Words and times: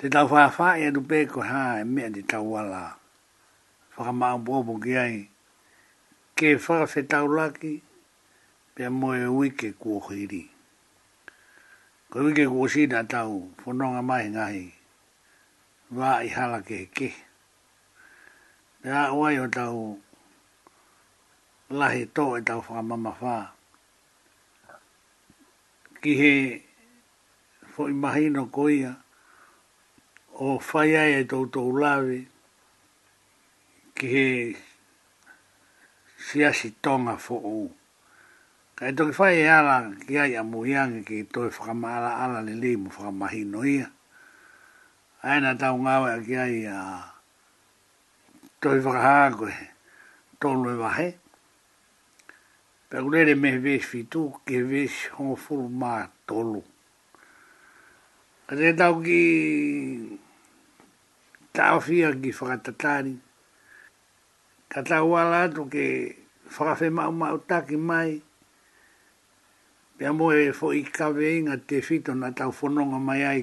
te 0.00 0.08
tau 0.08 0.24
wha 0.32 0.44
wha 0.56 0.66
e 0.80 0.86
atu 0.88 1.02
pēko 1.08 1.40
ha 1.50 1.62
e 1.82 1.84
mea 1.84 2.06
te 2.12 2.22
tau 2.24 2.46
wala. 2.54 2.96
Whaka 3.96 4.12
maa 4.16 4.38
bobo 4.40 4.78
ki 4.80 4.94
ai. 4.96 5.16
Ke 6.36 6.54
wha 6.56 6.86
whe 6.88 7.02
tau 7.10 7.26
laki, 7.28 7.72
pia 8.74 8.88
moe 8.90 9.28
wike 9.38 9.72
kua 9.78 10.00
hiri. 10.08 10.40
Ko 12.08 12.24
wike 12.24 12.46
kua 12.48 12.68
sina 12.68 13.02
tau, 13.04 13.52
whanonga 13.64 14.00
mai 14.08 14.24
ngahi. 14.32 14.62
Wā 15.92 16.14
i 16.24 16.28
hala 16.32 16.62
ke 16.64 16.80
ke. 16.96 17.10
Pia 18.80 19.04
wai 19.12 19.36
o 19.44 19.44
tau, 19.58 20.00
lahi 21.70 22.08
tō 22.16 22.26
e 22.38 22.40
tau 22.48 22.64
wha 22.70 22.80
mama 22.82 23.12
wha. 23.20 23.36
Ki 26.00 26.16
he, 26.22 26.32
fo 27.76 27.88
i 27.92 28.00
mahino 28.06 28.48
koia, 28.48 28.96
o 30.42 30.58
whai 30.72 30.96
ai 30.96 31.12
e 31.20 31.24
tautou 31.28 31.68
lawe 31.76 32.24
ki 33.92 34.06
he 34.14 34.26
siasi 36.16 36.70
tonga 36.80 37.18
fo 37.20 37.34
o. 37.36 37.56
Ka 38.74 38.88
e 38.88 38.94
toki 38.96 39.12
whai 39.20 39.42
e 39.44 39.50
ala 39.52 39.78
ki 40.06 40.16
ai 40.16 40.32
a 40.40 40.42
muiangi 40.42 41.04
ki 41.04 41.24
toi 41.28 41.50
whakama 41.52 41.92
ala 41.98 42.10
ala 42.24 42.38
le 42.40 42.54
li 42.56 42.72
mu 42.76 42.88
whakamahi 42.88 43.42
no 43.44 43.62
ia. 43.68 43.92
Aina 45.20 45.52
tau 45.60 45.76
ngawe 45.76 46.08
a 46.14 46.24
ki 46.24 46.34
ai 46.36 46.64
a 46.72 46.78
toi 48.64 48.80
whakahaako 48.80 49.44
he 49.52 49.66
tolu 50.40 50.70
e 50.72 50.76
wahe. 50.80 51.08
Pekulere 52.88 53.34
me 53.36 53.52
vesh 53.60 53.84
fitu 53.92 54.40
ki 54.48 54.56
vesh 54.64 55.10
hongo 55.20 55.36
furu 55.36 55.68
maa 55.68 56.08
tolu. 56.26 56.64
Ka 58.48 58.56
tau 58.80 59.04
ki 59.04 59.20
tāwhia 61.60 62.08
ki 62.22 62.32
whakatatāni. 62.32 63.18
Ka 64.72 64.80
tāwala 64.86 65.44
atu 65.44 65.66
ke 65.68 65.86
whakawhi 66.48 66.88
ma 66.92 67.36
ta 67.48 67.60
ki 67.60 67.76
mai. 67.76 68.20
Pia 69.98 70.12
mo 70.14 70.30
e 70.32 70.50
fo 70.56 70.72
i 70.72 70.80
kawe 70.82 71.20
inga 71.36 71.56
te 71.58 71.80
whito 71.80 72.14
na 72.14 72.30
tau 72.32 72.50
whanonga 72.50 72.96
mai 73.00 73.24
ai 73.28 73.42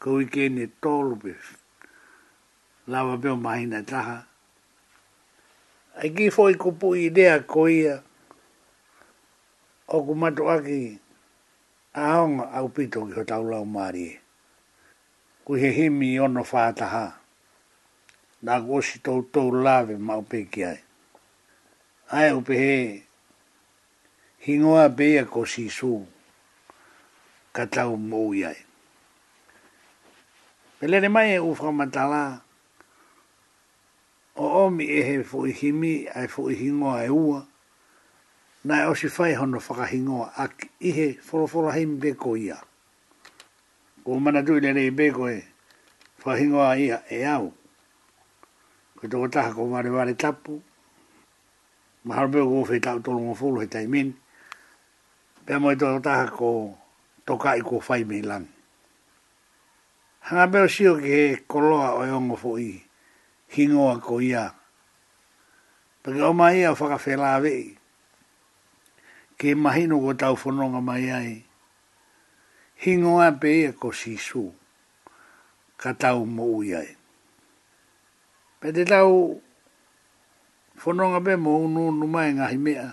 ko 0.00 0.16
i 0.22 0.24
kene 0.24 0.70
tōlu 0.80 1.18
pe. 1.20 1.34
Lawa 2.88 3.18
peo 3.20 3.36
mahina 3.36 3.82
taha. 3.84 4.24
Ai 6.00 6.08
ki 6.16 6.30
fo 6.32 6.48
i 6.48 6.56
pu 6.56 6.94
i 6.96 7.10
dea 7.10 7.42
ko 7.44 7.68
ia. 7.68 8.00
Oku 9.90 10.14
a 10.24 10.30
aki 10.56 10.98
aonga 11.94 12.48
au 12.54 12.68
pito 12.72 13.04
ki 13.04 13.12
ho 13.20 13.24
tau 13.24 13.42
lau 13.44 13.64
maari. 13.66 14.16
Kuhe 15.44 15.70
himi 15.76 16.16
ono 16.20 16.40
whātaha. 16.40 16.40
Kuhe 16.40 16.40
himi 16.40 16.40
ono 16.40 16.40
whātaha 16.42 17.19
na 18.42 18.60
gosi 18.60 18.98
tau 19.04 19.22
tau 19.22 19.50
lawe 19.52 19.96
ma 19.98 20.16
upe 20.16 20.46
ki 20.50 20.64
ai. 20.64 20.78
Ai 22.10 22.32
upe 22.32 22.54
he, 22.56 22.76
hingoa 24.46 24.88
bea 24.88 25.24
ko 25.28 25.44
si 25.44 25.68
su, 25.68 26.00
ka 27.52 27.66
tau 27.66 27.96
mou 27.96 28.32
iai. 28.34 28.56
Pelere 30.80 31.08
mai 31.12 31.34
e 31.34 31.38
ufa 31.44 31.70
matala, 31.72 32.40
o 34.36 34.48
omi 34.64 34.88
e 34.88 35.02
he 35.04 35.20
fu 35.22 35.44
i 35.46 35.52
himi, 35.52 36.06
ai 36.08 36.26
fu 36.28 36.48
i 36.48 36.54
hingoa 36.56 37.04
e 37.04 37.08
ua, 37.12 37.44
na 38.64 38.82
e 38.82 38.86
osi 38.88 39.08
fai 39.12 39.34
hono 39.36 39.60
whaka 39.60 39.84
hingoa, 39.92 40.32
a 40.36 40.48
i 40.80 40.90
he 40.96 41.12
forofora 41.12 41.72
him 41.76 41.98
beko 42.00 42.36
ia. 42.36 42.56
Ko 44.04 44.18
mana 44.18 44.42
tui 44.42 44.60
lere 44.64 44.86
i 44.88 44.90
beko 44.90 45.28
e, 45.28 45.42
fa 46.16 46.36
hingoa 46.40 46.76
ia 46.80 47.02
e 47.08 47.24
au 47.28 47.52
ko 49.00 49.08
to 49.08 49.28
ta 49.32 49.48
ko 49.56 49.64
mare 49.64 49.88
mare 49.88 50.12
tapu 50.12 50.60
mahar 52.04 52.28
be 52.28 52.40
go 52.44 52.60
fe 52.68 52.76
ta 52.84 53.00
to 53.00 53.12
lo 53.16 53.32
fulo 53.32 53.64
ta 53.64 53.80
imin 53.80 54.12
pe 55.48 55.56
mo 55.56 55.72
to 55.72 55.88
ta 56.04 56.28
ko 56.28 56.76
to 57.24 57.32
ka 57.40 57.56
i 57.56 57.60
ko 57.64 57.80
fai 57.80 58.04
me 58.04 58.20
lan 58.20 58.44
ha 60.28 60.44
be 60.52 60.60
o 60.68 60.68
shio 60.68 61.00
ke 61.00 61.40
ko 61.48 61.58
lo 61.64 61.80
a 61.80 61.96
o 62.12 62.20
ngo 62.20 62.36
fo 62.36 62.58
i 62.60 62.76
hingo 63.56 63.88
a 63.88 63.96
ko 63.96 64.20
ia 64.20 64.52
pe 66.04 66.20
o 66.20 66.32
mai 66.36 66.60
a 66.68 66.74
fa 66.76 66.88
ka 66.92 66.98
fe 67.00 67.16
la 67.16 67.40
ve 67.40 67.72
ke 69.40 69.54
mahino 69.56 69.96
go 70.00 70.12
ta 70.12 70.34
fo 70.36 70.50
no 70.52 70.68
nga 70.76 70.80
mai 70.84 71.08
ai 71.10 71.32
hingo 72.84 73.16
a 73.16 73.32
pe 73.40 73.48
e 73.64 73.72
ko 73.72 73.92
sisu 73.96 74.52
ka 75.80 75.96
tau 75.96 76.26
mo 76.28 76.44
uiai 76.60 76.99
pe 78.60 78.68
te 78.76 78.82
tau 78.84 79.40
whanonga 80.82 81.20
pe 81.26 81.34
mo 81.44 81.50
unu 81.64 81.82
numai 81.98 82.28
e 82.30 82.34
ngahi 82.38 82.58
mea. 82.64 82.86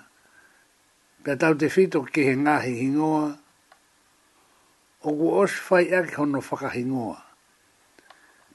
Pe 1.24 1.32
tau 1.42 1.54
te 1.60 1.68
whito 1.74 2.00
ke 2.14 2.22
he 2.28 2.34
ngahi 2.46 2.74
hingoa, 2.82 3.26
o 5.04 5.10
ku 5.18 5.28
os 5.44 5.54
whai 5.70 5.86
ake 5.98 6.14
hono 6.18 6.40
whakahingoa. 6.48 7.20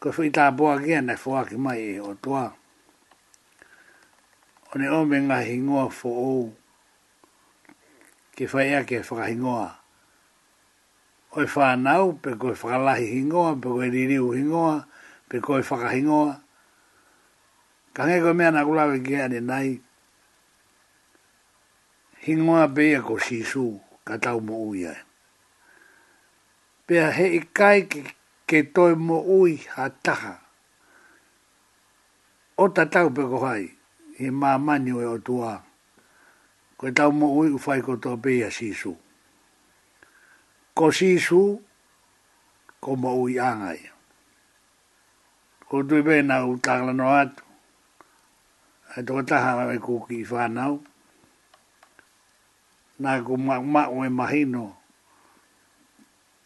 Ko 0.01 0.09
whi 0.17 0.29
tā 0.37 0.45
boa 0.57 0.77
kia 0.83 1.01
nei 1.03 1.19
whu 1.23 1.37
ake 1.41 1.57
mai 1.65 1.79
e 1.97 2.01
o 2.01 2.11
tua. 2.15 2.45
O 4.73 4.79
ne 4.81 4.89
ome 4.89 5.21
ngahi 5.21 5.47
hingoa 5.53 5.87
fo 5.99 6.09
o. 6.09 6.53
ke 8.37 8.45
whai 8.53 8.69
ake 8.75 9.03
whakahingoa. 9.05 9.69
O 11.37 11.45
e 11.45 11.45
whanau, 11.55 12.17
pe 12.23 12.31
koe 12.41 12.57
whakalahi 12.61 13.07
hingoa, 13.15 13.53
pe 13.61 13.69
koe 13.69 13.91
ririu 13.93 14.33
hingoa, 14.33 14.87
pe 15.29 15.37
ko 15.45 15.61
whakahingoa, 15.61 16.33
pe 16.33 16.39
koe 16.41 16.51
Ka 17.93 18.09
ngeko 18.09 18.33
mea 18.33 18.49
na 18.51 18.65
kulawe 18.65 18.97
ki 19.05 19.15
ane 19.23 19.39
nai, 19.49 19.71
hingoa 22.25 22.65
pia 22.75 22.99
ko 23.07 23.15
sisu 23.27 23.67
ka 24.07 24.15
tau 24.25 24.39
mo 24.47 24.55
ui 24.73 24.81
ae. 24.93 24.97
Pea 26.89 27.07
he 27.17 27.27
ikai 27.39 27.81
ki 27.93 28.01
ke 28.49 28.59
toi 28.75 28.95
mo 29.07 29.17
ui 29.39 29.55
ha 29.77 29.85
taha. 30.05 30.35
O 32.57 32.65
ta 32.75 32.85
tau 32.95 33.09
pe 33.17 33.23
ko 33.31 33.39
hai, 33.47 33.65
he 34.17 34.27
maa 34.41 34.57
mani 34.67 34.93
oe 34.99 35.05
o 35.05 35.19
tua. 35.27 35.53
Ko 36.81 36.85
tau 36.97 37.11
mo 37.21 37.27
ui 37.45 37.49
ufai 37.57 37.81
ko 37.87 37.93
toa 38.03 38.17
pia 38.25 38.49
sisu. 38.51 38.93
Ko 40.77 40.85
sisu, 40.91 41.41
ko 42.83 42.91
mo 43.03 43.11
ui 43.23 43.37
angai. 43.37 43.81
Ko 45.69 45.83
tui 45.89 46.01
pe 46.03 46.23
na 46.25 46.41
utakla 46.49 46.95
no 46.97 47.09
atu 47.21 47.45
a 48.97 49.03
to 49.07 49.15
ta 49.29 49.39
ha 49.41 49.53
me 49.69 49.77
ku 49.85 49.95
ki 50.09 50.19
fa 50.31 50.49
na 50.55 50.65
na 53.03 53.11
ku 53.25 53.35
ma 53.47 53.55
ma 53.75 53.83
o 53.95 54.05
imagino 54.11 54.65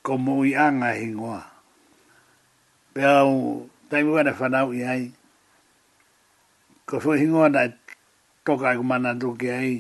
como 0.05 0.33
i 0.45 0.53
anga 0.67 0.91
hingoa 0.99 1.43
pero 2.95 3.67
ta 3.91 3.95
mi 3.99 4.11
bueno 4.15 4.31
fa 4.39 4.47
na 4.53 4.61
u 4.63 4.71
ai 4.93 5.03
ko 6.87 6.95
fo 7.03 7.11
hingoa 7.21 7.49
na 7.55 7.63
to 8.47 8.53
ka 8.63 8.79
ku 8.79 8.85
mana 8.91 9.11
ai 9.59 9.73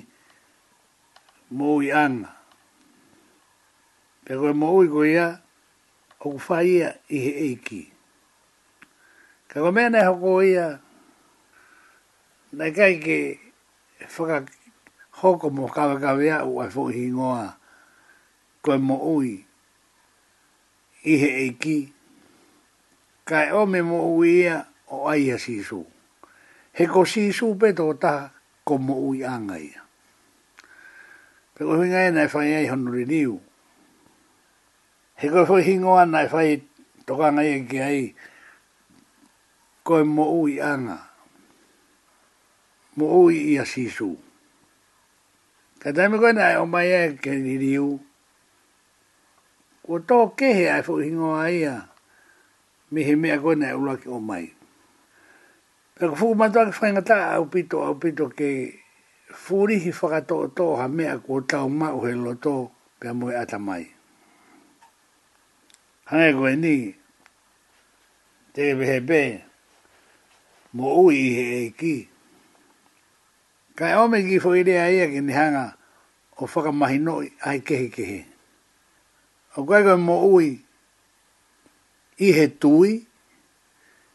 mo 1.56 1.68
i 1.78 1.88
anga 2.04 2.32
pero 4.26 4.50
mo 4.60 4.68
i 4.84 4.88
ko 4.94 5.00
ia 5.06 5.26
o 6.18 6.28
fa 6.46 6.56
ia 6.66 6.88
i 7.16 7.54
eiki 7.54 7.82
ka 9.50 9.56
ko 9.62 9.68
me 9.74 9.84
na 9.92 9.98
ia 10.50 10.82
na 12.56 12.72
kai 12.72 12.96
ke 12.96 13.36
whaka 14.16 14.48
hoko 15.20 15.52
mo 15.52 15.68
kawe 15.68 16.00
kawe 16.00 16.24
au 16.40 16.64
ai 16.64 16.70
fo 16.72 16.88
ngoa 16.88 17.52
koe 18.64 18.78
mo 18.80 18.96
ui 19.12 19.44
i 21.04 21.14
he 21.20 21.28
eiki 21.44 21.92
kai 23.28 23.52
o 23.52 23.60
me 23.68 23.80
mo 23.84 24.08
ui 24.16 24.40
ia 24.40 24.64
o 24.88 25.04
ai 25.04 25.28
a 25.36 25.36
sisu 25.36 25.84
he 26.72 26.88
ko 26.88 27.04
sisu 27.04 27.52
peto 27.60 27.92
o 27.92 27.92
ta 28.00 28.32
ko 28.64 28.80
mo 28.80 29.04
ui 29.12 29.20
anga 29.20 29.60
ia 29.60 29.84
pe 31.52 31.60
koe 31.60 31.76
hui 31.76 31.92
ngai 31.92 32.08
nai 32.08 32.24
whai 32.32 32.50
ai 32.56 32.66
honuri 32.72 33.04
niu 33.04 33.36
he 35.20 35.28
koe 35.28 35.44
fo 35.44 35.60
hi 35.60 35.76
ngoa 35.76 36.08
nai 36.08 36.24
whai 36.32 36.64
tokanga 37.04 37.44
ia 37.44 37.60
ki 37.68 37.78
ai 37.84 38.00
koe 39.84 40.08
mo 40.08 40.24
ui 40.40 40.56
anga 40.56 41.05
mo 42.96 43.06
oi 43.28 43.54
ia 43.54 43.64
sisu. 43.68 44.10
Ka 45.82 45.88
taimi 45.94 46.16
koe 46.22 46.32
nai 46.36 46.54
o 46.56 46.64
mai 46.72 46.88
e 46.88 47.00
ke 47.22 47.30
ni 47.44 47.54
riu. 47.62 47.88
Ko 49.86 49.92
tō 50.08 50.18
he 50.56 50.64
ai 50.74 50.82
fo 50.86 50.92
hingo 51.04 51.30
a 51.36 51.46
ia. 51.60 51.74
Mi 52.92 53.00
he 53.06 53.12
mea 53.22 53.38
koe 53.42 53.54
nai 53.60 53.72
ula 53.80 53.94
ki 54.00 54.08
o 54.08 54.18
mai. 54.28 54.46
Pea 55.94 56.08
ko 56.10 56.14
fukumatoa 56.18 56.68
ki 56.72 56.74
whaingata 56.78 57.16
au 57.36 57.44
pito 57.52 57.76
au 57.86 57.94
pito 58.02 58.24
ke 58.38 58.50
fūrihi 59.42 59.90
whakato 59.98 60.34
o 60.44 60.48
tō 60.56 60.64
ha 60.80 60.86
mea 60.96 61.14
ko 61.24 61.34
tau 61.50 61.66
mau 61.80 61.98
he 62.04 62.12
loto 62.24 62.54
pe 63.00 63.08
moe 63.18 63.34
ata 63.42 63.58
mai. 63.68 63.84
Hangai 66.08 66.32
koe 66.36 66.52
ni, 66.62 66.76
te 68.54 68.62
behe 68.78 68.98
be, 69.08 69.20
mo 70.76 70.88
ui 71.04 71.16
he 71.36 71.44
e 71.64 71.70
ki. 71.80 71.94
Kai 73.76 73.92
ome 74.00 74.22
ki 74.24 74.38
fo 74.40 74.54
ide 74.56 74.74
ai 74.80 74.96
ki 75.12 75.20
ni 75.20 75.32
hanga 75.36 75.76
o 76.42 76.46
faka 76.52 76.70
mahi 76.72 76.96
no 77.06 77.14
ai 77.48 77.58
ke 77.66 77.76
kehi. 77.94 78.06
he. 78.08 78.20
O 79.60 79.68
kai 79.68 79.82
ko 79.84 79.94
mo 80.06 80.16
ui 80.34 80.46
i 82.16 82.28
he 82.36 82.44
tui 82.60 83.04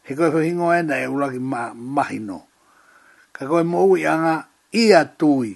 he 0.04 0.12
ko 0.18 0.24
hingo 0.46 0.68
ena 0.78 0.96
e 0.98 1.06
ulaki 1.14 1.38
ma 1.52 1.62
mahi 1.94 2.18
no. 2.28 2.38
Kai 3.34 3.46
ko 3.50 3.56
mo 3.72 3.80
ui 3.86 4.02
anga 4.14 4.36
ia 4.82 5.00
tui 5.20 5.50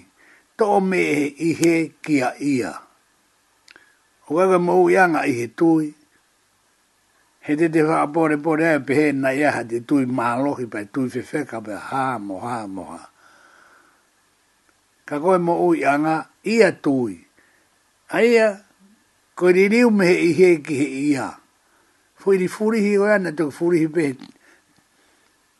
to 0.57 0.79
me 0.89 1.03
i 1.35 1.49
he 1.59 1.73
kia 2.03 2.29
ia. 2.39 2.71
O 4.31 4.39
kai 4.39 4.47
ko 4.51 4.55
mo 4.67 4.73
ui 4.87 4.95
anga 5.03 5.19
i 5.29 5.35
he 5.39 5.45
tui 5.59 5.85
he 7.45 7.51
te 7.59 7.67
te 7.73 7.81
whaapore 7.89 8.37
pore 8.43 8.65
ai 8.71 8.79
pehe 8.87 9.05
na 9.21 9.29
iaha 9.39 9.61
te 9.69 9.77
tui 9.87 10.05
mahalohi 10.17 10.65
pai 10.71 10.85
tui 10.93 11.07
whewhe 11.13 11.75
ha 11.91 12.03
mo 12.25 12.35
ha 12.45 12.59
mo 12.71 12.87
moha 12.87 13.03
ka 15.07 15.15
koe 15.23 15.37
mo 15.45 15.53
ui 15.71 15.79
anga 15.93 16.15
ia 16.53 16.69
tui. 16.83 17.15
Aia, 18.19 18.47
ko 19.39 19.45
i 19.61 19.67
riu 19.71 19.87
me 19.97 20.03
he 20.11 20.15
i 20.27 20.31
he 20.39 20.49
ki 20.65 20.75
he 20.81 20.87
ia. 21.11 21.27
Fo 22.19 22.27
i 22.35 22.47
furihi 22.53 22.93
o 23.01 23.05
ana, 23.13 23.29
tuk 23.37 23.53
furihi 23.57 23.87
pe 23.95 24.03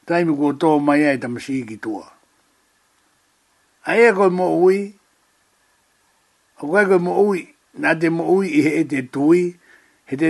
taimu 0.08 0.34
ko 0.40 0.48
tō 0.62 0.70
mai 0.86 1.02
ai 1.10 1.18
tamasi 1.22 1.64
ki 1.70 1.78
tua. 1.84 2.04
Aia 3.92 4.10
koe 4.18 4.28
mo 4.38 4.48
ui, 4.66 4.78
o 6.62 6.68
koe 6.72 6.84
koe 6.90 7.00
mo 7.06 7.12
ui, 7.30 7.40
nā 7.82 7.92
te 8.00 8.08
mo 8.16 8.24
ui 8.38 8.48
i 8.60 8.64
he 8.66 8.72
e 8.82 8.86
te 8.92 9.00
tui, 9.14 9.42
he 10.08 10.14
te 10.20 10.28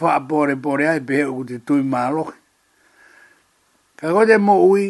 wha 0.00 0.14
pore 0.30 0.54
pore 0.64 0.84
ai 0.92 1.00
pe 1.08 1.16
o 1.34 1.38
te 1.48 1.56
tui 1.66 1.82
mālok. 1.92 2.30
Ka 3.98 4.06
koe 4.14 4.24
te 4.30 4.36
mo 4.46 4.54
ui, 4.70 4.84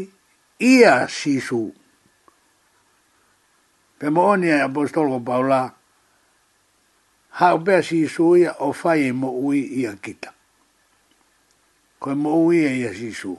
ia 0.73 0.95
sisu, 1.19 1.65
pe 4.01 4.09
moni 4.11 4.49
a 4.51 4.65
apostolo 4.65 5.21
paula 5.21 5.61
ha 7.39 7.49
be 7.65 7.83
si 7.83 8.09
sui 8.09 8.43
o 8.67 8.73
fai 8.73 9.13
mo 9.13 9.29
ui 9.47 9.61
ia 9.81 9.93
kita 9.93 10.33
ko 12.01 12.17
mo 12.17 12.33
ui 12.49 12.65
e 12.65 12.71
ia 12.81 12.95
si 12.97 13.13
su 13.13 13.37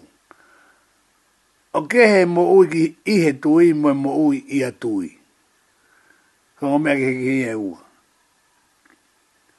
o 1.73 1.79
ke 1.89 2.01
he 2.13 2.21
mo 2.29 2.45
ui 2.53 2.69
ki 2.69 2.83
i 3.09 3.15
he 3.25 3.31
tui 3.41 3.73
mo 3.73 3.89
mo 3.97 4.13
ui 4.29 4.45
ia 4.53 4.69
tui 4.71 5.09
ko 6.61 6.77
so, 6.77 6.77
me 6.77 6.93
ke 6.93 7.09
ki 7.21 7.33
e 7.49 7.53
u 7.57 7.73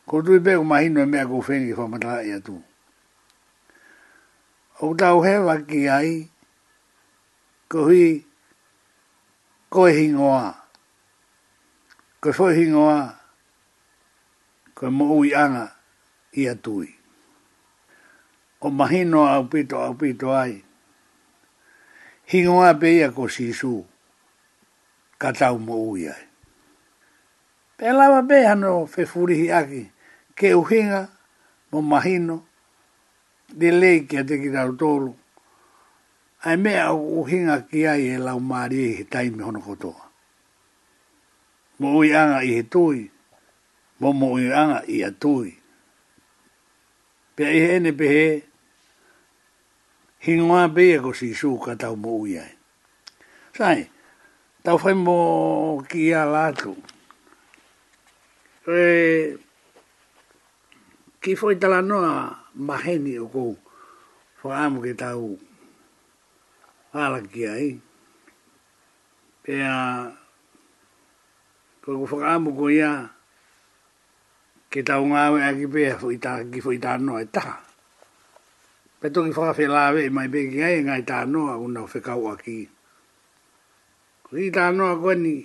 ko 0.06 0.22
tui 0.22 0.38
be 0.38 0.55
ko 0.55 0.62
mahino 0.62 1.02
e 1.02 1.06
me 1.10 1.26
ko 1.26 1.43
fengi 1.43 1.75
fa 1.75 1.90
mata 1.90 2.22
ia 2.22 2.38
tu 2.38 2.62
o 4.87 4.94
tau 4.94 5.19
he 5.26 5.34
ki 5.66 5.82
ai 5.90 6.10
ko 7.66 7.90
hi 7.90 8.22
ko 9.72 9.88
e 9.90 9.98
hingoa 9.98 10.61
ko 12.24 12.28
fo 12.38 12.46
hingoa 12.58 13.00
ko 14.78 14.84
mo 14.96 15.04
ui 15.19 15.30
anga 15.44 15.64
i 16.40 16.46
atui 16.52 16.86
o 18.62 18.69
mahino 18.78 19.20
a 19.26 19.36
pito 19.52 19.76
a 19.82 19.90
pito 20.00 20.28
ai 20.42 20.54
hingoa 22.30 22.70
pe 22.80 22.88
ia 22.98 23.08
ko 23.16 23.24
sisu 23.36 23.74
ka 25.20 25.28
tau 25.38 25.56
mo 25.66 25.74
ui 25.90 26.02
ai 26.14 26.22
pe 27.76 27.86
lava 27.98 28.20
pe 28.28 28.36
hano 28.48 28.70
fe 28.92 29.02
furihi 29.10 29.46
aki 29.60 29.82
ke 30.38 30.46
uhinga 30.60 31.00
mo 31.74 31.78
mahino 31.90 32.36
de 33.58 33.69
lei 33.80 33.98
ki 34.08 34.19
te 34.28 34.34
ki 34.42 34.48
tau 34.56 34.70
tolu 34.80 35.10
ai 36.48 36.54
mea 36.64 36.82
uhinga 37.20 37.56
ki 37.69 37.80
ai 37.92 38.02
e 38.14 38.16
lau 38.26 38.38
maari 38.48 38.78
e 38.78 38.90
hitai 39.02 39.26
me 39.34 39.42
hono 39.46 39.58
kotoa 39.66 40.11
mo 41.82 41.90
ui 42.00 42.08
anga 42.20 42.38
i 42.49 42.55
he 42.56 42.62
tui, 42.73 43.00
mo 44.00 44.08
mo 44.20 44.26
ui 44.37 44.46
anga 44.62 44.79
i 44.87 45.02
a 45.02 45.11
tui. 45.23 45.50
Pea 47.34 47.50
i 47.56 47.61
hene 47.67 47.90
pehe, 48.00 48.26
hi 50.25 50.37
ngā 50.38 50.61
bea 50.76 51.00
ko 51.05 51.11
si 51.19 51.32
su 51.40 51.52
ka 51.64 51.75
tau 51.82 51.96
mo 52.02 52.12
ui 52.23 52.37
ai. 52.44 52.52
Sai, 53.58 53.81
tau 54.64 54.79
whai 54.82 54.94
mo 55.05 55.17
ki 55.90 56.02
a 56.14 56.23
lātu. 56.34 56.73
E, 58.70 58.87
ki 61.20 61.32
whai 61.43 61.56
tala 61.62 61.81
noa 61.88 62.14
maheni 62.69 63.17
o 63.19 63.26
kou, 63.34 63.52
whai 64.44 64.56
amu 64.64 64.84
ke 64.87 64.94
tau 65.02 65.34
ala 66.94 67.19
ki 67.32 67.43
ai. 67.56 67.69
Pea, 69.43 69.74
ko 71.82 72.06
ko 72.06 72.06
faka 72.06 72.39
mo 72.39 72.55
ko 72.55 72.70
ya 72.70 73.10
ke 74.70 74.86
ta 74.86 75.03
unga 75.03 75.34
we 75.34 75.43
foi 75.43 75.67
pe 75.67 75.82
fo 75.98 76.06
foi 76.06 76.15
ki 76.55 76.58
fo 76.62 76.70
ita 76.70 76.94
no 77.03 77.19
eta 77.19 77.43
pe 79.03 79.10
to 79.10 79.27
ki 79.27 79.32
fe 79.58 79.65
la 79.67 79.91
ve 79.91 80.06
mai 80.15 80.31
be 80.32 80.46
ki 80.46 80.58
ai 80.62 80.79
ngai 80.86 81.03
ta 81.03 81.27
no 81.27 81.51
a 81.53 81.58
una 81.58 81.82
fe 81.93 81.98
ka 81.98 82.15
wa 82.15 82.39
ki 82.39 82.70
ri 84.32 84.44
ta 84.55 84.65
no 84.79 84.84
ko 85.03 85.10
ni 85.22 85.36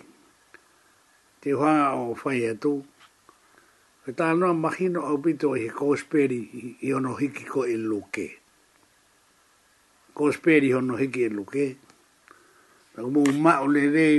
te 1.42 1.50
hua 1.58 1.98
o 1.98 2.14
fa 2.14 2.30
ye 2.38 2.52
tu 2.64 2.86
pe 4.06 4.10
ta 4.18 4.28
no 4.40 4.48
ma 4.62 4.70
hi 4.78 4.86
no 4.94 5.02
o 5.12 5.16
pito 5.26 5.58
e 5.58 5.66
ko 5.74 5.98
speri 5.98 6.42
i 6.86 6.90
ono 6.94 7.18
hiki 7.18 7.44
ko 7.50 7.66
e 7.66 7.74
luke 7.90 8.28
ko 10.16 10.30
speri 10.32 10.70
ono 10.78 10.94
hiki 11.02 11.22
e 11.26 11.30
luke 11.34 11.66
Ma 12.98 13.62
o 13.62 13.70
le 13.70 13.94
rei, 13.94 14.18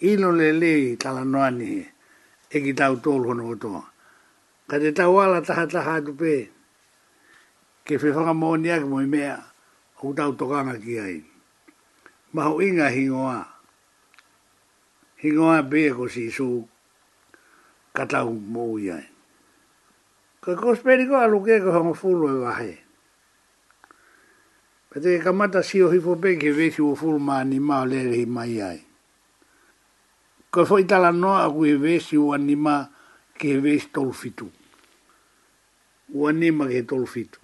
ilo 0.00 0.30
le 0.32 0.52
le 0.52 0.96
tala 1.00 1.24
noani 1.24 1.80
e 2.52 2.56
ki 2.60 2.72
tau 2.76 2.96
tolu 3.00 3.28
hono 3.32 3.44
kotoa. 3.52 3.82
Ka 4.68 4.76
te 4.78 4.92
tau 4.92 5.16
ala 5.22 5.40
taha 5.40 5.64
taha 5.66 5.92
atu 6.00 6.12
ke 7.86 7.94
whi 7.96 8.08
whaka 8.12 8.32
mōni 8.36 8.68
aki 8.74 8.84
mō 8.84 8.98
i 9.06 9.06
mea, 9.08 9.38
hu 10.02 10.12
tau 10.12 10.34
tokanga 10.36 10.76
ki 10.76 10.94
ai. 11.00 11.16
Maho 12.34 12.60
inga 12.60 12.90
hingoa, 12.92 13.40
hingoa 15.22 15.62
pia 15.70 15.94
ko 15.94 16.08
si 16.10 16.26
su, 16.30 16.66
ka 17.96 18.04
tau 18.04 18.34
mō 18.36 18.64
i 18.82 18.90
ai. 18.92 19.06
Ka 20.44 20.58
kospeni 20.60 21.06
ko 21.08 21.16
alu 21.22 21.40
ke 21.46 21.56
ko 21.64 21.70
hama 21.72 21.94
fulu 21.96 22.26
e 22.26 22.36
wahe. 22.44 22.72
Ka 24.92 25.00
te 25.00 25.18
kamata 25.24 25.62
si 25.62 25.80
o 25.80 25.88
hifo 25.88 26.18
pe 26.20 26.36
ke 26.36 26.52
vesi 26.52 26.82
o 26.82 26.92
fulu 26.98 27.16
maa 27.22 27.44
ni 27.46 27.60
maa 27.62 27.86
lere 27.86 28.26
mai 28.26 28.60
ai 28.60 28.85
ko 30.56 30.64
foi 30.64 30.88
tala 30.88 31.12
no 31.12 31.36
a 31.36 31.52
we 31.52 31.76
ve 31.76 32.00
si 32.00 32.16
o 32.16 32.32
anima 32.32 32.88
ke 33.36 33.60
ve 33.60 33.76
sto 33.76 34.08
fitu 34.08 34.48
o 36.16 36.24
anima 36.32 36.64
ke 36.72 36.80
to 36.88 36.96
fitu 37.04 37.36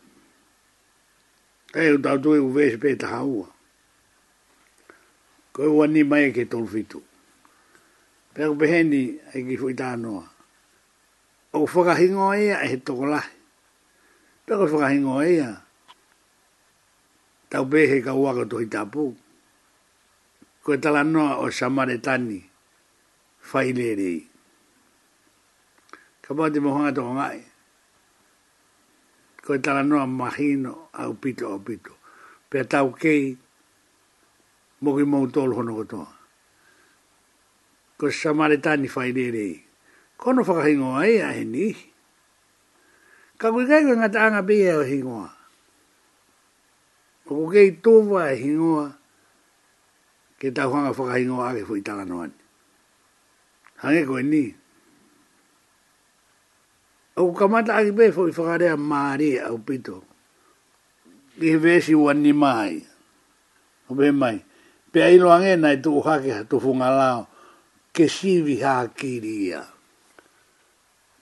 e 1.77 1.93
o 1.93 2.01
dau 2.01 2.17
doi 2.17 2.41
o 2.41 2.49
ve 2.57 2.73
pe 2.81 2.97
ta 2.97 3.21
haua 3.21 3.53
ko 5.53 5.61
o 5.69 5.85
anima 5.85 6.25
e 6.25 6.33
ke 6.33 6.49
to 6.49 6.65
fitu 6.65 7.05
pe 8.33 8.49
o 8.49 8.57
beheni 8.57 9.21
e 9.37 9.45
ki 9.45 9.61
foi 9.61 9.77
tala 9.77 10.01
no 10.01 10.13
o 11.53 11.69
foga 11.69 11.93
hingo 12.01 12.33
e 12.33 12.49
e 12.49 12.77
to 12.81 12.97
kola 12.97 13.21
pe 14.49 14.57
o 14.57 14.65
foga 14.73 14.89
hingo 14.89 15.21
e 15.21 15.37
tau 17.53 17.69
pehe 17.69 18.01
ka 18.01 18.17
uaka 18.17 18.49
tohi 18.49 18.65
tapu. 18.73 19.13
Koe 20.65 20.79
tala 20.81 21.05
noa 21.05 21.37
o 21.45 21.53
Samaritani 21.53 22.41
failere. 23.43 24.25
Kapa 26.23 26.49
te 26.51 26.59
mohanga 26.63 26.95
toko 26.95 27.15
ngai. 27.19 27.43
Koe 29.43 29.59
tala 29.59 29.83
noa 29.83 30.07
mahino 30.07 30.89
a 30.95 31.09
upito 31.11 31.51
a 31.51 31.59
upito. 31.59 31.93
Pea 32.49 32.65
tau 32.73 32.89
kei 33.03 33.37
moki 34.81 35.05
mou 35.05 35.27
tolu 35.35 35.53
hono 35.57 35.73
kotoa. 35.83 36.09
Koe 37.99 38.11
samaritani 38.11 38.89
failere. 38.89 39.63
Kono 40.17 40.43
whakahingoa 40.47 41.03
e 41.07 41.17
a 41.21 41.29
he 41.37 41.45
ni. 41.45 41.67
Ka 43.39 43.47
kui 43.53 43.65
kai 43.71 43.83
koe 43.87 43.97
ngata 43.99 44.19
anga 44.25 44.43
pia 44.49 44.71
e 44.71 44.77
o 44.81 44.85
hingoa. 44.91 45.29
Koko 47.27 47.45
kei 47.53 47.71
tova 47.83 48.31
e 48.31 48.37
hingoa 48.43 48.87
ke 50.39 50.49
tau 50.57 50.71
hanga 50.75 50.95
whakahingoa 50.95 51.51
ake 51.51 51.67
fwitala 51.67 52.07
noani 52.07 52.42
hange 53.83 54.07
koe 54.07 54.23
ni. 54.23 54.45
Au 57.19 57.29
kamata 57.39 57.73
aki 57.79 57.91
pe 57.99 58.05
fo 58.15 58.23
i 58.31 58.33
whakarea 58.37 58.75
maare 58.91 59.31
au 59.49 59.59
pito. 59.67 59.97
I 61.45 61.51
he 61.51 61.59
vesi 61.65 61.95
ua 62.03 62.13
ni 62.15 62.33
mai. 62.43 62.75
O 63.91 63.95
be 63.99 64.07
mai. 64.21 64.37
Pe 64.93 64.99
a 65.03 65.09
ilo 65.15 65.29
ange 65.35 65.53
nai 65.57 65.77
tuku 65.85 66.01
ke 66.23 66.31
ha 66.39 66.43
tufu 66.51 66.71
ngalao. 66.79 67.23
Ke 67.95 68.05
sivi 68.15 68.57
haa 68.65 68.87
kiri 68.99 69.35
ia. 69.51 69.63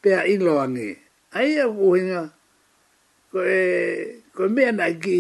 Pe 0.01 0.09
a 0.15 0.23
ilo 0.33 0.53
ange. 0.65 0.89
Ai 1.37 1.51
a 1.59 1.67
kuhinga. 1.77 2.23
Ko 3.33 3.39
e... 3.45 3.61
Ko 4.37 4.43
e 4.47 4.53
mea 4.55 4.71
nai 4.79 4.95
ki... 5.03 5.17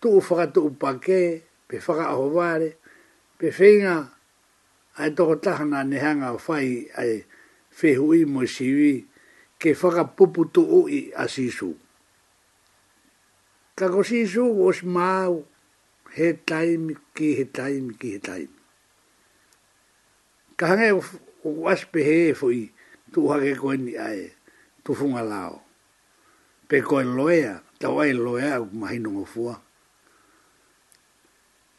Tuku 0.00 0.18
whakatuku 0.26 0.70
pake. 0.82 1.20
Pe 1.68 1.76
whaka 1.86 2.04
ahovare. 2.12 2.70
Pe 3.40 3.48
whinga... 3.48 3.56
Pe 3.56 3.56
whinga 3.58 3.96
ai 4.98 5.10
toko 5.14 5.38
hana 5.50 5.62
nga 5.70 5.80
nehanga 5.88 6.30
fai 6.42 6.90
ai 6.98 7.22
whehu 7.78 8.06
i 8.18 8.22
mo 8.32 8.42
siwi 8.54 9.06
ke 9.60 9.70
whakapupu 9.78 10.42
tu 10.54 10.62
ui 10.80 10.98
a 11.14 11.24
sisu. 11.34 11.70
Kako 13.78 14.00
sisu 14.08 14.42
os 14.66 14.78
māu 14.94 15.32
he 16.18 16.26
taimi 16.48 16.94
ki 17.14 17.26
he 17.38 17.44
taimi 17.56 17.94
ki 18.00 18.08
he 18.18 18.18
taimi. 18.28 18.58
Ka 20.58 20.64
hanga 20.74 20.86
e 20.98 20.98
waspe 21.64 21.98
he 22.08 22.16
e 22.34 22.34
fui 22.40 22.60
tu 23.14 23.20
hake 23.30 23.52
koe 23.60 23.76
ni 23.78 23.94
ae 24.08 24.22
tu 24.84 24.90
funga 24.98 25.22
lao. 25.32 25.54
Pe 26.68 26.76
koe 26.88 27.04
loea, 27.06 27.54
tau 27.80 27.94
ai 28.02 28.12
loea 28.18 28.58
au 28.58 28.66
mahinu 28.78 29.10
ngofua. 29.14 29.54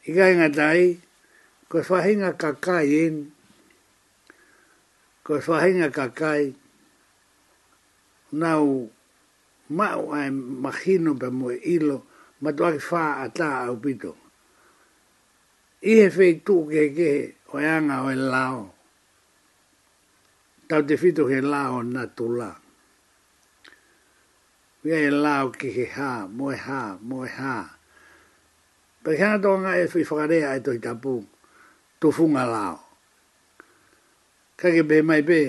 Ika 0.10 0.32
inga 0.34 0.50
tai, 0.58 0.84
ko 1.70 1.86
fahinga 1.86 2.34
ka 2.34 2.58
kai 2.58 2.90
en 3.06 3.16
ko 5.22 5.38
fahinga 5.38 5.94
ka 5.94 6.10
kai 6.18 6.58
nau 8.42 8.90
ma 9.78 9.88
o 10.02 10.10
ai 10.18 10.30
machino 10.64 11.12
be 11.22 11.28
mo 11.40 11.48
ilo 11.76 11.98
ma 12.42 12.50
do 12.58 12.62
ai 12.70 12.78
fa 12.90 13.04
ata 13.26 13.48
au 13.70 13.76
pito 13.84 14.12
i 15.86 16.02
he 16.02 16.08
fei 16.18 16.34
tu 16.46 16.56
ke 16.74 16.84
ke 16.98 17.10
o 17.54 17.62
yanga 17.66 17.98
o 18.10 18.10
lao 18.34 18.58
tau 20.70 20.82
te 20.90 20.94
fito 21.02 21.24
he 21.32 21.38
lao 21.54 21.76
na 21.94 22.04
tu 22.18 22.26
la 22.40 22.52
Mia 24.84 24.96
e 25.12 25.12
lao 25.26 25.46
ki 25.60 25.70
he 25.78 25.86
ha, 25.98 26.10
moe 26.38 26.56
ha, 26.68 26.80
moe 27.10 27.28
ha. 27.40 27.56
Pekana 29.04 29.36
tō 29.44 29.50
ngā 29.64 29.72
e 29.84 29.90
whi 29.92 30.02
whakarea 30.08 30.50
e 30.58 30.62
tō 30.66 30.72
i 30.78 30.80
tapu 30.86 31.16
tofunga 32.00 32.44
lao. 32.54 32.76
Kake 34.58 34.82
be 34.90 34.98
mai 35.08 35.22
pe, 35.30 35.40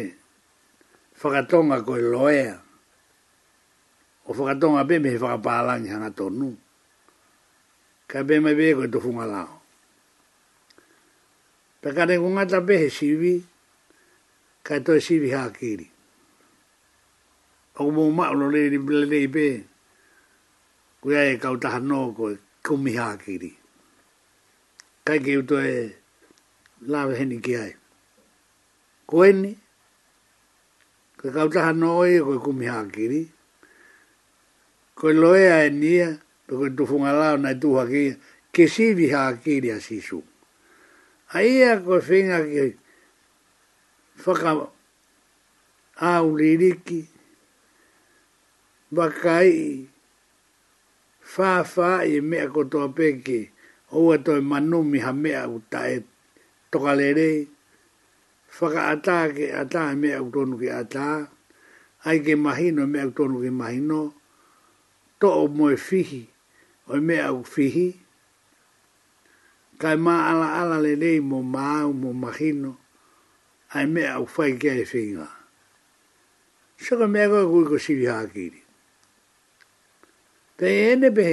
whakatonga 1.20 1.76
koe 1.86 1.98
loea. 2.12 2.52
O 4.28 4.32
whakatonga 4.36 4.82
pe 4.88 4.94
mehe 5.02 5.18
whakapalangi 5.22 5.88
hanga 5.92 6.10
tonu. 6.18 6.48
Ka 8.10 8.18
be 8.28 8.34
mai 8.44 8.54
be 8.58 8.64
koe 8.76 8.86
tofunga 8.94 9.26
lao. 9.34 9.54
Pe 11.80 11.88
kare 11.96 12.14
ngata 12.18 12.58
be 12.66 12.74
he 12.82 12.88
siwi, 12.96 13.32
kai 14.66 14.80
toi 14.86 15.00
siwi 15.06 15.28
hakiri. 15.36 15.86
Oku 17.78 17.90
mou 17.96 18.10
maulo 18.18 18.44
leiri 18.54 18.78
ni 19.16 19.26
be, 19.34 19.44
koe 21.02 21.18
e 21.32 21.38
kautaha 21.42 21.78
no 21.90 21.98
koe 22.18 22.32
kumi 22.64 22.92
hakiri. 23.00 23.50
Kai 25.06 25.18
ke 25.18 25.18
utoe, 25.18 25.18
kai 25.18 25.18
ke 25.26 25.32
utoe, 25.42 25.99
lawe 26.88 27.12
heni 27.18 27.36
ki 27.40 27.52
ai. 27.56 27.74
Ko 29.06 29.24
eni, 29.26 29.52
ko 31.18 31.22
e 31.28 31.32
kautaha 31.34 31.72
noi, 31.72 32.12
ko 32.24 32.30
e 32.34 32.38
kumiha 32.44 32.80
kiri, 32.94 33.22
ko 34.96 35.04
e 35.10 35.14
loea 35.20 35.56
e 35.66 35.70
nia, 35.80 36.08
pe 36.46 36.52
ko 36.58 36.64
e 36.68 36.72
tufunga 36.76 37.12
lao 37.20 37.36
nai 37.42 37.56
tuha 37.62 37.82
ki, 37.92 38.04
ke 38.52 38.62
sivi 38.74 39.06
ha 39.14 39.22
kiri 39.42 39.70
a 39.70 39.78
sisu. 39.86 40.20
A 41.36 41.44
ia 41.44 41.70
ko 41.84 41.94
e 42.00 42.04
whinga 42.08 42.38
ki, 42.50 42.64
whaka 44.24 44.50
au 46.12 46.26
liriki, 46.38 47.00
bakai, 48.96 49.52
whaafaa 51.34 52.02
i 52.12 52.20
mea 52.20 52.46
kotoa 52.54 52.88
peke, 52.96 53.38
oa 53.92 54.16
toi 54.24 54.40
manumi 54.40 54.98
ha 54.98 55.12
mea 55.12 55.48
u 55.48 55.58
taeta. 55.72 56.06
E 56.06 56.09
toka 56.70 56.94
lere, 56.94 57.46
whaka 58.60 58.80
ata 58.94 59.18
ke 59.34 59.44
ata 59.60 59.80
e 59.92 59.94
me 60.00 60.08
au 60.18 60.28
ke 60.60 60.68
ata, 60.80 61.28
ai 62.06 62.18
ke 62.24 62.34
mahino 62.44 62.80
e 62.86 62.86
me 62.92 62.98
auton 63.02 63.14
tonu 63.34 63.42
ke 63.44 63.50
mahino, 63.60 64.00
to 65.18 65.26
o 65.26 65.44
moe 65.56 65.74
fihi, 65.86 66.22
o 66.92 67.00
me 67.06 67.16
au 67.30 67.40
fihi, 67.52 67.88
kai 69.80 69.96
ma 70.04 70.14
ala 70.30 70.48
ala 70.62 70.76
lere 70.86 71.10
mo 71.30 71.38
maau 71.54 71.90
mo 72.00 72.10
mahino, 72.22 72.72
ai 73.76 73.86
me 73.92 74.02
au 74.16 74.26
fai 74.34 74.50
ke 74.60 74.68
finga 74.70 74.78
e 74.78 74.86
whinga. 74.92 75.28
Saka 76.84 77.04
mea 77.12 77.28
koe 77.30 77.44
koe 77.50 77.64
ko 77.70 77.76
siri 77.84 78.06
hākiri. 78.14 78.60
Pei 80.56 80.76
ene 80.92 81.08
be 81.16 81.26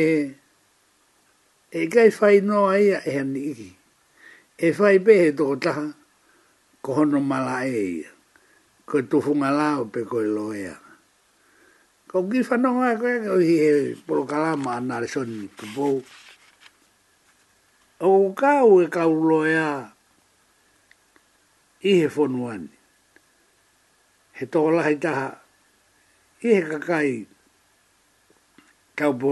e 1.72 1.82
kai 1.94 2.10
fai 2.18 2.38
no 2.48 2.58
ai 2.74 2.90
e 2.90 3.02
hani 3.16 3.42
iki 3.54 3.70
e 4.58 4.68
fai 4.78 4.96
pe 5.06 5.12
he 5.22 5.28
toko 5.38 5.56
ko 6.84 6.90
hono 6.98 7.20
mala 7.32 7.58
e 7.70 7.82
ia, 8.02 8.10
ko 8.90 8.94
e 9.00 9.04
tufu 9.10 9.32
lao 9.38 9.82
pe 9.94 10.00
ko 10.10 10.18
e 10.18 10.26
loea. 10.36 10.76
Ko 12.10 12.16
ki 12.30 12.40
whanonga 12.48 12.90
e 12.98 12.98
koe, 13.02 13.16
ko 13.28 13.36
hi 13.48 13.56
he 13.64 13.72
polo 14.08 14.24
kalama 14.32 14.72
e 14.74 14.74
e 14.74 14.78
a 14.78 14.82
nare 14.88 15.08
soni 15.14 15.48
ki 15.58 15.66
pou. 15.76 15.96
O 18.08 18.34
kau 18.40 18.70
e 18.84 18.88
kau 18.96 19.10
loea, 19.28 19.68
i 21.90 22.02
he 22.02 22.08
fonu 22.16 22.42
ane. 22.54 22.70
He 24.38 24.44
toko 24.54 24.70
taha, 25.04 25.28
i 26.44 26.48
he 26.56 26.62
kakai, 26.72 27.10
kau 28.98 29.14
po 29.22 29.32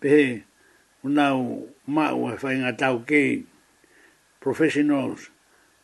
pe 0.00 0.06
he, 0.14 0.24
unau 1.06 1.38
mau 1.94 2.18
e 2.26 2.34
whaingatau 2.42 2.96
kei, 3.08 3.46
professionals 4.48 5.20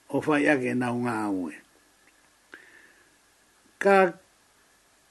o 0.08 0.16
fai 0.26 0.42
ake 0.52 0.70
na 0.80 0.88
unga 0.96 1.14
aue. 1.28 1.52
Ka 3.82 3.96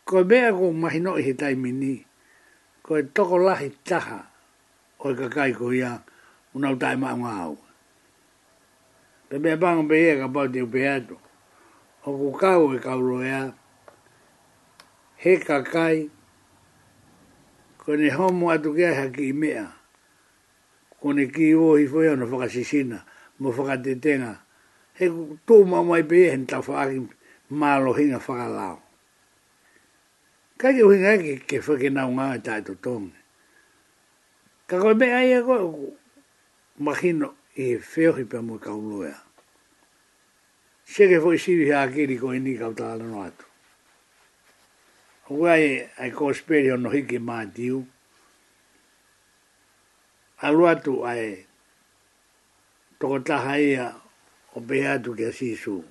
ko 0.09 0.23
mea 0.25 0.49
ko 0.57 0.71
mahino 0.73 1.13
i 1.19 1.25
he 1.27 1.33
taimini, 1.37 1.99
ko 2.81 2.97
toko 3.13 3.37
lahi 3.37 3.69
taha 3.85 4.19
o 5.03 5.11
e 5.13 5.17
kakai 5.19 5.51
ko 5.53 5.69
ia 5.69 5.99
unau 6.55 6.73
tae 6.81 6.95
maa 6.97 7.13
unga 7.13 7.33
aue. 7.45 7.67
Pe 9.29 9.37
mea 9.37 9.57
pango 9.61 9.85
pe 9.91 9.95
ia 10.01 10.17
ka 10.17 10.27
pao 10.33 10.47
te 10.47 10.61
upe 10.65 10.81
ato, 10.89 11.15
o 12.09 12.17
ku 12.17 12.33
kau 12.41 12.73
e 12.73 12.81
kauro 12.81 13.21
ea, 13.21 13.45
he 15.21 15.37
kakai, 15.37 16.09
ko 17.77 17.93
ne 18.01 18.09
homo 18.17 18.49
atu 18.57 18.73
kia 18.73 18.95
haki 18.97 19.29
i 19.29 19.33
mea, 19.45 19.67
ko 20.99 21.13
ki 21.13 21.45
i 21.53 21.53
ohi 21.53 21.85
foi 21.91 22.09
ono 22.17 22.25
whakasisina, 22.25 23.03
mo 23.39 23.49
faka 23.55 23.77
te 23.81 23.95
tenga. 23.97 24.45
He 24.97 25.09
tō 25.47 25.55
mamai 25.65 26.03
pe 26.05 26.17
ehen 26.27 26.45
ta 26.47 26.61
whaaki 26.61 27.07
mālo 27.51 27.93
hinga 27.97 28.19
whaka 28.19 28.47
lao. 28.49 28.79
Kai 30.57 30.73
ke 30.77 30.83
uhinga 30.85 31.17
ke 31.17 31.33
ke 31.47 31.57
whake 31.65 31.89
nau 31.89 32.11
ngā 32.11 32.35
e 32.37 32.41
tai 32.45 32.61
tō 32.61 32.73
tōngi. 32.83 33.13
Ka 34.67 34.77
koe 34.79 34.93
me 34.93 35.09
aia 35.11 35.41
koe 35.43 35.59
mahino 36.79 37.29
e 37.55 37.65
he 37.73 37.77
whiohi 37.77 38.23
pe 38.31 38.37
mua 38.41 38.59
kauluea. 38.59 39.17
Se 40.85 41.07
ke 41.07 41.17
fwoi 41.21 41.37
siri 41.39 41.65
hea 41.71 41.87
kiri 41.87 42.17
koe 42.17 42.37
ni 42.39 42.57
kau 42.57 42.73
tāla 42.73 43.03
no 43.07 43.21
atu. 43.25 43.45
Hukai 45.29 45.61
e, 45.65 45.89
ai 45.97 46.11
kō 46.11 46.29
speri 46.37 46.69
hono 46.69 46.89
mā 47.29 47.45
diu. 47.53 47.85
Alu 50.43 50.67
ai 51.07 51.45
toko 53.03 53.19
taha 53.19 53.59
ea 53.59 53.91
o 54.55 54.61
pehe 54.63 54.87
atu 54.87 55.11
kia 55.15 55.27
sisu. 55.31 55.83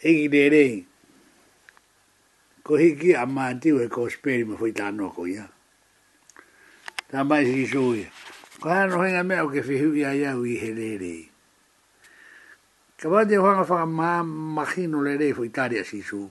Eki 0.00 0.28
te 0.32 0.48
rei, 0.48 0.86
ko 2.64 2.76
hiki 2.80 3.12
a 3.14 3.26
maa 3.26 3.52
tiwe 3.54 3.88
ko 3.92 4.08
speri 4.08 4.44
me 4.48 4.56
fwita 4.56 4.86
anua 4.88 5.10
ko 5.12 5.26
ia. 5.28 5.44
Ta 7.12 7.24
mai 7.24 7.44
si 7.44 7.66
iso 7.68 7.92
ia. 7.94 8.08
Ko 8.64 8.68
hana 8.72 8.88
no 8.88 9.02
henga 9.04 9.20
mea 9.28 9.44
o 9.44 9.48
ke 9.52 9.60
fihu 9.62 9.92
ia 9.92 10.14
ia 10.16 10.32
ui 10.40 10.56
he 10.56 10.72
le 10.72 10.88
rei. 10.96 11.28
Ka 12.96 13.08
wate 13.12 13.36
hoanga 13.36 13.68
whaka 13.68 13.84
maa 13.86 14.24
makino 14.24 15.04
le 15.04 15.16
rei 15.20 15.34
fwita 15.36 15.68
rea 15.68 15.84
si 15.84 15.98
iso. 16.00 16.30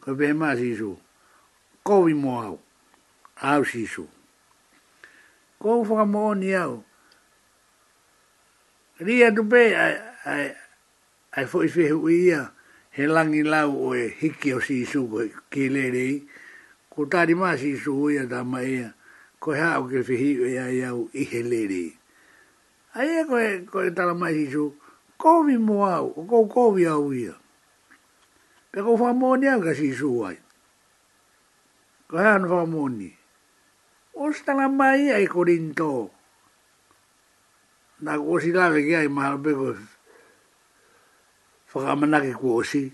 Ko 0.00 0.16
pehe 0.16 0.32
maa 0.32 0.56
si 0.56 0.72
iso. 0.72 0.96
mo 2.16 2.40
au. 2.42 2.58
Au 3.44 3.64
si 3.64 3.82
iso. 3.84 4.08
Ko 5.60 5.80
u 5.84 5.84
whaka 5.84 6.64
au 6.64 6.84
ria 9.00 9.28
atu 9.32 9.44
pe 9.48 9.74
ai 9.76 9.96
ai 10.24 10.52
ai 11.32 11.44
foi 11.46 11.68
fe 11.68 11.88
uia 11.92 12.52
he 12.92 13.06
langi 13.08 13.42
lau 13.42 13.72
o 13.88 13.88
e 13.96 14.08
hiki 14.20 14.52
o 14.54 14.60
si 14.60 14.84
su 14.84 15.08
ko 15.08 15.24
ki 15.50 15.68
le 15.72 15.84
rei 15.90 16.16
ko 16.92 17.06
tari 17.08 17.34
ma 17.34 17.56
si 17.56 17.76
su 17.80 17.96
uia 17.96 18.26
da 18.28 18.44
mai 18.44 18.92
ko 19.40 19.56
ha 19.56 19.80
o 19.80 19.88
ke 19.88 20.04
fe 20.04 20.20
hi 20.20 20.30
o 20.36 20.44
ia 20.44 20.68
ia 20.68 20.90
i 21.16 21.24
he 21.24 21.40
le 21.42 21.62
rei 21.72 21.88
ai 22.92 23.24
e 23.24 23.24
ko 23.24 23.40
e 23.40 23.50
ko 23.64 23.80
e 23.88 23.90
tala 23.96 24.12
mai 24.12 24.36
si 24.36 24.52
su 24.52 24.68
ko 25.16 25.42
vi 25.48 25.56
mo 25.56 25.88
au 25.88 26.12
o 26.20 26.20
ko 26.28 26.44
ko 26.44 26.62
vi 26.76 26.84
au 26.84 27.08
ia 27.16 27.32
pe 28.68 28.84
ko 28.84 29.00
fa 29.00 29.16
mo 29.16 29.32
ni 29.40 29.48
au 29.48 29.64
ka 29.64 29.72
si 29.72 29.96
su 29.96 30.12
ai 30.28 30.36
ko 32.04 32.20
ha 32.20 32.36
no 32.36 32.52
fa 32.52 32.68
mo 32.68 32.84
ni 32.92 33.08
o 34.20 34.28
sta 34.28 34.52
la 34.52 34.68
mai 34.68 35.08
ai 35.08 35.24
ko 35.24 35.40
rin 35.48 35.72
to 35.72 36.19
na 38.00 38.16
ko 38.16 38.40
si 38.40 38.48
la 38.52 38.68
ve 38.72 38.80
ai 38.96 39.08
ma 39.12 39.36
be 39.36 39.52
ko 39.52 39.68
fa 41.68 41.92
ma 41.96 42.06
na 42.08 42.18
ke 42.24 42.32
ko 42.32 42.64
si 42.64 42.88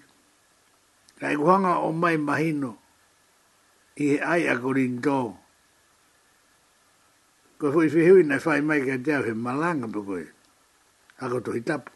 kai 1.23 1.39
ko 1.39 1.47
nga 1.47 1.79
o 1.87 1.93
mai 1.95 2.19
mahino 2.19 2.73
i 4.03 4.19
ai 4.19 4.51
a 4.51 4.55
ko 4.59 4.69
rin 4.75 4.99
do 4.99 5.39
ko 7.59 7.71
fu 7.71 7.87
fi 7.87 8.01
hui 8.07 8.23
na 8.27 8.43
fai 8.43 8.59
mai 8.67 8.83
ke 8.83 8.99
te 8.99 9.15
he 9.23 9.31
malanga 9.35 9.87
be 9.87 10.01
ko 10.03 10.13
a 11.23 11.25
ko 11.31 11.39
to 11.39 11.55
hitap 11.55 11.87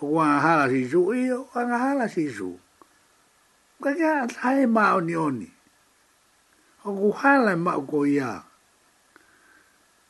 ko 0.00 0.04
wa 0.16 0.40
hala 0.40 0.72
si 0.72 0.88
ju 0.88 1.12
i 1.12 1.28
o 1.36 1.44
nga 1.52 1.78
hala 1.84 2.08
si 2.08 2.32
ju 2.32 2.56
ka 3.84 3.92
ka 3.92 4.24
ai 4.56 4.64
ma 4.64 4.96
o 4.96 5.00
ni 5.04 5.12
o 5.12 5.28
ni 5.28 5.52
o 6.88 6.88
ko 6.96 7.08
hala 7.12 7.52
ma 7.60 7.76
ko 7.76 8.08
ia 8.08 8.53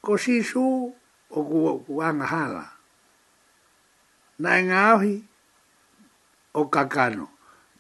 ko 0.05 0.15
sisu 0.21 0.93
o 1.33 1.39
ku 1.89 1.93
anga 2.05 2.29
hala. 2.29 2.65
Na 4.45 4.49
inga 4.61 4.93
ahi 5.01 5.17
o 6.53 6.63
kakano. 6.69 7.27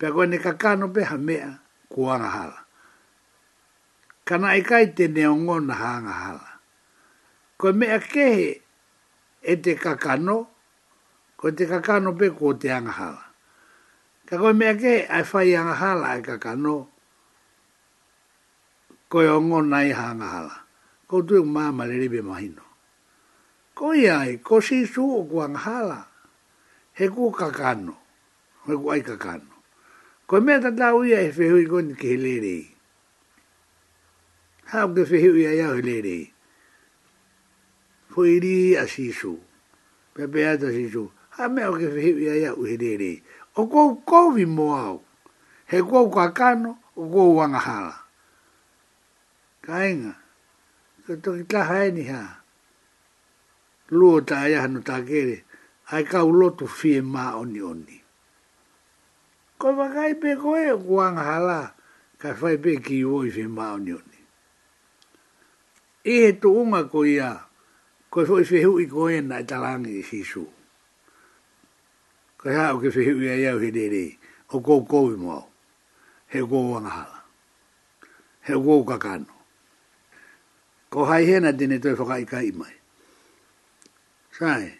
Pea 0.00 0.08
koe 0.14 0.24
ne 0.30 0.38
kakano 0.46 0.86
pe 0.94 1.02
hamea 1.10 1.48
ku 1.92 2.00
hala. 2.10 2.60
Kana 4.26 4.48
e 4.58 4.62
kai 4.68 4.86
te 4.96 5.04
neongo 5.14 5.56
na 5.68 5.74
hanga 5.82 6.14
hala. 6.24 6.48
Ko 7.60 7.66
mea 7.78 7.98
kehe 8.10 8.44
e 9.44 9.54
te 9.62 9.72
kakano, 9.84 10.36
ko 11.38 11.46
te 11.56 11.64
kakano 11.72 12.08
pe 12.18 12.26
ko 12.38 12.46
te 12.60 12.68
anga 12.78 12.90
hala. 12.98 13.24
Ka 14.26 14.34
koe 14.40 14.54
mea 14.58 14.72
kehe 14.80 14.96
ai 15.14 15.22
whai 15.30 15.50
anga 15.60 15.74
hala 15.82 16.06
ai 16.16 16.22
kakano, 16.28 16.74
ko 19.12 19.16
e 19.20 19.28
ongo 19.36 19.58
nai 19.72 19.90
hanga 20.00 20.24
hala 20.36 20.56
ko 21.14 21.22
tu 21.22 21.44
ma 21.46 21.70
ma 21.70 21.86
le 21.86 21.94
le 21.94 22.08
ma 22.26 22.34
hin 22.42 22.58
ko 23.78 23.94
ya 23.94 24.18
ai 24.26 24.42
ko 24.42 24.58
si 24.58 24.82
su 24.82 24.98
o 25.06 25.22
kwang 25.30 25.54
hala 25.54 26.10
he 26.98 27.06
ku 27.06 27.30
ka 27.30 27.54
kan 27.54 27.86
he 28.66 28.74
ku 28.74 28.90
ai 28.90 28.98
ka 28.98 29.14
kan 29.14 29.46
ko 30.26 30.42
me 30.42 30.58
ta 30.58 30.74
da 30.74 30.90
ui 30.98 31.14
ai 31.14 31.30
fe 31.30 31.46
hui 31.54 31.70
ko 31.70 31.78
ni 31.86 31.94
ke 31.94 32.18
le 32.18 32.34
le 32.42 32.58
ha 34.74 34.90
ke 34.90 35.06
fe 35.06 35.22
hui 35.22 35.46
ai 35.46 35.62
ya 35.62 35.70
le 35.78 35.96
le 36.06 36.18
foi 38.10 38.42
ri 38.42 38.74
a 38.74 38.82
si 38.90 39.14
su 39.14 39.38
pe 40.18 40.26
pe 40.26 40.42
ata 40.50 40.74
si 40.74 40.90
su 40.90 41.06
ha 41.38 41.46
me 41.46 41.62
o 41.70 41.78
ke 41.78 41.94
fe 41.94 42.10
hui 42.10 42.26
ai 42.34 42.42
ya 42.42 42.58
u 42.58 42.66
he 42.66 42.74
le 42.74 43.22
o 43.54 43.70
ko 43.70 44.02
ko 44.02 44.34
vi 44.34 44.50
mo 44.50 44.66
au 44.74 44.98
he 45.70 45.78
ku 45.78 46.10
ka 46.10 46.26
kan 46.34 46.74
o 46.98 47.02
ko 47.06 47.38
wang 47.38 47.54
hala 47.54 48.02
Kainga 49.64 50.23
ka 51.06 51.12
toki 51.22 51.44
taha 51.44 51.78
e 51.86 51.90
ni 51.92 52.04
ha. 52.08 52.40
Lua 53.92 54.22
ta 54.24 54.34
aia 54.44 54.60
hanu 54.64 54.80
ta 54.80 55.02
kere, 55.04 55.44
ai 55.92 56.04
ka 56.08 56.24
ulotu 56.24 56.64
fie 56.68 57.00
ma 57.04 57.36
oni 57.36 57.60
oni. 57.60 57.96
Ko 59.60 59.72
wakai 59.76 60.16
pe 60.20 60.30
koe 60.42 60.62
o 60.74 60.78
kuang 60.86 61.16
hala, 61.26 61.60
ka 62.20 62.28
fai 62.40 62.56
pe 62.62 62.70
ki 62.86 63.04
uoi 63.04 63.28
fie 63.30 63.46
ma 63.46 63.74
oni 63.76 63.92
oni. 63.92 64.18
Ihe 66.12 66.32
tu 66.40 66.48
unga 66.60 66.84
ko 66.92 67.04
ia, 67.04 67.28
ko 68.12 68.16
e 68.24 68.24
fwoi 68.28 68.44
fehu 68.48 68.80
i 68.80 68.84
koe 68.88 69.20
na 69.20 69.40
i 69.44 69.44
talangi 69.48 69.92
i 70.00 70.02
sisu. 70.02 70.44
Ko 72.40 72.46
hao 72.50 72.80
ke 72.80 72.88
fehu 72.90 73.20
i 73.24 73.28
aiau 73.36 73.56
he 73.62 73.70
dere, 73.76 74.06
o 74.56 74.60
ko 74.64 74.80
kou 74.84 75.12
i 75.12 75.16
mo 75.20 75.42
he 76.34 76.38
kou 76.44 76.72
wanga 76.72 76.90
hala, 76.96 77.20
he 78.46 78.52
kou 78.58 78.82
kan 78.98 79.22
ko 80.94 81.02
hai 81.10 81.26
hena 81.26 81.50
dine 81.50 81.80
toi 81.82 81.96
whaka 81.98 82.20
i 82.22 82.24
kai 82.24 82.50
mai. 82.54 82.70
Sai, 84.38 84.70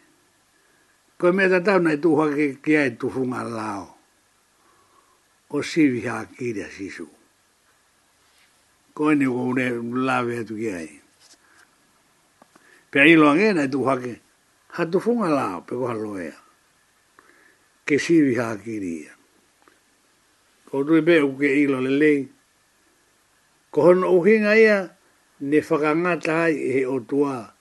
ko 1.19 1.33
mea 1.35 1.51
ta 1.51 1.59
tau 1.59 1.83
nai 1.83 1.99
tuha 1.99 2.29
ke 2.31 2.47
kia 2.63 2.85
e 2.87 2.93
tufu 2.95 3.27
ngā 3.27 3.43
lao, 3.51 3.87
ko 5.51 5.59
siwi 5.59 6.07
ha 6.07 6.21
kiria 6.31 6.71
sisu. 6.71 7.07
Ko 8.95 9.11
ene 9.11 9.27
ko 9.27 9.43
ure 9.51 9.67
lawe 10.07 10.39
atu 10.47 10.55
kia 10.55 10.79
e. 10.87 11.01
Pea 12.95 13.11
ilo 13.11 13.35
angena 13.35 13.67
e 13.67 13.71
tuha 13.75 13.99
ke, 13.99 14.15
ha 14.79 14.87
tufu 14.87 15.19
ngā 15.19 15.29
lao, 15.35 15.61
pe 15.67 15.75
ko 15.75 15.91
haloea, 15.91 16.39
ke 17.87 17.99
siwi 17.99 18.39
ha 18.39 18.53
kiria. 18.55 19.11
Ko 20.71 20.85
tui 20.87 21.03
pe 21.03 21.19
uke 21.27 21.51
ilo 21.59 21.83
le 21.83 21.91
lei, 21.91 22.21
ko 23.75 23.83
hono 23.91 24.15
uhinga 24.15 24.55
ia, 24.55 24.79
ne 25.41 25.59
whakangata 25.67 26.35
ai 26.47 26.57
e 26.59 26.73
he 26.75 26.83
o 26.87 27.01
tua 27.01 27.55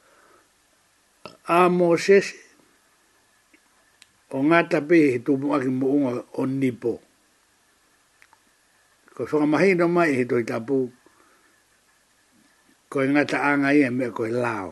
a 1.48 1.60
Moses 1.70 2.28
o 4.30 4.38
ngata 4.44 4.80
pe 4.88 4.96
he 5.14 5.20
tupu 5.26 5.48
aki 5.56 5.68
moonga 5.70 6.12
o 6.40 6.44
nipo. 6.46 7.02
Ko 9.14 9.22
no 9.40 9.46
mai 9.88 10.10
he 10.18 10.26
toi 10.26 10.44
tapu 10.46 10.92
ko 12.90 12.98
e 13.02 13.08
ngata 13.10 13.38
anga 13.50 13.74
ia 13.74 13.90
mea 13.92 14.12
ko 14.12 14.24
e 14.26 14.32
lao. 14.32 14.70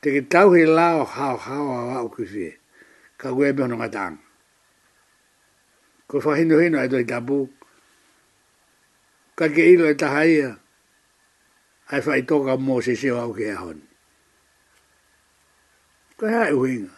Te 0.00 0.06
ki 0.12 0.22
tau 0.32 0.52
he 0.54 0.64
lao 0.66 1.04
hao 1.04 1.36
hao 1.36 1.68
a 1.68 1.80
wau 1.88 2.08
ki 2.14 2.24
fie, 2.24 2.50
ka 3.18 3.28
kue 3.34 3.46
no 3.52 3.52
mehono 3.56 3.76
ngata 3.76 4.00
anga. 4.08 4.22
Ko 6.08 6.18
whakahino 6.20 6.56
hino 6.60 6.78
e 6.84 6.88
toi 6.88 7.04
tapu, 7.04 7.48
ka 9.38 9.46
ke 9.54 9.62
ilo 9.72 9.86
e 9.90 9.94
taha 9.96 10.24
ia, 10.26 10.50
ai 11.92 12.00
fai 12.00 12.22
toka 12.24 12.56
mo 12.56 12.80
se 12.80 12.96
se 12.96 13.10
au 13.12 13.32
ke 13.36 13.52
ahon. 13.52 13.78
Ka 16.16 16.26
hai 16.32 16.52
uinga. 16.56 16.92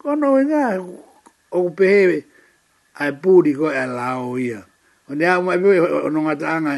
Ko 0.00 0.12
no 0.18 0.36
uinga 0.36 0.76
o 1.52 1.60
pehe 1.72 2.18
ai 3.00 3.12
puri 3.22 3.54
ko 3.56 3.72
e 3.72 3.84
lao 3.88 4.36
ia. 4.38 4.60
O 5.08 5.14
nea 5.16 5.40
mai 5.40 5.56
pui 5.58 5.78
o 5.80 6.08
nunga 6.12 6.36
tanga 6.36 6.72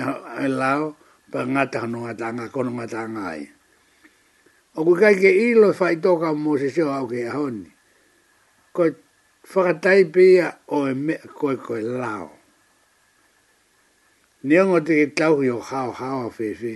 e 0.45 0.49
lao, 0.51 0.95
pa 1.31 1.41
ngata 1.47 1.81
nunga 1.91 2.15
tanga, 2.15 2.49
ko 2.51 2.63
nunga 2.63 2.87
tanga 2.87 3.23
ai. 3.35 3.43
O 4.79 4.83
ku 4.87 4.93
kai 4.99 5.17
ke 5.19 5.31
ilo 5.31 5.73
fai 5.75 5.97
toka 6.01 6.31
mo 6.35 6.55
se 6.57 6.71
se 6.71 6.83
au 6.87 7.07
ke 7.11 7.27
ahon. 7.27 7.67
Ko 8.73 8.83
whakataipi 9.55 10.35
ia 10.39 10.49
o 10.71 10.87
e 10.87 10.95
me 10.95 11.15
koe 11.39 11.57
koe 11.59 11.83
lao. 11.83 12.34
Nia 14.45 14.63
ngā 14.69 14.79
te 14.87 14.95
ke 15.03 15.13
tau 15.19 15.37
hi 15.41 15.49
o 15.51 15.61
hao 15.71 15.93
hao 15.99 16.17
a 16.27 16.31
whewe, 16.39 16.73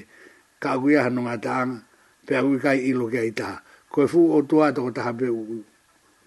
ka 0.63 0.69
agui 0.79 0.95
aha 0.97 1.11
nunga 1.13 1.35
tāanga, 1.47 1.77
pe 2.27 2.33
agui 2.39 2.57
kai 2.63 2.79
ilo 2.91 3.05
ke 3.13 3.19
ai 3.21 3.33
taha. 3.39 3.57
Koe 3.93 4.07
fu 4.13 4.21
o 4.33 4.39
tua 4.49 4.67
to 4.75 4.81
ko 4.87 4.91
taha 4.97 5.13
pe 5.19 5.29
u 5.29 5.43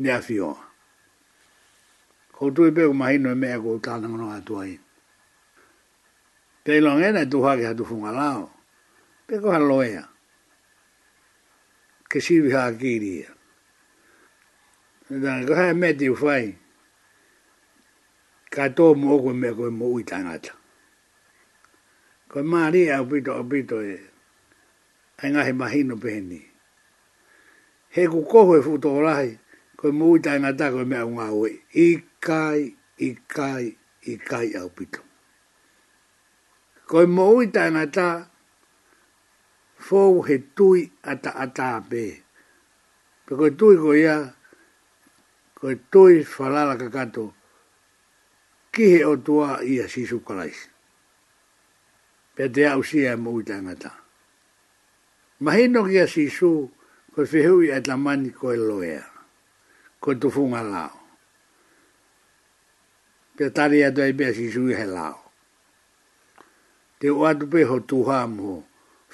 nea 0.03 0.19
whioa. 0.25 0.53
Ko 2.37 2.43
tui 2.55 2.69
pe 2.77 2.83
u 2.85 2.93
mahino 2.93 3.29
e 3.33 3.37
mea 3.41 3.57
ko 3.63 3.69
u 3.79 3.81
tāna 3.85 4.05
ngā 4.11 4.17
nunga 4.21 4.37
tua 4.47 4.61
i. 4.69 4.75
Te 6.63 6.77
ilo 6.77 6.91
ngena 7.01 7.21
tu 7.31 7.41
hake 7.45 7.65
hatu 7.71 7.83
funga 7.89 8.11
lao, 8.19 8.43
pe 9.27 9.35
ko 9.41 9.47
haloea. 9.55 10.03
Ke 12.09 12.17
siwi 12.25 12.49
haa 12.53 12.69
kiriya. 12.79 13.31
Nga 15.13 15.31
ko 15.49 15.53
hae 15.57 15.73
mea 15.79 15.97
te 15.99 16.05
u 16.13 16.15
whai, 16.21 16.45
ka 18.53 18.63
tō 18.75 18.85
mōkwe 19.01 19.31
mea 19.41 19.51
koe 19.57 19.71
mō 19.79 19.87
ui 19.97 20.03
tāngata 20.11 20.60
ko 22.31 22.39
ma 22.47 22.71
ri 22.71 22.87
a 22.87 23.03
bito 23.03 23.31
a 23.35 23.43
bito 23.43 23.81
e, 23.83 23.93
e 23.93 24.01
ai 25.21 25.27
nga 25.33 25.41
he 25.47 25.53
mahino 25.61 25.95
peni 26.03 26.39
he 27.95 28.03
ku 28.11 28.21
ko 28.31 28.39
he 28.55 28.59
futo 28.63 28.87
rai 29.03 29.35
ko 29.75 29.91
mu 29.91 30.15
ta 30.25 30.39
ta 30.59 30.71
ko 30.71 30.87
me 30.87 30.97
unga 31.03 31.27
we 31.39 31.49
i 31.85 31.87
kai 32.27 32.59
i 33.07 33.09
kai 33.35 33.63
i 34.11 34.13
kai 34.29 34.47
a 34.55 34.61
bito 34.75 35.01
ko 36.87 37.03
mo 37.15 37.25
u 37.35 37.43
ta 37.55 37.63
nga 37.67 38.07
fo 39.85 39.99
he 40.27 40.35
tui 40.55 40.81
ata 41.11 41.31
ata 41.43 41.67
be 41.89 42.03
pe 43.25 43.31
ko 43.39 43.45
tui 43.59 43.75
ko 43.83 43.91
ya 44.05 44.15
ko 45.59 45.67
tui 45.91 46.15
falala 46.35 46.79
ka 46.79 46.87
kato 46.95 47.25
ki 48.71 48.83
he 48.93 48.99
o 49.03 49.13
tua 49.19 49.59
i 49.71 49.83
a 49.83 49.85
kalaisi 50.27 50.70
e 52.43 52.47
te 52.51 52.63
au 52.73 52.81
si 52.83 52.97
e 53.05 53.13
mou 53.23 53.41
tangata. 53.47 53.91
Mahi 55.43 55.67
no 55.67 55.85
kia 55.85 56.07
si 56.07 56.25
su, 56.29 56.49
ko 57.13 57.19
te 57.29 57.39
hui 57.47 57.67
e 57.69 57.77
ta 57.85 57.93
mani 58.05 58.29
ko 58.37 58.45
e 58.53 58.57
loea, 58.69 59.05
ko 60.01 60.09
tu 60.19 60.27
funga 60.35 60.61
lao. 60.73 60.97
Pe 63.35 63.45
tari 63.55 63.77
e 63.87 63.91
doi 63.97 64.11
bea 64.17 64.33
si 64.33 64.49
su 64.53 64.63
he 64.73 64.85
lao. 64.95 65.17
Te 66.99 67.07
o 67.13 67.21
atu 67.29 67.45
pe 67.51 67.61
ho 67.69 67.77
tuha 67.89 68.19
mo, 68.35 68.53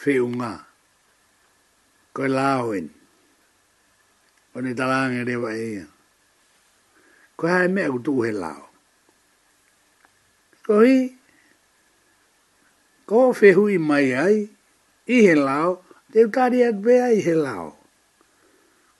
fe 0.01 0.11
unga, 0.27 0.53
ko 2.15 2.19
e 2.23 2.29
lao 2.37 2.71
en. 2.79 2.89
O 4.55 4.61
ne 4.63 4.71
talanga 4.79 5.23
rewa 5.29 5.51
ea. 5.67 5.85
Ko 7.37 7.43
hae 7.47 7.67
mea 7.67 7.91
kutu 7.91 8.21
he 8.25 8.31
lao. 8.31 8.63
Ko 10.67 10.81
hii, 10.83 11.15
ko 13.07 13.31
fe 13.39 13.49
hui 13.55 13.75
mai 13.89 14.07
ai 14.25 14.37
i 15.15 15.17
he 15.25 15.33
lao 15.47 15.69
te 16.11 16.19
utari 16.27 16.59
at 16.69 16.77
bea 16.85 17.07
i 17.17 17.21
he 17.27 17.33
lao 17.45 17.65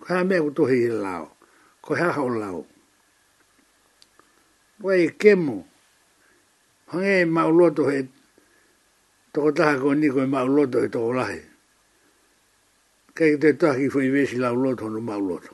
ko 0.01 0.05
ha 0.13 0.17
mea 0.27 0.39
kutohi 0.45 0.75
i 0.79 0.83
he 0.87 0.91
lao 1.05 1.23
ko 1.83 1.91
ha 1.99 2.07
hau 2.17 2.29
lao 2.41 2.61
ko 4.81 4.87
e 4.93 5.05
kemo 5.21 5.57
hange 6.91 7.13
e 7.23 7.25
mauloto 7.35 7.83
he 7.91 7.99
toko 9.33 9.49
taha 9.57 9.75
ko 9.81 9.89
ni 9.99 10.07
ko 10.13 10.19
e 10.23 10.27
mauloto 10.35 10.77
he 10.83 10.87
toko 10.95 11.11
lahe 11.19 11.41
kei 13.17 13.35
te 13.43 13.49
tahi 13.61 13.89
fo 13.93 13.99
i 14.07 14.09
vesi 14.15 14.37
lauloto 14.43 14.87
no 14.89 14.99
mauloto 15.09 15.53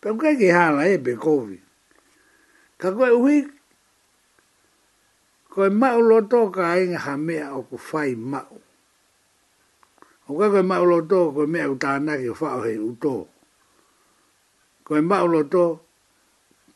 pe 0.00 0.08
kei 0.24 0.36
ki 0.40 0.48
hala 0.56 0.82
e 0.88 0.96
be 1.04 1.12
kovi 1.24 1.58
ka 2.80 2.88
koe 2.96 3.10
uhi 3.20 3.36
ko 5.54 5.60
e 5.70 5.70
mau 5.70 5.98
lo 6.10 6.18
to 6.32 6.40
ka 6.56 6.74
inga 6.82 6.98
ha 7.06 7.14
mea 7.26 7.46
o 7.54 7.60
ku 7.70 7.76
fai 7.90 8.10
mau. 8.18 8.50
O 10.26 10.30
ka 10.38 10.46
ko 10.52 10.58
e 10.58 10.64
mau 10.72 10.82
lo 10.90 10.98
to 11.10 11.20
ko 11.34 11.40
e 11.46 11.48
mea 11.54 11.70
u 11.70 11.74
tāna 11.84 12.18
ki 12.18 12.26
o 12.34 12.34
whao 12.40 12.58
hei 12.66 12.78
uto. 12.90 13.14
Ko 14.84 14.90
e 14.98 15.02
mau 15.10 15.26
lo 15.34 15.40
to 15.54 15.64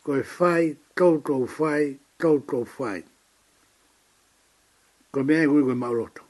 ko 0.07 0.11
e 0.23 0.23
fai, 0.23 0.63
tau 0.95 1.19
tau 1.27 1.43
fai, 1.59 1.99
tau 2.23 2.39
tau 2.51 2.63
fai. 2.77 3.03
Ko 5.11 5.19
mea 5.27 5.43
e 5.45 5.51
kui 5.51 5.63
ko 5.67 5.73
e 5.75 5.79
mau 5.83 5.93
lo 5.99 6.07
to. 6.15 6.23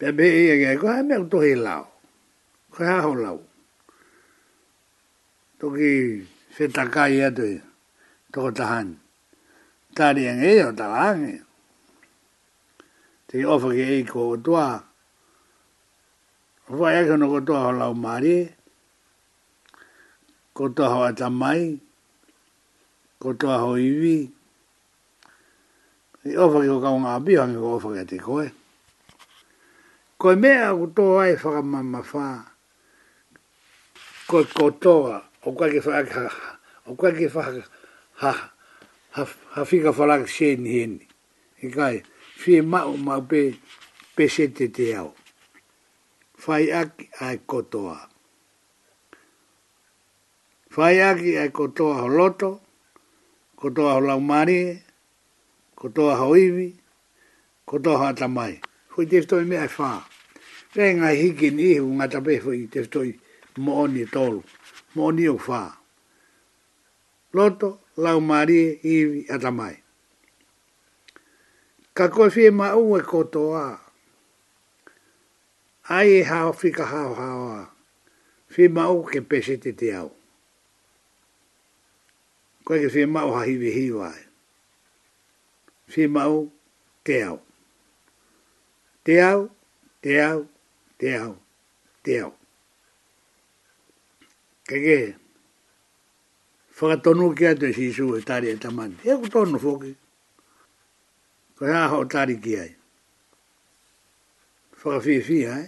Pea 0.00 0.10
me 0.16 0.24
e 0.24 0.42
e 0.54 0.56
kai, 0.64 0.76
ko 0.80 0.86
ha 0.88 1.04
mea 1.04 1.20
uto 1.26 1.38
hei 1.44 1.54
lao. 1.68 1.84
Ko 2.72 2.80
e 2.84 2.88
haho 2.88 3.12
lao. 3.24 3.36
Toki 5.60 5.92
whetakai 6.56 7.20
atoi, 7.28 7.54
toko 8.32 8.50
tahani 8.56 9.01
tari 9.92 10.24
ang 10.28 10.40
eo 10.42 10.72
talange. 10.72 11.36
Te 13.28 13.36
ofa 13.44 13.68
ke 13.72 13.84
ei 14.00 14.04
ko 14.08 14.34
o 14.34 14.36
toa. 14.40 14.80
Ofa 16.72 16.86
ea 16.96 17.04
kono 17.08 17.24
ko 17.28 17.38
toa 17.44 17.60
ho 17.68 17.72
lau 17.76 17.94
mare. 17.96 18.36
Ko 20.56 20.68
toa 20.72 20.88
ho 20.92 20.98
atamai. 21.08 21.76
Ko 23.20 23.30
toa 23.36 23.56
ho 23.64 23.72
iwi. 23.76 24.16
Te 26.24 26.36
ofa 26.40 26.58
ke 26.60 26.66
ko 26.72 26.80
kaunga 26.82 27.16
api 27.20 27.32
hangi 27.36 27.56
ko 27.60 27.76
ofa 27.76 27.88
ke 27.96 28.02
te 28.08 28.16
koe. 28.20 28.46
Koe 30.16 30.34
mea 30.36 30.72
ko 30.76 30.86
toa 30.92 31.20
ai 31.24 31.36
whakamama 31.36 32.00
whaa. 32.12 32.40
Koe 34.28 34.44
kotoa. 34.56 35.16
O 35.44 35.52
kwa 35.52 35.66
ke 35.68 35.80
whaka. 35.84 36.24
O 36.88 36.94
kwa 36.96 37.12
ke 37.12 37.28
whaka. 37.28 37.64
Ha 38.22 38.32
ha 38.32 38.51
ha 39.12 39.64
fika 39.64 39.92
falang 39.92 40.26
sheni 40.26 40.80
hen 40.80 41.00
E 41.62 41.70
kai, 41.70 42.02
fie 42.36 42.62
mao 42.62 42.96
mao 42.96 43.20
pe, 43.20 43.54
pe 44.16 44.26
sete 44.28 44.66
te 44.68 44.94
au. 44.98 45.14
Fai 46.36 46.70
aki 46.80 47.06
ai 47.20 47.36
kotoa. 47.46 47.98
Fai 50.74 50.98
aki 51.00 51.36
ai 51.38 51.50
kotoa 51.58 51.94
ho 52.02 52.08
loto, 52.08 52.60
kotoa 53.56 53.94
ho 54.00 54.20
mari 54.20 54.82
kotoa 55.78 56.14
ho 56.16 56.36
iwi, 56.36 56.68
kotoa 57.68 57.98
ho 57.98 58.04
atamai. 58.10 58.54
te 58.96 59.04
teftoi 59.06 59.44
me 59.46 59.68
fa 59.68 60.02
e 60.08 60.10
Rei 60.74 60.94
ngai 60.94 61.16
hiki 61.16 61.48
ni 61.50 61.62
ihu 61.74 61.88
ngata 61.96 62.18
pe 62.26 62.32
fui 62.42 62.66
teftoi 62.72 63.10
mooni 63.64 64.04
tolu. 64.14 64.40
Mooni 64.94 65.28
o 65.28 65.36
faa. 65.38 65.76
Loto, 67.34 67.68
lau 67.96 68.20
mari 68.20 68.80
i 68.84 69.26
atamai. 69.28 69.76
Ka 71.94 72.04
koe 72.10 72.28
whie 72.30 72.50
ma 72.50 72.72
ue 72.74 73.00
kotoa. 73.02 73.80
Ai 75.88 76.08
e 76.10 76.22
hao 76.22 76.52
whika 76.52 76.86
hao 76.86 77.14
hao 77.14 77.48
a. 77.58 77.70
Whie 78.56 78.68
ma 78.68 78.88
ue 78.88 79.04
ke 79.12 79.20
pese 79.20 79.56
te 79.60 79.72
te 79.72 79.92
au. 79.92 80.10
Koe 82.64 82.78
ke 82.80 82.88
whie 82.88 83.06
ma 83.06 83.24
ue 83.26 83.32
ha 83.34 83.42
hiwi 83.46 83.70
hiwa 83.70 84.08
e. 84.16 84.22
Whie 85.92 86.06
ma 86.08 86.24
ue 86.26 86.48
te 87.04 87.22
au. 87.22 87.40
Te 89.04 89.18
au, 89.20 89.50
te 90.00 90.20
au, 90.22 90.46
te 90.98 91.14
au, 91.18 91.34
te 92.02 92.20
au. 92.22 92.32
Kegei 94.68 95.14
whakatonu 96.76 97.34
ki 97.36 97.44
atu 97.46 97.66
e 97.66 97.72
sisu 97.72 98.16
e 98.18 98.22
tari 98.28 98.48
e 98.50 98.56
tamani. 98.62 98.96
E 99.04 99.12
ku 99.20 99.28
tonu 99.28 99.58
whoki. 99.58 99.94
Ko 101.56 101.66
hea 101.66 101.88
ho 101.88 102.04
tari 102.04 102.36
ki 102.40 102.56
ai. 102.56 102.74
Whakawhiwhi 104.80 105.44
hai. 105.50 105.66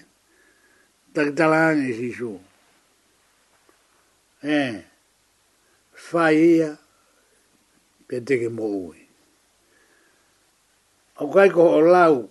Takitala 1.15 1.57
hangi 1.67 1.91
e 1.91 1.95
sisu. 1.95 2.41
E. 4.45 4.85
Whai 6.11 6.37
ia. 6.47 6.79
Pe 8.09 8.21
teke 8.21 8.49
mo 8.49 8.65
ui. 8.65 8.99
Au 11.17 11.31
kai 11.31 11.49
ko 11.51 11.63
o 11.79 11.81
lau. 11.81 12.29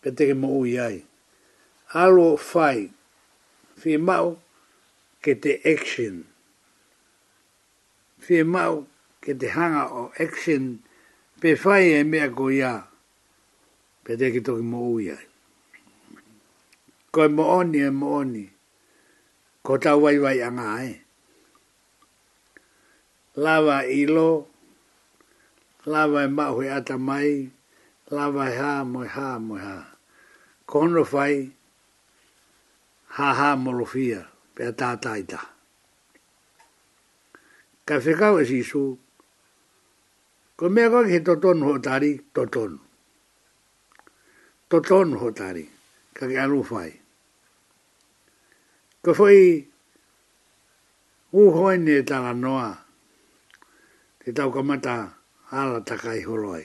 Pe 0.00 0.10
teke 0.10 0.34
mo 0.34 0.48
ui 0.58 0.78
ai. 0.78 1.04
Alo 1.94 2.36
whai. 2.52 2.90
Whi 3.84 3.96
mau. 3.96 4.36
Ke 5.22 5.30
action. 5.30 5.40
Ke 5.40 5.40
te 5.60 5.74
action 5.74 6.24
fi 8.24 8.36
mau 8.52 8.74
ke 9.22 9.32
te 9.40 9.48
hanga 9.56 9.82
o 9.90 10.02
action 10.24 10.64
pe 11.40 11.48
fai 11.62 11.84
e 11.98 12.00
mea 12.10 12.26
ko 12.38 12.44
ia 12.60 12.72
pe 14.04 14.12
te 14.18 14.26
ki 14.34 14.40
toki 14.46 14.64
mo 14.72 14.78
ui 14.94 15.06
ai. 15.16 15.24
Ko 17.12 17.22
mo 17.36 17.44
oni 17.58 17.78
e 17.88 17.90
mo 18.00 18.08
oni 18.20 18.44
ko 19.66 19.72
tau 19.84 19.98
wai 20.04 20.18
wai 20.24 20.38
anga 20.46 20.66
ai. 20.80 20.92
Lava 23.44 23.76
ilo, 24.00 24.30
lava 25.92 26.20
e 26.28 26.28
mau 26.36 26.56
e 26.62 26.66
ata 26.78 26.96
mai, 27.08 27.28
lava 28.14 28.44
e 28.52 28.56
ha 28.60 28.72
mo 28.92 29.00
e 29.08 29.08
ha 29.14 29.28
mo 29.46 29.54
e 29.56 29.62
ha. 29.66 29.78
Kono 30.68 31.02
fai, 31.12 31.34
ha 33.16 33.28
ha 33.38 33.48
mo 33.62 33.70
morofia, 33.72 34.20
pe 34.54 34.60
a 34.68 34.72
tātaitaa 34.80 35.51
ka 37.88 37.94
whekau 38.02 38.34
e 38.40 38.44
sisu. 38.50 38.84
Ko 40.58 40.64
mea 40.74 40.90
koe 40.92 41.04
ki 41.06 41.12
he 41.14 41.20
totonu 41.26 41.64
ho 41.68 41.74
tari, 41.86 42.12
totonu. 42.34 42.78
Totonu 44.70 45.14
ho 45.20 45.28
tari, 45.38 45.64
ka 46.16 46.24
ke 46.30 46.36
anu 46.44 46.60
whai. 46.70 46.92
Ko 49.02 49.10
whai, 49.18 49.40
uhoi 51.42 51.76
ne 51.86 51.96
tala 52.08 52.32
noa, 52.44 52.68
te 54.22 54.28
tau 54.36 54.50
ka 54.54 54.62
mata 54.62 54.96
ala 55.50 55.80
takai 55.88 56.20
horoi. 56.28 56.64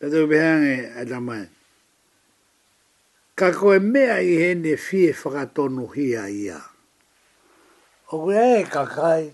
Tato 0.00 0.26
behange 0.30 0.74
e 1.00 1.04
tamai. 1.10 1.44
Ka 3.38 3.48
koe 3.58 3.78
mea 3.78 4.20
i 4.20 4.34
hene 4.42 4.76
fie 4.76 5.12
whakatonu 5.20 5.84
hia 5.94 6.24
Ia 6.28 6.60
o 8.10 8.16
kua 8.18 8.44
e 8.58 8.64
kakai, 8.74 9.24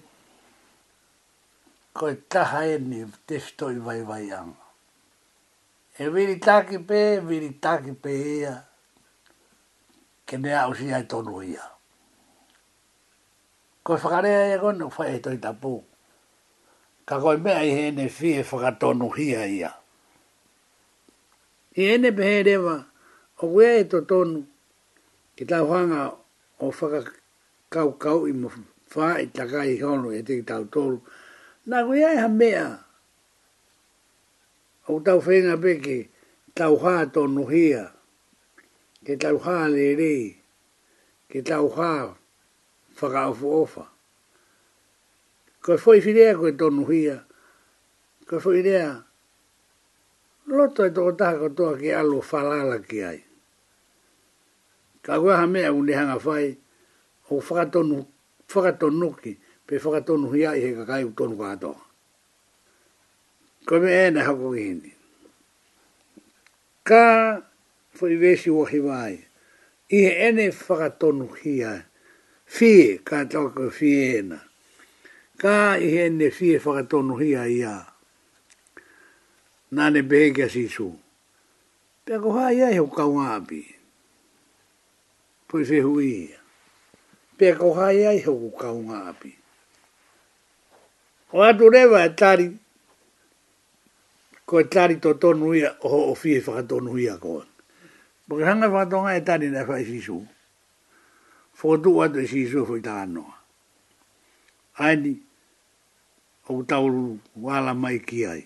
ko 1.97 2.05
e 2.13 2.17
taha 2.31 2.61
e 2.69 2.77
ni 2.91 2.99
te 3.27 3.35
fito 3.45 3.67
i 3.73 3.79
vai 3.87 4.01
vai 4.09 4.25
anga. 4.41 4.65
E 6.03 6.09
viri 6.15 6.37
taki 6.47 6.77
pē, 6.89 7.01
viri 7.29 7.51
taki 7.65 7.93
pē 8.03 8.13
ea, 8.41 8.55
ke 10.27 10.37
ne 10.43 10.51
au 10.63 10.73
si 10.79 10.87
ai 10.93 11.05
tonu 11.11 11.41
ia. 11.53 11.65
Ko 13.85 13.91
e 13.97 14.01
whakarea 14.05 14.41
e 14.55 14.61
gono, 14.63 14.87
whae 14.95 15.11
e 15.17 15.25
toi 15.25 15.37
tapu. 15.45 15.75
Ka 17.09 17.15
koe 17.23 17.37
mea 17.45 17.61
i 17.65 17.71
hene 17.77 18.07
fi 18.17 18.29
e 18.41 18.45
whakatonu 18.49 19.09
hia 19.17 19.43
ia. 19.59 19.71
I 21.81 21.83
hene 21.89 22.11
pehe 22.19 22.43
rewa, 22.47 22.75
o 23.41 23.45
kua 23.51 23.69
e 23.81 23.85
to 23.91 23.99
tonu, 24.11 24.41
ki 25.35 25.45
tau 25.51 25.65
hanga 25.73 26.01
o 26.65 26.69
whakakarea, 26.79 27.23
kau 27.71 27.91
kau 27.99 28.21
i 28.31 28.33
mo 28.33 28.49
fa 28.93 29.19
i 29.23 29.27
taka 29.37 29.61
i 29.67 29.75
hono 29.83 30.11
e 30.15 30.21
te 30.29 30.35
tau 30.51 30.63
tolu. 30.73 30.99
Nā 31.69 31.79
koe 31.87 32.03
ai 32.11 32.17
ha 32.23 32.29
mea. 32.41 32.67
O 34.93 35.01
tau 35.07 35.19
whenga 35.25 35.55
peke, 35.63 35.99
tau 36.59 36.75
hā 36.83 36.95
tonu 37.15 37.43
hia. 37.53 37.85
Ke 39.07 39.15
tau 39.23 39.37
hā 39.45 39.57
le 39.75 39.87
re. 40.01 40.15
Ke 41.31 41.41
tau 41.51 41.67
hā 41.77 41.91
whakaofu 42.99 43.47
ofa. 43.63 43.85
Koe 45.65 45.77
fwoi 45.83 45.99
whirea 46.05 46.33
koe 46.41 46.53
tonu 46.61 46.83
hia. 46.91 47.17
Koe 48.29 48.39
fwoi 48.43 48.61
rea. 48.69 48.89
Loto 50.47 50.83
e 50.87 50.91
toko 50.95 51.13
taha 51.19 51.39
katoa 51.43 51.79
ki 51.81 51.91
alo 52.01 52.21
whalala 52.29 52.79
ki 52.89 52.99
ai. 53.11 53.19
Ka 55.05 55.19
kua 55.21 55.37
ha 55.43 55.47
mea 55.47 55.75
unihanga 55.75 56.19
whai. 56.23 56.23
Ka 56.23 56.55
kua 56.55 56.55
ha 56.55 56.65
ho 57.29 57.41
whakatonu, 57.41 58.07
whakatonu 58.49 59.17
ki, 59.23 59.33
pe 59.67 59.75
whakatonu 59.83 60.27
hia 60.35 60.55
i 60.57 60.61
heka 60.61 60.85
kai 60.87 61.05
utonu 61.05 61.37
katoa. 61.37 61.81
Ko 63.67 63.81
me 63.83 63.91
ene 64.05 64.21
hako 64.21 64.51
kihini. 64.55 64.93
Ka 66.89 67.43
whaivesi 67.99 68.51
o 68.51 68.65
hiwai, 68.65 69.19
i 69.91 69.97
he 70.05 70.11
ene 70.29 70.51
whakatonu 70.51 71.27
hia, 71.43 71.83
fie, 72.47 72.99
ka 72.99 73.25
tauka 73.25 73.71
fie 73.71 74.19
ena. 74.19 74.39
Ka 75.39 75.77
i 75.79 75.89
he 75.91 76.07
ene 76.07 76.31
fie 76.31 76.59
whakatonu 76.59 77.19
hia 77.23 77.47
ia. 77.49 77.75
Nā 79.73 79.91
ne 79.91 80.03
behekia 80.07 80.47
sisu. 80.49 80.89
Pea 82.07 82.21
ko 82.23 82.31
hā 82.39 82.53
iai 82.55 82.79
hau 82.79 82.87
kaunga 82.87 83.35
api. 83.41 83.65
Poi 85.51 85.65
se 85.67 85.81
hui 85.83 86.11
ia 86.31 86.39
pe 87.39 87.53
ko 87.55 87.73
hai 87.75 88.07
ai 88.09 88.21
ho 88.25 88.33
ka 88.59 88.71
un 88.73 88.89
api 88.91 89.37
o 91.33 91.43
atu 91.45 91.69
re 91.75 91.83
e 91.85 92.09
tari 92.17 92.49
ko 94.47 94.59
e 94.61 94.65
tari 94.73 94.97
to 95.03 95.11
to 95.21 95.29
nu 95.35 95.47
o 95.83 95.91
o 96.11 96.15
fi 96.15 96.41
fa 96.41 96.63
to 96.69 96.77
nu 96.81 96.97
ia 96.99 97.15
ko 97.23 97.45
bo 98.27 98.35
han 98.45 98.61
va 98.73 98.83
to 98.91 98.97
ga 99.05 99.21
tari 99.25 99.49
na 99.53 99.65
fa 99.69 99.77
si 99.85 100.01
su 100.01 100.25
fo 101.53 101.77
du 101.77 101.91
wa 101.99 102.09
de 102.09 102.27
si 102.27 102.47
su 102.49 102.59
e 102.65 102.67
fo 102.69 102.77
ta 102.81 103.05
no 103.05 103.25
ai 104.85 104.97
ni 104.97 105.13
o 106.53 106.63
ta 106.65 106.77
u 106.81 107.19
wa 107.45 107.61
la 107.61 107.73
mai 107.77 107.99
ki 108.09 108.21
ai 108.33 108.43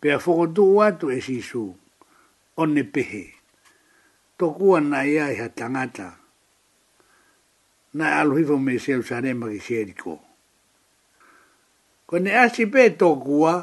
pe 0.00 0.10
fo 0.18 0.46
du 0.46 0.64
wa 0.78 0.86
to 0.98 1.06
e 1.16 1.20
si 1.20 1.40
su 1.42 1.62
onne 2.62 2.82
pehe. 2.94 3.24
Tokuan 4.38 4.84
na 4.92 5.00
ia 5.12 5.26
e 5.30 5.34
ha 5.40 5.48
tangata 5.58 6.08
na 7.98 8.18
alohiwa 8.20 8.58
me 8.58 8.78
se 8.78 8.94
o 8.94 9.02
sare 9.02 9.34
ma 9.34 9.48
ki 9.50 9.58
se 9.58 9.82
riko. 9.84 10.18
Kone 12.06 12.30
asi 12.30 12.66
pe 12.70 12.90
to 12.94 13.10
kua, 13.18 13.54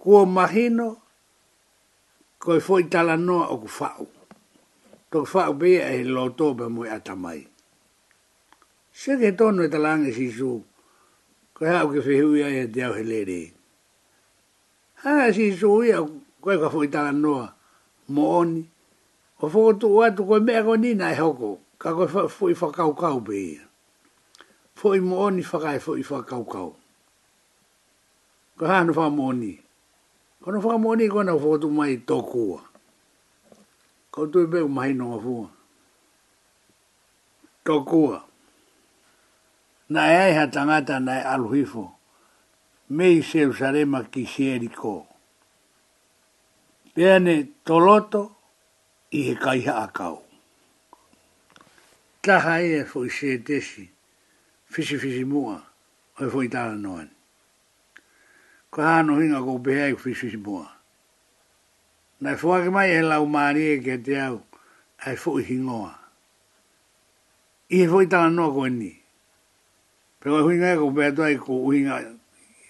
kua 0.00 0.22
mahino, 0.36 0.88
koe 2.42 2.58
foi 2.66 2.82
tala 2.92 3.14
noa 3.26 3.46
o 3.54 3.58
ku 3.62 3.68
fau. 3.78 4.06
Tok 5.10 5.26
fau 5.32 5.52
pe 5.60 5.68
e 5.78 5.84
he 5.98 6.02
lo 6.14 6.22
to 6.38 6.46
pe 6.58 6.64
mui 6.74 6.88
atamai. 6.96 7.40
Se 8.98 9.10
ke 9.20 9.28
tonu 9.38 9.60
e 9.62 9.68
talange 9.74 10.10
si 10.18 10.26
su, 10.38 10.50
koe 11.56 11.68
hau 11.72 11.86
ke 11.94 12.00
whihui 12.06 12.40
ai 12.48 12.56
e 12.64 12.66
te 12.74 12.80
au 12.88 12.92
he 12.98 13.04
lere. 13.12 13.40
Hanga 15.06 15.26
si 15.36 15.46
su 15.60 15.70
ia, 15.88 15.98
koe 16.42 16.56
ka 16.62 16.68
foi 16.74 16.88
tala 16.94 17.12
noa, 17.24 17.46
mooni, 18.14 18.60
o 19.38 19.44
fokotu 19.52 19.88
atu 20.06 20.22
koe 20.28 20.40
mea 20.46 20.64
koe 20.66 20.76
nina 20.84 21.06
e 21.14 21.20
hoko. 21.22 21.38
Koe 21.60 21.67
ka 21.82 21.88
koe 21.94 22.06
fwoi 22.34 22.54
whakaukau 22.58 23.18
pe 23.26 23.36
ia. 23.50 23.62
Fwoi 24.78 24.98
mooni 25.08 25.42
whakai 25.50 25.78
fwoi 25.84 26.02
whakaukau. 26.08 26.70
Ka 28.58 28.64
hana 28.72 28.92
wha 28.98 29.06
mooni. 29.18 29.52
Ka 30.44 30.48
no 30.52 30.58
wha 30.64 30.74
mooni 30.82 31.04
kona 31.14 31.32
fwotu 31.42 31.68
mai 31.76 31.94
tokua. 32.08 32.60
Ka 34.12 34.20
tui 34.30 34.46
beu 34.52 34.68
mai 34.76 34.90
nonga 34.98 35.18
fua. 35.24 35.46
Tokua. 37.66 38.18
Na 39.92 40.00
ai 40.22 40.32
ha 40.36 40.44
tangata 40.54 40.94
na 41.04 41.12
ai 41.16 41.22
aluhifo. 41.32 41.84
Mei 42.96 43.22
seu 43.30 43.50
sarema 43.58 44.00
ki 44.12 44.22
sieri 44.32 44.68
ko. 44.80 44.94
Pea 46.94 47.18
ne 47.24 47.34
toloto 47.66 48.22
i 49.14 49.28
he 49.30 49.34
kaiha 49.44 49.72
akau 49.86 50.16
taha 52.28 52.60
e 52.60 52.84
fo 52.84 53.06
i 53.08 53.10
se 53.10 53.38
desi, 53.40 53.88
fisi 54.70 54.98
fisi 54.98 55.24
mua, 55.24 55.56
o 56.20 56.26
e 56.26 56.28
fo 56.28 56.42
i 56.44 56.48
noen. 56.76 57.08
Ko 58.70 58.82
hano 58.82 59.16
hinga 59.20 59.40
ko 59.40 59.58
pehe 59.58 59.92
e 59.92 59.96
fisi 59.96 60.20
fisi 60.20 60.36
mua. 60.36 60.68
Na 62.20 62.32
e 62.32 62.36
fo 62.36 62.48
mai 62.70 62.90
e 62.90 63.00
lau 63.00 63.24
maari 63.26 63.62
e 63.72 63.80
ke 63.80 63.96
te 64.02 64.20
au, 64.20 64.42
e 65.06 65.16
fo 65.16 65.38
hingoa. 65.38 65.94
I 67.70 67.82
e 67.84 67.88
fo 67.88 68.00
i 68.02 68.06
tala 68.08 68.28
noa 68.28 68.52
ko 68.52 68.64
eni. 68.66 68.92
Pe 70.20 70.28
koe 70.28 70.42
huinga 70.42 70.72
e 70.72 70.76
ko 70.76 70.90
pehe 70.92 71.12
toa 71.16 71.30
e 71.30 71.36
ko 71.38 71.56
huinga 71.64 71.96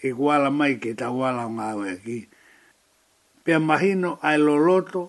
e 0.02 0.12
kuala 0.14 0.50
mai 0.50 0.78
ke 0.78 0.94
ta 0.94 1.10
wala 1.10 1.46
o 1.46 1.50
ngāwe 1.50 1.90
aki. 1.96 2.18
Pea 3.44 3.58
mahino 3.58 4.18
ai 4.22 4.38
loloto, 4.38 5.08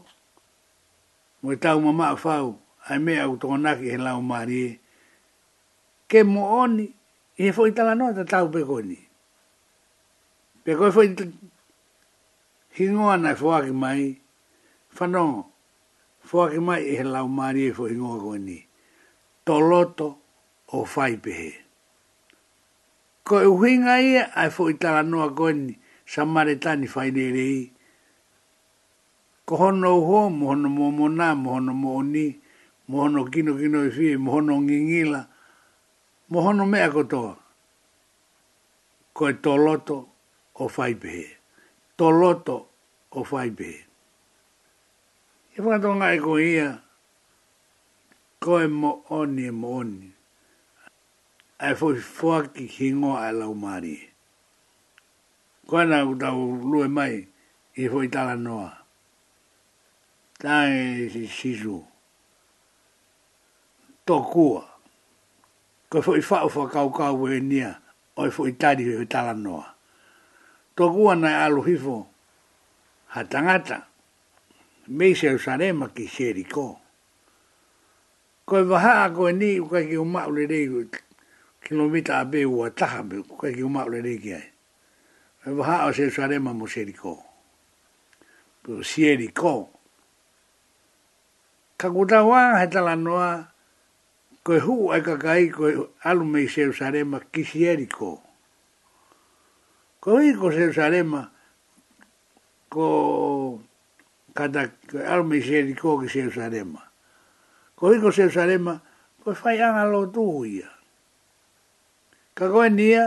mo 1.42 1.54
i 1.54 1.58
tau 1.58 1.78
mamā 1.82 2.16
whau, 2.24 2.58
ai 2.90 3.00
mea 3.00 3.24
au 3.24 3.38
tōna 3.38 3.72
ki 3.80 3.90
he 3.94 3.98
lau 3.98 4.20
mari 4.22 4.58
e. 4.70 4.80
Ke 6.10 6.20
mo 6.34 6.42
oni, 6.64 6.86
i 7.38 7.44
he 7.44 7.50
fōi 7.56 7.72
tala 7.78 7.94
no 7.96 8.10
ta 8.14 8.24
tau 8.26 8.50
peko 8.54 8.82
ni. 8.90 8.98
Peko 10.66 10.88
e 10.90 10.96
fōi 10.96 11.10
ta... 11.18 11.24
hingoa 12.78 13.16
nai 13.18 13.34
fōaki 13.42 13.74
mai, 13.82 14.00
whanō, 14.98 15.24
fōaki 16.30 16.60
mai 16.68 16.80
i 16.82 16.90
e 16.94 16.98
he 16.98 17.04
lau 17.06 17.28
mari 17.30 17.68
e 17.70 17.76
fōi 17.78 17.94
ngoa 17.98 18.18
koe 18.24 18.38
ni. 18.42 18.58
Toloto 19.46 20.08
o 20.78 20.84
whai 20.96 21.14
pehe. 21.24 21.52
Ko 23.26 23.42
e 23.42 23.46
uhinga 23.46 23.96
ia 24.02 24.24
ai 24.36 24.50
foi 24.50 24.74
tala 24.82 25.04
noa 25.04 25.30
koe 25.38 25.54
ni, 25.54 25.74
samaritani 26.14 26.88
whai 26.96 27.10
nerei. 27.12 27.60
Ko 29.46 29.56
hono 29.58 29.98
uho, 30.00 30.30
mo 30.30 30.48
hono 30.54 30.70
mo 30.74 30.92
mo 30.92 31.08
na, 31.10 31.36
mo 31.36 31.50
hono 31.56 31.74
mo 31.74 31.90
ni, 31.90 31.92
mo 31.94 32.04
ni, 32.04 32.26
mohono 32.92 33.22
kino 33.34 33.52
kino 33.60 33.80
i 33.86 33.92
fie, 33.96 34.12
mohono 34.26 34.54
ngingila, 34.66 35.22
mohono 36.32 36.64
mea 36.72 36.88
kotoa. 36.96 37.34
Ko 39.16 39.22
e 39.30 39.34
toloto 39.44 39.98
o 40.56 40.66
whaibehe. 40.76 41.28
Toloto 41.98 42.56
o 43.12 43.20
whaibehe. 43.30 43.82
E 45.54 45.58
whakato 45.64 45.90
ngai 46.00 46.18
ko 46.26 46.32
ia, 46.54 46.70
ko 48.44 48.52
e 48.64 48.68
mo 48.80 48.92
oni 49.20 49.44
e 49.46 49.52
mo 49.62 49.68
oni. 49.82 50.10
Ai 51.64 51.74
fo 51.80 51.86
i 51.98 52.02
fuaki 52.16 52.64
hingo 52.76 53.12
ai 53.24 53.34
lau 53.40 53.54
mari. 53.64 53.96
Ko 55.70 55.74
e 55.82 55.86
nga 55.90 56.02
kutau 56.08 56.40
mai, 56.98 57.14
i 57.82 57.90
fo 57.92 57.98
i 58.06 58.10
tala 58.14 58.36
noa. 58.46 58.70
Tae 60.42 60.78
si 61.14 61.24
si, 61.38 61.52
si 61.54 61.78
tokua. 64.10 64.64
Ko 65.90 65.98
i 66.00 66.02
fwoi 66.06 66.22
whao 66.26 66.50
fwa 66.50 66.66
kau 66.74 66.90
kau 66.90 67.28
e 67.28 67.40
nia, 67.52 67.72
o 68.20 68.26
i 68.28 68.32
fwoi 68.36 68.52
tari 68.62 68.84
hui 68.90 69.06
tala 69.06 69.34
noa. 69.34 69.68
Tokua 70.76 71.16
nai 71.16 71.34
alu 71.46 71.62
hifo, 71.62 72.08
ha 73.08 73.24
tangata, 73.24 73.78
mei 74.88 75.14
se 75.16 75.30
usarema 75.34 75.88
ki 75.96 76.08
sheri 76.08 76.44
ko. 76.44 76.78
Ko 78.46 78.60
i 78.62 78.70
waha 78.72 78.94
a 79.06 79.10
koe 79.16 79.32
ni 79.34 79.60
u 79.60 79.66
kai 79.70 79.86
ki 79.90 79.98
uma 79.98 80.28
ule 80.28 80.46
rei 80.46 80.66
ku 80.70 80.82
kilomita 81.64 82.14
a 82.22 82.26
be 82.26 82.46
ua 82.46 82.70
taha 82.70 83.04
me 83.04 83.18
u 83.18 83.24
kai 83.38 83.54
ki 83.54 83.64
uma 83.64 83.86
ule 83.86 84.02
rei 84.02 84.18
ki 84.20 84.34
ai. 84.34 84.48
Ko 85.42 85.52
i 85.52 85.56
waha 85.58 85.76
a 85.88 85.94
se 85.94 86.08
usarema 86.10 86.54
mo 86.54 86.66
sheri 86.68 86.94
ko. 86.94 87.18
Pero 88.64 88.82
sheri 88.82 89.28
ko, 89.30 89.70
Ka 91.80 91.88
kutawa 91.90 92.60
he 92.60 92.68
tala 92.68 92.92
noa, 93.00 93.40
koe 94.50 94.58
hu 94.66 94.90
ai 94.90 95.02
ka 95.06 95.14
kai 95.22 95.48
koe 95.54 95.72
alu 96.10 96.26
mei 96.26 96.48
seu 96.50 96.72
sarema 96.74 97.20
kisi 97.32 97.66
eriko. 97.70 98.24
Koe 100.00 100.16
hui 100.18 100.34
ko 100.34 100.50
seu 100.50 100.74
sarema 100.74 101.22
ko 102.74 103.62
kata 104.34 104.66
koe 104.90 105.06
alu 105.06 105.24
mei 105.24 105.42
seu 105.46 105.54
eriko 105.62 106.00
ki 106.02 106.10
seu 106.10 106.32
sarema. 106.34 106.82
Koe 107.76 107.92
hui 107.94 108.02
ko 108.02 108.10
seu 108.10 108.30
sarema 108.34 108.82
koe 109.24 109.36
fai 109.36 109.62
anga 109.62 109.86
lo 109.86 110.08
tu 110.10 110.26
huia. 110.34 110.70
Ka 112.34 112.50
koe 112.50 112.70
nia 112.74 113.06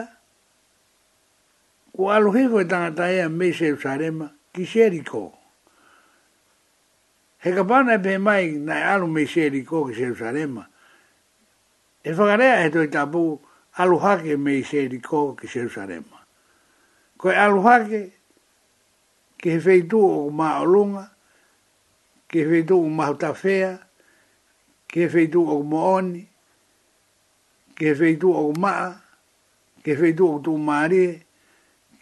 ko 1.90 2.10
alu 2.10 2.30
hiko 2.38 2.60
e 2.60 2.68
tangata 2.70 3.10
ea 3.10 3.28
mei 3.28 3.50
seu 3.52 3.74
sarema 3.76 4.30
kisi 4.54 4.80
eriko. 4.86 5.32
He 7.42 7.50
ka 7.50 7.64
pana 7.64 7.94
e 7.98 7.98
pe 7.98 8.18
mai 8.18 8.52
nai 8.62 8.82
alu 8.82 9.08
mei 9.10 9.26
seu 9.26 9.50
eriko 9.50 9.88
ki 9.88 9.94
seu 9.98 10.14
sarema. 10.14 10.68
E 12.04 12.10
whakarea 12.10 12.64
e 12.66 12.70
toi 12.70 12.86
tapu 12.88 13.38
aluhake 13.78 14.36
me 14.36 14.54
i 14.58 14.62
seri 14.66 14.98
kō 14.98 15.36
ki 15.38 15.46
Jerusalema. 15.46 16.18
Ko 17.18 17.30
e 17.30 17.36
aluhake 17.38 18.00
ki 19.38 19.50
he 19.54 19.58
feitu 19.62 20.00
o 20.02 20.30
ma 20.30 20.58
o 20.60 20.64
lunga, 20.66 21.04
ki 22.28 22.40
he 22.40 22.44
feitu 22.48 22.74
o 22.82 22.88
ma 22.88 23.06
hautafea, 23.06 23.70
ki 24.90 25.00
he 25.00 25.08
feitu 25.14 25.44
o 25.46 25.60
ma 25.62 25.84
oni, 25.92 26.24
ki 27.78 27.86
he 27.90 27.94
feitu 27.94 28.34
o 28.34 28.48
maa, 28.58 28.90
ki 29.84 29.92
he 29.94 29.98
feitu 30.02 30.26
o 30.34 30.40
tu 30.42 30.58
maare, 30.58 31.06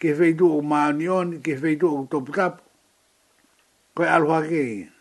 ki 0.01 0.07
he 0.13 0.17
feitu 0.17 0.49
o 0.57 0.61
ma 0.65 0.87
anioni, 0.89 1.43
ki 1.45 1.51
he 1.57 1.61
feitu 1.61 1.93
o 1.93 2.03
topitapu. 2.09 2.61
Ko 3.93 4.03
e 4.03 4.07
aluhake 4.07 4.61
i. 4.79 4.91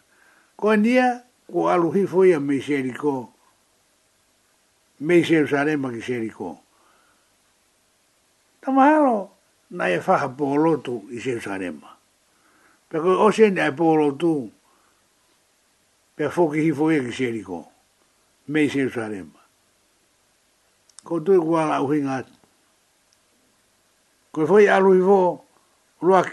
Ko 0.61 0.73
e 0.77 0.81
nia, 0.85 1.13
ko 1.51 1.69
aluhi 1.73 2.05
foia 2.07 2.39
me 2.41 2.57
i 2.61 2.65
seri 2.65 2.93
kō. 2.93 2.99
Ko 3.01 3.30
me 5.01 5.25
se 5.25 5.41
usare 5.43 5.77
ma 5.77 5.91
ki 5.91 6.01
seriko. 6.03 6.61
Tamahalo, 8.61 9.31
na 9.71 9.87
e 9.89 9.99
faha 9.99 10.29
pōlotu 10.29 11.09
i 11.11 11.19
se 11.21 11.35
usare 11.39 11.71
ma. 11.71 11.89
Pekoi 12.89 13.17
o 13.17 13.31
se 13.33 13.49
ne 13.51 13.65
e 13.67 13.73
pōlotu, 13.73 14.33
pe 16.17 16.29
fōki 16.29 16.61
hifo 16.61 16.91
e 16.93 16.99
ki 17.07 17.17
seriko, 17.17 17.61
me 18.49 18.67
se 18.69 18.85
usare 18.85 19.23
ma. 19.23 19.41
Ko 21.03 21.19
tu 21.25 21.33
e 21.33 21.39
kuala 21.41 21.79
au 21.81 21.89
hinga, 21.89 22.19
koi 24.37 24.45
fōi 24.51 24.67
alu 24.69 24.99
hifo, 24.99 25.19
ruak, 26.03 26.29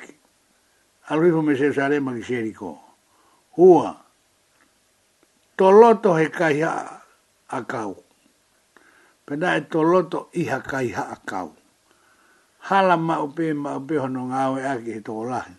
alu 1.07 1.29
hifo 1.29 1.41
me 1.41 1.55
se 1.55 1.69
usare 1.71 2.01
ma 2.01 2.11
ki 2.19 2.23
seriko. 2.27 2.73
Hua, 3.55 3.95
toloto 5.57 6.17
he 6.19 6.27
kai 6.29 6.59
a, 6.67 6.73
a 7.47 7.61
kauko 7.63 8.03
pena 9.27 9.49
e 9.59 9.61
toloto 9.71 10.19
i 10.39 10.43
hakai 10.47 10.87
haa 10.95 11.19
kau. 11.27 11.51
Hala 12.67 12.95
ma 12.97 13.19
upe 13.25 13.45
ma 13.63 13.75
upe 13.79 13.95
hono 14.01 14.21
ngāwe 14.31 14.59
ake 14.71 14.91
he 14.95 15.01
toko 15.03 15.25
lahi. 15.31 15.55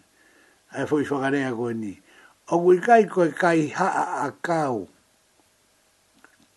Ai 0.73 0.87
fui 0.89 1.05
whakarea 1.05 1.53
koe 1.57 1.73
ni. 1.77 1.93
O 2.53 2.61
kui 2.65 2.79
kai 2.81 3.05
koe 3.15 3.31
kai 3.43 3.69
ha 3.77 3.87
a 4.25 4.29
kau. 4.49 4.89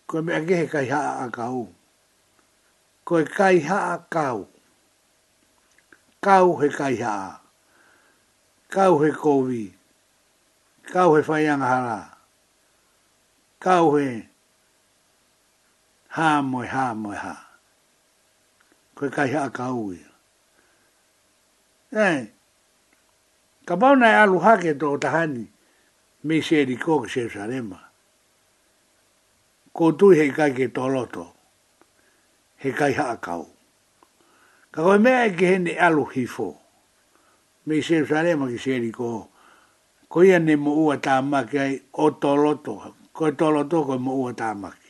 Koe 0.08 0.20
mea 0.24 0.40
kehe 0.48 0.66
kai 0.72 0.88
ha 0.92 1.00
a 1.26 1.28
kau. 1.38 1.68
Koe 3.04 3.24
kai 3.38 3.58
ha 3.68 3.76
a 3.94 3.98
kau. 4.16 4.48
Kau 6.24 6.56
he 6.60 6.68
kai 6.68 6.96
haa. 6.96 7.40
Kau 8.74 8.92
he 9.04 9.10
kovi. 9.10 9.64
Kau 10.92 11.14
he 11.14 11.20
whaianga 11.22 11.66
hara. 11.68 12.00
Kau 13.60 13.96
he... 13.96 14.00
Kau 14.00 14.00
he 14.22 14.31
ha 16.16 16.42
moe 16.42 16.66
ha 16.66 16.94
moe 16.94 17.16
ha. 17.16 17.34
Koe 18.94 19.08
kai 19.10 19.30
ha 19.32 19.48
ka 19.48 19.68
ui. 19.72 19.98
Eh, 21.92 22.28
ka 23.66 23.76
pauna 23.76 24.06
e 24.08 24.14
alu 24.22 24.38
hake 24.38 24.74
to 24.80 24.92
o 24.92 24.96
tahani, 24.98 25.46
me 26.24 26.40
se 26.42 26.60
eri 26.62 26.76
koke 26.76 27.08
se 27.08 27.28
sarema. 27.28 27.78
Ko 29.72 29.92
tui 29.92 30.16
hei 30.18 30.30
kai 30.30 30.52
ke 30.52 30.68
toloto, 30.68 31.26
hei 32.56 32.72
kai 32.72 32.92
ha 32.92 33.16
ka 33.16 33.38
ui. 33.38 33.54
Ka 34.72 34.82
koe 34.82 34.98
mea 34.98 35.24
e 35.26 35.36
ke 35.36 35.46
hene 35.52 35.72
alu 35.76 36.04
hifo, 36.12 36.48
me 37.66 37.80
se 37.82 38.04
sarema 38.04 38.48
ki 38.48 38.58
se 38.58 38.76
eri 38.76 38.92
koke. 38.92 39.28
Koe 40.08 40.26
ia 40.28 40.38
ne 40.38 40.56
mo 40.56 40.76
ua 40.84 40.96
tā 40.96 41.20
maki 41.24 41.58
ai 41.58 41.80
o 41.92 42.10
toloto, 42.10 42.80
koe 43.12 43.32
toloto 43.32 43.84
ko 43.86 43.98
mo 43.98 44.12
ua 44.24 44.32
tā 44.36 44.52
maki 44.56 44.81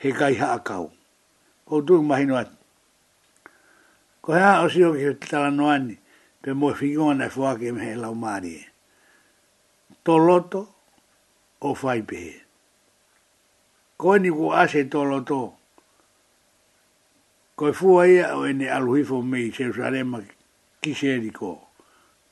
he 0.00 0.12
kai 0.12 0.34
ha 0.34 0.56
akau. 0.58 0.90
O 1.68 1.80
tu 1.82 2.00
mahino 2.02 2.42
Ko 4.22 4.32
ha 4.32 4.62
o 4.64 4.68
si 4.68 4.82
o 4.82 4.92
ki 4.92 5.14
tala 5.28 5.50
no 5.50 5.68
ani, 5.70 5.98
pe 6.42 6.52
mo 6.52 6.72
figo 6.74 7.12
na 7.16 7.28
fua 7.28 7.54
ke 7.56 7.70
me 7.72 7.94
la 7.94 8.08
umari. 8.10 8.54
E. 8.62 8.66
To 10.04 10.16
loto 10.16 10.68
o 11.62 11.74
fai 11.74 12.00
pe. 12.02 12.34
Ko 13.98 14.14
e 14.14 14.18
ni 14.18 14.30
ku 14.30 14.50
ase 14.52 14.88
to 14.88 15.02
loto. 15.04 15.40
Ko 17.56 17.72
fua 17.72 18.06
e 18.08 18.12
ia 18.14 18.28
o 18.36 18.44
ne 18.52 18.66
aluhifo 18.68 19.20
me 19.22 19.38
i 19.46 19.50
Jerusalem 19.50 20.26
ki 20.80 20.94
se 20.94 21.30
ko. 21.30 21.60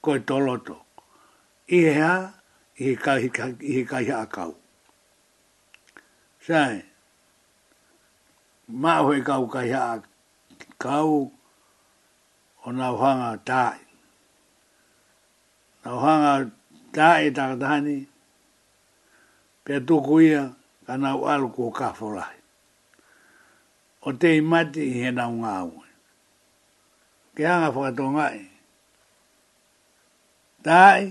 Ko 0.03 0.19
to 0.19 0.39
loto. 0.39 0.81
I 1.71 1.85
ha, 2.01 2.13
i 2.81 2.97
he 2.97 2.97
kai 3.85 4.05
ha 4.09 4.23
akau. 4.25 4.55
Sae 6.41 6.88
mau 8.69 9.09
he 9.11 9.23
kau 9.25 9.47
kai 9.49 9.71
ha 9.73 9.97
kau 10.79 11.33
o 12.67 12.71
nau 12.71 12.97
hanga 13.01 13.41
tai. 13.45 13.81
Nau 15.85 15.99
hanga 16.05 16.51
tai 16.93 17.31
takatahani 17.37 17.97
pe 19.65 19.75
tuku 19.87 20.15
ia 20.29 20.43
ka 20.87 20.95
nau 21.03 21.19
alu 21.33 21.49
kua 21.57 21.71
kawhorai. 21.79 22.37
O 24.07 24.13
te 24.21 24.29
imati 24.41 24.83
i 24.85 25.01
he 25.01 25.09
nau 25.19 25.33
ngā 25.41 25.55
ue. 25.73 25.87
Ke 27.35 27.43
hanga 27.49 27.69
whakato 27.75 28.07
ngai. 28.17 28.39
Tai 30.67 31.05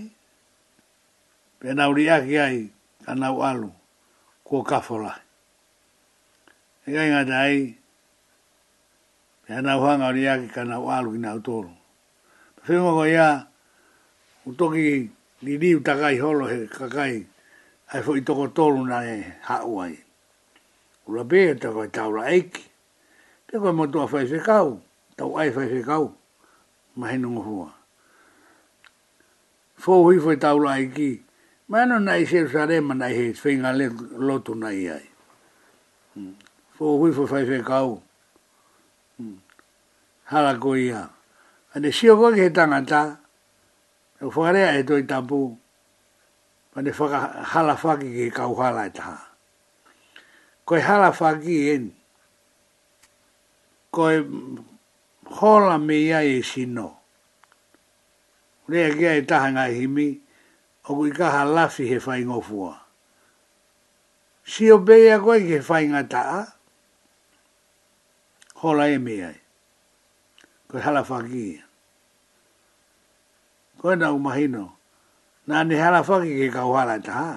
pe 1.60 1.68
nau 1.78 1.90
riaki 1.98 2.36
ai 2.46 2.58
ka 3.04 3.12
nau 3.22 3.36
alu 3.50 3.72
kua 4.48 4.62
kawhorai. 4.72 5.22
E 6.88 6.94
ai 6.96 7.10
ngā 7.12 7.18
tai, 7.28 7.56
e 9.44 9.50
ana 9.52 9.74
uhanga 9.76 10.08
o 10.08 10.12
ria 10.16 10.38
ki 10.40 10.48
kana 10.54 10.80
walu 10.80 11.12
ki 11.18 11.18
nā 11.20 11.34
utoro. 11.36 11.74
Whenua 12.64 12.94
ko 12.96 13.04
ia, 13.04 13.26
utoki 14.48 15.04
ni 15.44 15.58
ni 15.60 15.74
utakai 15.76 16.16
holo 16.22 16.48
he 16.48 16.64
kakai, 16.72 17.28
ai 17.92 18.02
fo 18.06 18.16
i 18.16 18.22
toko 18.24 18.48
tolu 18.48 18.88
nā 18.88 19.02
e 19.04 19.18
hauai. 19.50 19.98
Ura 21.12 21.26
pē, 21.28 21.44
ta 21.60 21.74
koe 21.76 21.92
taura 21.92 22.24
eiki, 22.32 22.64
te 23.52 23.58
mo 23.60 23.74
motua 23.76 24.08
whai 24.08 24.26
se 24.32 24.40
kau, 24.40 24.80
tau 25.20 25.36
ai 25.36 25.52
fa 25.52 25.68
se 25.68 25.84
kau, 25.84 26.14
mahenu 26.96 27.36
ngohua. 27.36 27.70
Fo 29.76 30.04
u 30.08 30.16
fo 30.22 30.32
i 30.32 30.38
taura 30.40 30.78
eiki, 30.80 31.18
Ma 31.68 31.82
anu 31.84 32.00
nai 32.00 32.24
se 32.26 32.46
usarema 32.46 32.94
nai 32.96 33.12
he, 33.14 33.26
whenga 33.44 33.74
lotu 34.26 34.54
nai 34.56 34.88
ai. 34.88 35.04
Hmm 36.16 36.36
fo 36.78 36.96
hui 37.02 37.10
fo 37.12 37.26
fai 37.26 37.42
fai 37.46 37.62
kau. 37.66 37.98
Hmm. 39.18 39.42
Hala 40.30 40.54
ko 40.62 40.76
ia. 40.78 41.10
Ane 41.74 41.90
sio 41.92 42.14
fo 42.16 42.30
ke 42.32 42.46
he 42.48 42.50
tangata. 42.54 43.18
E 44.22 44.26
whakarea 44.30 44.78
e 44.78 44.84
toi 44.86 45.02
tapu. 45.10 45.58
Ane 46.78 46.94
whaka 46.94 47.42
hala 47.50 47.74
whaki 47.76 48.14
ki 48.14 48.28
kau 48.32 48.54
hala 48.62 48.86
e 48.86 48.92
taha. 48.94 49.18
Koe 50.70 50.78
hala 50.82 51.10
whaki 51.10 51.56
e 51.58 51.74
en. 51.74 51.86
Koe 53.90 54.22
hola 55.42 55.80
me 55.82 55.98
ia 55.98 56.22
e 56.22 56.44
sino. 56.46 56.94
Rea 58.70 58.94
kia 58.94 59.18
e 59.18 59.24
taha 59.26 59.50
ngai 59.50 59.74
himi. 59.82 60.20
Oku 60.86 61.08
i 61.08 61.12
kaha 61.12 61.42
lafi 61.42 61.88
he 61.90 61.98
whaingofua. 61.98 62.78
Sio 64.46 64.78
beia 64.78 65.18
koe 65.18 65.42
ke 65.42 65.58
whaingataa. 65.58 65.58
Sio 65.58 65.58
beia 65.58 65.58
koe 65.58 65.58
ke 65.58 65.60
whaingataa 65.66 66.46
hola 68.58 68.90
e 68.90 68.98
me 68.98 69.22
ai. 69.22 69.38
Ko 70.68 70.82
hala 70.82 71.06
whaki. 71.06 71.62
Ko 73.78 73.94
na 73.96 74.10
umahino. 74.12 74.74
Nā 75.48 75.62
ni 75.64 75.78
hala 75.78 76.02
whaki 76.02 76.34
ke 76.40 76.48
kau 76.58 76.74
hala 76.74 76.98
ta 76.98 77.14
ha. 77.14 77.32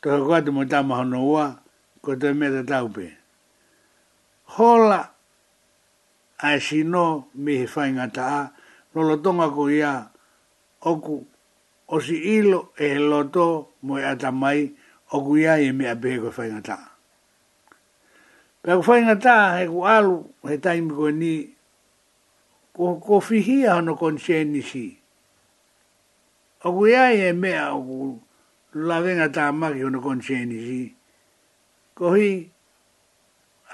Ko 0.00 0.24
ko 0.24 0.32
atu 0.32 0.48
mo 0.48 0.64
tama 0.64 0.96
hono 1.04 1.20
ua, 1.28 1.46
ko 2.00 2.16
te 2.16 2.32
me 2.32 2.48
te 2.48 2.64
taupe. 2.64 3.08
Hola 4.56 5.12
a 6.40 6.48
e 6.56 6.60
sino 6.60 7.28
me 7.36 7.60
he 7.60 7.66
whainga 7.68 8.08
ta 8.12 8.24
ha, 8.28 8.40
lolo 8.96 9.20
tonga 9.20 9.52
ko 9.52 9.68
ia 9.68 10.08
oku 10.88 11.20
o 11.92 12.00
si 12.00 12.16
ilo 12.16 12.72
e 12.80 12.96
loto 12.96 13.76
mo 13.84 14.00
e 14.00 14.04
ata 14.08 14.32
mai, 14.32 14.72
oku 15.12 15.36
ia 15.36 15.60
e 15.60 15.68
me 15.72 15.84
a 15.92 15.96
behe 15.96 16.16
ko 16.24 16.32
whainga 16.32 16.62
ta 16.64 16.76
ha. 16.80 16.93
Pe 18.64 18.72
ako 18.72 18.82
whainga 18.88 19.18
tā, 19.20 19.36
he 19.60 19.66
ku 19.68 19.82
alu, 19.84 20.16
he 20.48 20.54
taimi 20.64 20.88
koe 20.96 21.10
ni, 21.12 21.32
ko, 22.72 22.94
ko 22.96 23.18
whihi 23.20 23.58
ahono 23.68 23.92
kon 24.00 24.16
sēni 24.16 24.62
si. 24.64 24.86
Oku 26.64 26.86
iai 26.88 27.26
e 27.28 27.32
mea 27.36 27.66
oku 27.76 28.14
lawenga 28.88 29.26
tā 29.36 29.44
maki 29.60 29.82
hono 29.84 30.00
kon 30.00 30.20
sēni 30.26 30.58
si. 30.66 30.84
Ko 32.00 32.14
hi, 32.16 32.30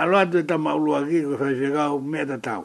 alo 0.03 0.19
atu 0.19 0.39
e 0.43 0.47
tama 0.51 0.73
ulua 0.75 1.05
ki, 1.07 1.21
ko 1.23 1.35
whai 1.39 1.53
whekau 1.61 2.01
mea 2.03 2.27
ta 2.33 2.37
tau. 2.49 2.63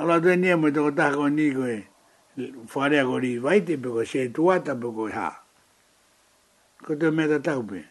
Alo 0.00 0.12
atu 0.16 0.28
e 0.32 0.36
nia 0.38 0.56
mo 0.56 0.68
i 0.72 0.72
toko 0.72 0.90
tā 0.96 1.10
koe 1.12 1.28
ni 1.30 1.50
koe, 1.52 1.74
whārea 2.72 3.02
ko 3.04 3.18
ri 3.20 3.34
waite 3.44 3.76
pe 3.82 3.88
ko 3.98 4.00
sē 4.00 4.24
tuata 4.32 4.72
pe 4.80 4.88
ko 4.96 5.04
hā. 5.12 5.28
Ko 6.88 6.96
te 6.96 7.10
mea 7.12 7.28
ta 7.36 7.42
tau 7.50 7.62
pe. 7.68 7.82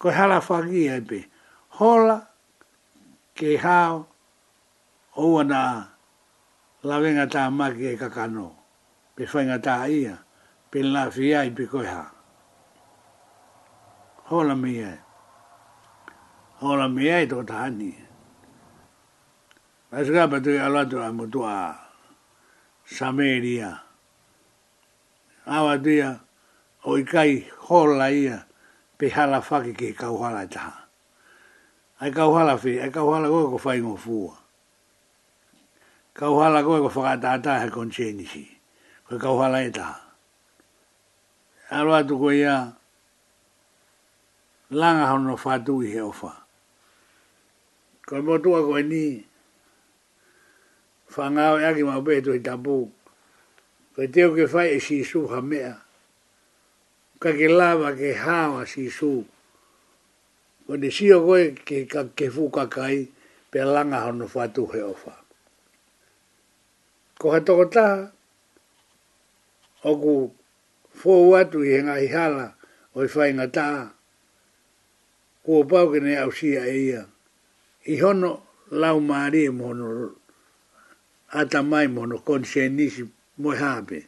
Ko 0.00 0.08
hala 0.08 0.40
whakia 0.40 0.96
pe. 1.04 1.04
pe 1.12 1.20
hola 1.72 2.28
ke 3.32 3.56
hao 3.56 4.06
ou 5.16 5.40
ana 5.40 5.88
la 6.84 7.00
venga 7.00 7.24
ta 7.26 7.48
ma 7.48 7.72
ke 7.72 7.94
e 7.96 7.96
kakano 7.96 8.52
pe 9.16 9.24
fainga 9.24 9.56
ta 9.62 9.88
ia 9.88 10.20
pe 10.70 10.82
la 10.84 11.08
fia 11.10 11.44
i 11.48 11.50
pe 11.50 11.64
koha 11.64 12.04
hola 14.28 14.52
mi 14.54 14.84
hola 16.60 16.88
mi 16.92 17.08
e 17.08 17.24
to 17.32 17.40
ta 17.42 17.70
ni 17.72 17.96
mas 19.90 20.08
ga 20.12 20.28
pa 20.28 20.36
tui 20.44 20.58
la 20.60 20.82
tu 20.84 20.98
amu 21.00 21.24
tu 21.32 21.40
a 21.42 21.72
sameria 22.84 23.80
awa 25.48 25.80
tui 25.82 26.02
a 26.04 26.20
oikai 26.84 27.48
hola 27.64 28.10
ia 28.12 28.36
pe 28.98 29.08
hala 29.08 29.40
fake 29.40 29.72
ke 29.72 29.88
kauhala 29.96 30.44
taha 30.52 30.81
ai 32.02 32.10
kau 32.10 32.34
hala 32.34 32.58
fi, 32.58 32.82
ai 32.82 32.90
kau 32.90 33.14
hala 33.14 33.30
koe 33.30 33.46
ko 33.54 33.58
fai 33.62 33.78
ngō 33.78 33.94
fua. 33.94 34.34
Kau 36.18 36.34
hala 36.42 36.58
koe 36.66 36.82
ko 36.82 36.90
whakatātā 36.90 37.52
he 37.62 37.68
konchenisi, 37.70 38.44
koe 39.06 39.18
kau 39.22 39.38
hala 39.38 39.62
e 39.62 39.70
tā. 39.70 39.86
Aroa 41.70 42.02
tu 42.02 42.18
koe 42.18 42.34
ia, 42.34 42.74
langa 44.74 45.06
hono 45.14 45.36
whātu 45.38 45.78
i 45.86 45.92
he 45.94 46.00
ofa. 46.02 46.32
Koe 48.04 48.20
motua 48.26 48.58
koe 48.66 48.82
ni, 48.82 49.22
whangau 51.14 51.60
e 51.62 51.68
aki 51.70 51.82
mau 51.86 52.02
pētu 52.02 52.34
i 52.34 52.42
tapu, 52.42 52.80
koe 53.94 54.10
teo 54.12 54.34
ke 54.34 54.50
whai 54.52 54.74
e 54.74 54.80
sisu 54.82 55.22
ha 55.30 55.38
mea, 55.40 55.72
ka 57.22 57.30
ke 57.38 57.46
lava 57.46 57.94
ke 57.96 58.10
hawa 58.18 58.66
sisu, 58.66 59.14
si 59.22 59.31
o 60.72 60.76
ne 60.80 60.88
sio 60.96 61.16
koe 61.26 61.44
ke, 61.68 61.78
ka, 61.92 62.00
ke 62.18 62.26
fukakai 62.34 62.98
pe 63.52 63.58
langa 63.74 63.98
hono 64.08 64.26
fatu 64.34 64.62
he 64.72 64.80
ofa. 64.92 65.12
Ko 67.20 67.26
ha 67.32 67.40
toko 67.46 67.64
taha, 67.74 68.04
oku 69.90 70.12
fuo 70.98 71.14
watu 71.32 71.58
i 71.60 71.70
henga 71.76 71.94
i 72.04 72.08
hala 72.14 72.46
o 72.96 73.04
i 73.04 73.08
whainga 73.14 73.46
taha, 73.56 73.84
kua 75.44 75.66
pau 75.70 75.86
ke 75.92 75.98
ne 76.04 76.12
au 76.24 76.30
sia 76.38 76.62
e 76.64 76.76
ia. 76.88 77.02
I 77.84 77.94
hono 78.02 78.30
lau 78.80 78.98
maari 79.08 79.40
e 79.52 79.52
mohono 79.58 79.86
ata 81.40 81.58
mai 81.70 81.84
mohono 81.94 82.16
konsenisi 82.28 83.02
moe 83.44 83.56
hape. 83.62 83.98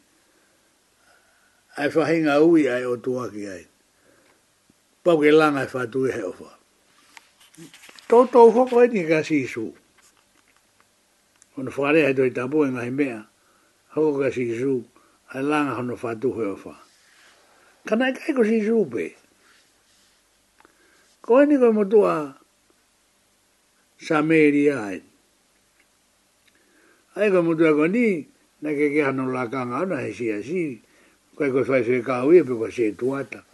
Ai 1.77 1.89
whahinga 1.95 2.35
ui 2.41 2.69
ai 2.69 2.85
o 2.89 2.97
tuaki 3.05 3.49
ai 3.53 3.65
pau 5.05 5.20
ke 5.20 5.28
langa 5.28 5.68
e 5.68 5.68
whatu 5.68 6.09
e 6.09 6.12
heo 6.12 6.32
wha. 6.40 6.48
Tōtou 8.09 8.48
hoko 8.52 8.80
e 8.84 8.88
tika 8.88 9.22
si 9.22 9.44
isu. 9.44 9.70
Hono 11.57 11.70
whare 11.76 12.05
hai 12.07 12.14
toi 12.14 12.30
tapu 12.32 12.64
e 12.64 12.70
ngai 12.72 12.90
mea, 12.90 13.20
hoko 13.94 14.18
ka 14.20 14.30
si 14.32 14.48
isu, 14.57 14.82
ai 15.34 15.42
langa 15.42 15.74
hono 15.76 15.94
whatu 16.00 16.32
heo 16.32 16.57
wha. 16.64 16.74
Kanai 17.84 18.12
e 18.16 18.16
kai 18.16 18.32
ko 18.32 18.42
si 18.44 18.64
isu 18.64 18.88
pe. 18.88 19.12
Ko 21.20 21.42
e 21.42 21.46
niko 21.46 21.68
e 21.68 21.72
motua 21.76 22.32
sa 24.00 24.22
meri 24.22 24.70
ai. 24.72 25.05
Ai 27.20 27.28
ko 27.30 27.42
motua 27.44 27.76
ko 27.76 27.84
ni, 27.92 28.24
na 28.64 28.72
ke 28.72 28.88
ke 28.88 29.05
hano 29.05 29.28
lakanga 29.28 29.84
ana 29.84 29.96
he 30.00 30.14
si 30.16 30.32
a 30.32 30.40
si, 30.40 30.80
kai 31.36 31.52
ko 31.52 31.61
fai 31.61 31.84
se 31.84 32.00
kawe 32.00 32.40
pe 32.40 32.55
kwa 32.57 32.70
se 32.72 32.96
tuata. 32.96 33.44
Kwa 33.44 33.53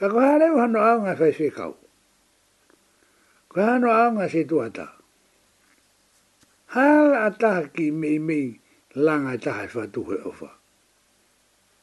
Ka 0.00 0.08
ko 0.08 0.16
hale 0.16 0.48
u 0.48 0.56
hano 0.56 0.80
aunga 0.80 1.12
fai 1.12 1.28
fai 1.36 1.52
kau. 1.52 1.76
Ko 3.52 3.56
hano 3.60 3.92
aunga 3.92 4.32
se 4.32 4.48
tuata. 4.48 4.88
Hala 6.72 7.28
a 7.28 7.28
taha 7.36 7.68
ki 7.68 7.92
mei 8.00 8.16
mei 8.16 8.48
langa 8.96 9.36
taha 9.36 9.68
fa 9.68 9.84
tuhe 9.92 10.16
ofa. 10.24 10.48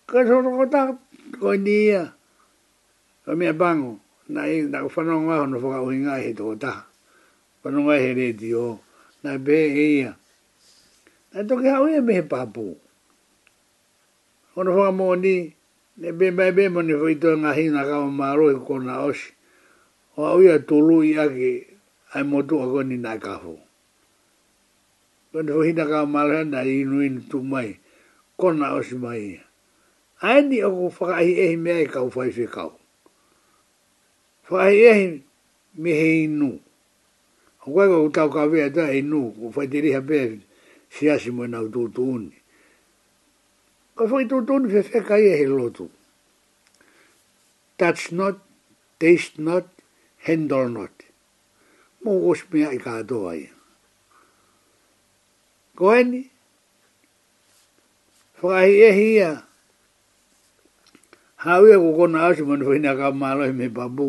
Ka 0.09 0.25
sono 0.25 0.49
ko 0.57 0.65
taha 0.65 0.97
ko 1.37 1.53
nia. 1.61 2.17
Ka 3.21 3.37
mea 3.37 3.53
bango. 3.53 4.01
Na 4.33 4.49
i 4.49 4.65
e, 4.65 4.65
na 4.65 4.81
ko 4.81 4.89
whanonga 4.97 5.37
hono 5.37 5.61
whaka 5.61 5.81
uhi 5.85 6.01
ngai 6.01 6.21
he 6.25 6.31
toko 6.33 6.55
taha. 6.57 6.89
Whanonga 7.61 8.01
he 8.01 8.09
reti 8.17 8.49
o. 8.57 8.81
Na 9.21 9.37
be 9.37 9.57
e 9.77 9.85
ia. 10.01 10.17
Na 11.37 11.45
toki 11.45 11.69
hau 11.69 11.85
ia 11.85 12.01
mehe 12.01 12.25
papu. 12.25 12.65
Hono 14.57 14.73
whaka 14.73 14.89
mo 14.89 15.13
nii. 15.13 15.53
Ne 16.01 16.09
be 16.17 16.25
mai 16.37 16.51
be 16.55 16.63
mo 16.73 16.81
ne 16.87 16.93
whaito 17.01 17.29
ngā 17.41 17.51
hina 17.57 17.81
kama 17.89 18.11
māro 18.17 18.47
i 18.53 18.57
kona 18.67 18.95
osi. 19.09 19.31
O 20.19 20.27
au 20.31 20.43
ia 20.45 20.57
tolu 20.69 20.97
i 21.07 21.13
ake 21.23 21.47
ai 22.13 22.21
motu 22.31 22.59
a 22.63 22.67
koni 22.69 22.97
nā 23.05 23.13
kafo. 23.23 23.53
Kone 25.33 25.51
whahina 25.57 25.85
kama 25.89 26.11
māro 26.19 26.37
hana 26.41 26.61
i 26.69 26.75
inu 26.83 27.01
inu 27.07 27.23
tu 27.31 27.41
mai. 27.53 27.71
Kona 28.37 28.75
osi 28.77 28.99
mai 29.01 29.19
ia. 29.31 29.41
Aini 30.21 30.61
o 30.69 30.69
ko 30.77 30.85
whakaihi 30.99 31.33
ehi 31.47 31.57
mea 31.65 31.79
i 31.85 31.89
kau 31.95 32.09
whai 32.13 32.29
whikau. 32.29 32.71
Whakaihi 34.51 34.85
ehi 34.93 35.11
me 35.81 35.91
he 36.01 36.09
inu. 36.27 36.51
O 37.65 37.73
koe 37.73 37.87
ko 37.89 38.05
ka 38.13 38.29
kawea 38.37 38.69
ta 38.69 38.85
inu. 38.93 39.31
Ko 39.33 39.49
whaitiriha 39.49 40.05
pēr 40.05 40.37
siasi 40.93 41.33
mo 41.33 41.49
nau 41.49 41.65
tūtu 41.73 42.05
uni. 42.17 42.33
Ko 43.97 44.05
foi 44.09 44.23
tu 44.29 44.45
tu 44.45 44.53
ni 44.59 44.67
se 44.69 44.99
kai 45.09 45.25
e 45.41 45.45
lotu. 45.57 45.85
Touch 47.79 48.03
not, 48.17 48.35
taste 49.01 49.35
not, 49.47 49.65
handle 50.25 50.67
not. 50.77 50.93
Mo 52.03 52.11
os 52.29 52.39
me 52.51 52.59
ai 52.69 52.77
ka 52.85 52.93
do 53.09 53.17
ai. 53.33 53.43
Ko 55.77 55.89
ni 56.11 56.21
Fai 58.37 58.71
e 58.87 58.89
hia. 58.97 59.31
Hawe 61.43 61.71
ko 61.81 61.89
kona 61.97 62.17
asu 62.29 62.43
manu 62.45 62.65
whina 62.69 62.93
ka 62.97 63.07
malo 63.21 63.43
e 63.49 63.51
me 63.59 63.67
babu. 63.77 64.07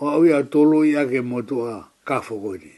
O 0.00 0.04
awi 0.14 0.28
a 0.38 0.44
tolu 0.52 0.84
ia 0.84 1.08
ke 1.10 1.20
motu 1.30 1.56
a 1.72 1.88
kafo 2.08 2.36
koni. 2.44 2.72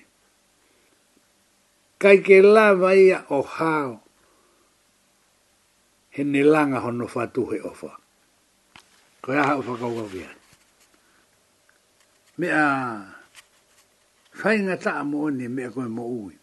Kai 2.03 2.23
ke 2.27 2.37
lava 2.55 2.95
ia 2.95 3.27
o 3.31 3.43
hao 3.43 4.03
he 6.19 6.25
ne 6.25 6.43
langa 6.43 6.79
hono 6.85 7.07
fatu 7.15 7.43
he 7.51 7.59
ofa. 7.71 7.91
Ko 9.23 9.29
ia 9.33 9.43
ofa 9.59 9.71
whakau 9.75 10.01
au 10.03 10.11
ia. 10.19 10.27
Me 12.39 12.47
a 12.63 12.65
whainga 14.41 14.75
ta 14.85 15.05
mo 15.11 15.29
ni 15.31 15.47
me 15.57 15.63
ko 15.75 15.81
mo 15.87 16.05
ui. 16.19 16.35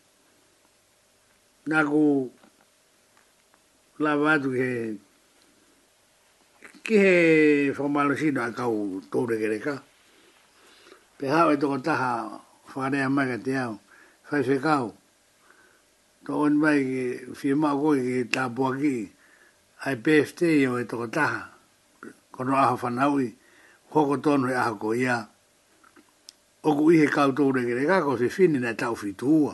Nā 1.70 1.78
ko 1.92 2.02
la 4.04 4.12
vatu 4.24 4.50
he 4.62 4.96
ki 6.84 6.96
he 7.04 7.14
whamalosino 7.76 8.40
a 8.48 8.50
kau 8.58 8.76
tōre 9.12 9.36
kere 9.42 9.60
ka. 9.68 9.76
Pe 11.18 11.26
hau 11.34 11.52
e 11.52 11.58
toko 11.60 11.78
taha 11.88 12.40
whanea 12.76 13.10
mai 13.16 13.28
ka 13.32 13.38
te 13.46 13.54
au. 13.66 13.76
Whai 14.30 14.42
whekau. 14.48 14.86
Tō 16.24 16.32
on 16.48 16.54
mai 16.64 16.80
ki 16.92 17.06
whi 17.40 17.50
mao 17.62 17.76
koe 17.84 18.00
ki 18.08 18.18
tāpua 18.32 18.32
ki. 18.32 18.32
Tāpua 18.36 18.72
ki 18.82 18.96
ai 19.86 19.96
BFT 20.04 20.42
i 20.66 20.66
o 20.72 20.80
e 20.82 20.84
toko 20.86 21.08
taha. 21.08 21.42
Kono 22.34 22.54
aho 22.58 22.76
whanaui, 22.82 23.28
hoko 23.94 24.16
tonu 24.18 24.50
e 24.50 24.56
aho 24.56 24.76
ko 24.76 24.94
ia. 24.96 25.28
Oku 26.66 26.90
ihe 26.92 27.06
kau 27.08 27.30
tō 27.30 27.52
rengere 27.54 27.86
kako 27.86 28.18
se 28.18 28.30
fini 28.30 28.60
nei 28.60 28.74
tau 28.74 28.96
fitua. 28.96 29.54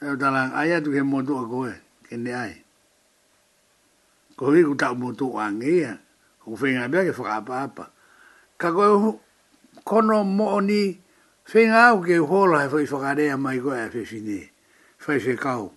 E 0.00 0.06
o 0.12 0.16
talang, 0.20 0.52
ai 0.52 0.72
atu 0.76 0.92
e, 0.92 1.00
ke 1.00 1.02
motua 1.02 1.48
koe, 1.48 1.72
kende 2.06 2.34
ai. 2.36 2.60
Ko 4.36 4.52
hiku 4.52 4.76
tau 4.76 4.94
motua 4.94 5.46
angia, 5.48 5.96
ko 6.44 6.52
whenga 6.60 6.88
bea 6.92 7.04
ke 7.08 7.16
whakapapa. 7.16 7.88
Kako 8.60 8.82
e 8.84 9.16
kono 9.80 10.60
ni 10.60 10.98
whenga 11.52 11.88
au 11.88 12.02
ke 12.02 12.18
uhola 12.20 12.58
hai 12.60 12.68
whai 12.68 12.84
whakarea 12.86 13.38
mai 13.40 13.58
koe 13.60 13.80
a 13.80 13.88
fefine. 13.88 14.50
Whai 15.06 15.18
se 15.20 15.36
kau. 15.40 15.72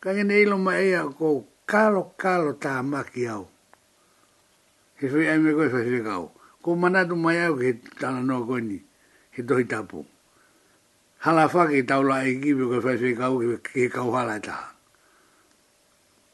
Kangene 0.00 0.38
ilo 0.42 0.56
mai 0.58 0.84
ea 0.86 1.02
kou 1.10 1.49
kalo 1.70 2.02
kalo 2.18 2.52
ta 2.58 2.82
maki 2.82 3.28
au. 3.30 3.46
He 4.98 5.06
whi 5.06 5.24
ai 5.30 5.38
me 5.38 5.50
koe 5.54 5.68
whaere 5.72 5.98
kau. 6.08 6.24
Ko 6.62 6.74
manatu 6.74 7.14
mai 7.16 7.38
au 7.46 7.54
ke 7.56 7.70
tāna 8.00 8.20
noa 8.26 8.46
koe 8.48 8.60
ni, 8.60 8.78
he 9.34 9.40
tohi 9.48 9.64
tāpū. 9.64 10.02
Hala 11.24 11.46
whake 11.46 11.74
i 11.78 11.82
taula 11.86 12.24
e 12.26 12.34
ki 12.42 12.50
me 12.58 12.64
koe 12.70 12.80
whaere 12.84 13.14
kau 13.20 13.32
ke, 13.40 13.46
ke 13.70 13.86
kau 13.96 14.10
hala 14.10 14.34
i 14.40 14.42
e 14.42 14.44
taha. 14.48 14.66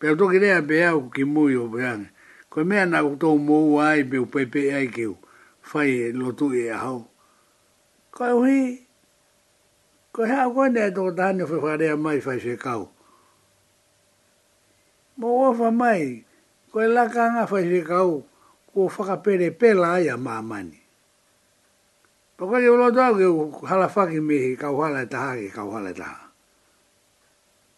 Pea 0.01 0.16
toki 0.16 0.39
rea 0.41 0.62
pe 0.62 0.80
au 0.89 1.11
ki 1.14 1.24
mui 1.28 1.55
o 1.57 1.68
peane. 1.68 2.09
Koe 2.51 2.64
mea 2.64 2.87
nā 2.89 3.05
kutou 3.07 3.37
mou 3.39 3.76
ai 3.84 4.03
pe 4.09 4.18
upepe 4.24 4.64
ai 4.74 4.89
keu. 4.89 5.14
fai 5.66 5.91
e 5.91 6.11
lotu 6.14 6.53
e 6.55 6.68
ahau. 6.70 7.01
Koe 8.14 8.28
hui, 8.41 8.59
koe 10.14 10.26
hea 10.30 10.45
koe 10.55 10.68
nea 10.70 10.91
tō 10.95 11.05
tāne 11.18 11.43
whaere 11.45 11.97
mai 11.99 12.20
whaere 12.22 12.55
kau. 12.57 12.82
Koe 12.84 12.95
mo 15.16 15.48
ofa 15.50 15.72
mai 15.72 16.24
ko 16.70 16.84
la 16.84 17.08
ka 17.08 17.24
nga 17.32 17.44
fa 17.48 17.58
se 17.64 17.80
ka 17.80 18.04
u 18.04 18.20
ko 18.72 18.88
fa 18.92 19.02
ka 19.08 19.16
pere 19.24 19.48
pela 19.48 19.96
ya 19.96 20.20
mamani 20.20 20.76
pa 22.36 22.44
ko 22.44 22.60
yo 22.60 22.76
lo 22.76 22.92
da 22.92 23.16
ke 23.16 23.24
hala 23.64 23.88
fa 23.88 24.04
ki 24.04 24.20
mi 24.20 24.52
ka 24.60 24.68
u 24.68 24.76
hala 24.84 25.08
ta 25.08 25.32
ha 25.32 25.32
ki 25.40 25.48
ka 25.48 25.64
u 25.64 25.72
hala 25.72 25.96
e 25.96 25.96
ta 25.96 26.12
e 26.12 26.24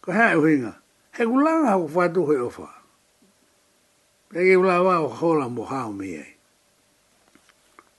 ko 0.03 0.09
ha 0.11 0.35
e 0.35 0.35
u 0.35 0.43
hinga 0.43 0.73
he 1.15 1.23
ku 1.23 1.39
la 1.39 1.51
nga 1.63 1.71
fa 1.87 2.03
tu 2.11 2.27
he 2.27 2.35
ofa 2.43 2.67
pe 4.27 4.43
ki 4.43 4.59
la 4.59 4.83
wa 4.83 4.95
ho 5.07 5.29
la 5.39 5.47
mo 5.47 5.63
ha 5.63 5.87
u 5.87 5.95
mi 5.95 6.19
ai 6.19 6.35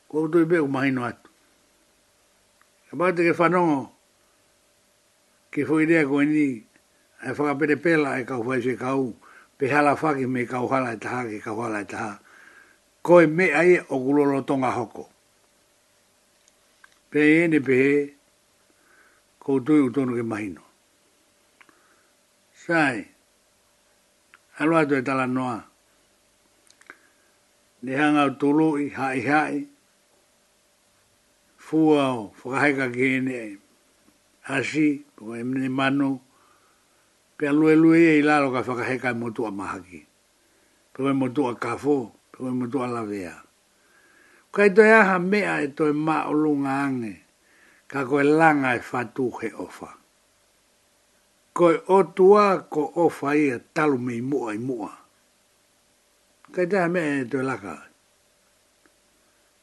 ko 0.04 0.28
tu 0.28 0.44
be 0.44 0.60
ku 0.60 0.68
mai 0.68 0.92
no 0.92 1.08
at 1.08 1.16
e 2.92 2.92
ba 2.92 3.08
te 3.16 3.24
ke 3.24 3.32
fa 3.32 3.48
no 3.48 3.88
ke 5.48 5.64
fo 5.64 5.80
ide 5.80 6.04
ko 6.04 6.20
ni 6.28 6.60
e 7.24 7.32
fa 7.32 7.48
ka 7.56 7.56
pere 7.56 7.80
pela 7.80 8.20
e 8.20 8.28
ka 8.28 8.36
u 8.36 8.44
fa 8.44 8.60
se 8.60 8.76
ka 8.76 9.00
u 9.00 9.16
pe 9.60 9.68
hala 9.68 9.94
whaki 9.94 10.24
me 10.26 10.46
kau 10.46 10.66
hala 10.72 10.90
e 10.96 10.96
taha 10.96 11.28
ke 11.28 11.38
kau 11.44 11.60
hala 11.60 11.80
e 11.84 11.84
taha. 11.84 12.18
Koe 13.02 13.26
me 13.26 13.44
ai 13.52 13.76
o 13.92 13.96
gulolo 14.00 14.40
tonga 14.48 14.70
hoko. 14.72 15.04
Pe 17.10 17.20
ene 17.44 17.60
pe 17.66 17.74
he, 17.82 17.94
kou 19.42 19.58
tui 19.60 19.80
utonu 19.88 20.16
ke 20.16 20.22
mahino. 20.24 20.62
Sai, 22.64 23.04
alua 24.60 24.80
to 24.88 24.94
e 24.96 25.02
tala 25.02 25.26
noa. 25.26 25.58
Ne 27.82 27.92
hanga 28.00 28.22
o 28.40 28.78
i 28.78 28.88
hai 28.96 29.20
hai, 29.28 29.54
fua 31.58 32.08
o 32.16 32.32
whakahaika 32.44 32.88
ki 32.96 33.04
ene, 33.20 33.58
hasi, 34.48 34.88
pukai 35.16 35.42
mene 35.44 35.68
manu, 35.68 36.06
manu, 36.08 36.10
pe 37.40 37.48
alu 37.48 37.68
elu 37.72 37.88
e 37.96 38.20
i 38.20 38.22
lalo 38.30 38.46
ka 38.54 38.60
whakahe 38.66 38.96
kai 39.02 39.14
motu 39.20 39.40
a 39.48 39.52
mahaki. 39.58 40.00
Pe 40.92 40.98
wai 41.04 41.16
motu 41.20 41.42
a 41.50 41.54
kafo, 41.64 41.96
pe 42.32 42.38
wai 42.44 42.54
motu 42.60 42.76
a 42.84 42.88
lavea. 42.96 43.34
Ka 44.52 44.60
i 44.68 44.70
toi 44.76 44.90
aha 45.00 45.16
mea 45.30 45.54
e 45.64 45.68
toi 45.78 45.92
ma 46.06 46.16
o 46.30 46.32
lunga 46.42 46.72
ange, 46.86 47.14
ka 47.90 47.98
koe 48.08 48.22
langa 48.40 48.70
e 48.78 48.80
fatu 48.90 49.24
he 49.40 49.48
ofa. 49.64 49.90
Koe 51.56 51.74
o 51.96 51.98
tua 52.16 52.44
ko 52.72 52.82
ofa 53.06 53.28
ia 53.42 53.56
e 53.56 53.64
talu 53.74 53.96
me 54.06 54.12
i 54.20 54.22
mua 54.30 54.48
i 54.58 54.60
mua. 54.68 54.90
Ka 56.52 56.60
i 56.64 56.68
toi 56.70 56.80
aha 56.84 56.88
mea 56.94 57.06
e 57.24 57.24
toi 57.32 57.44
laka. 57.50 57.74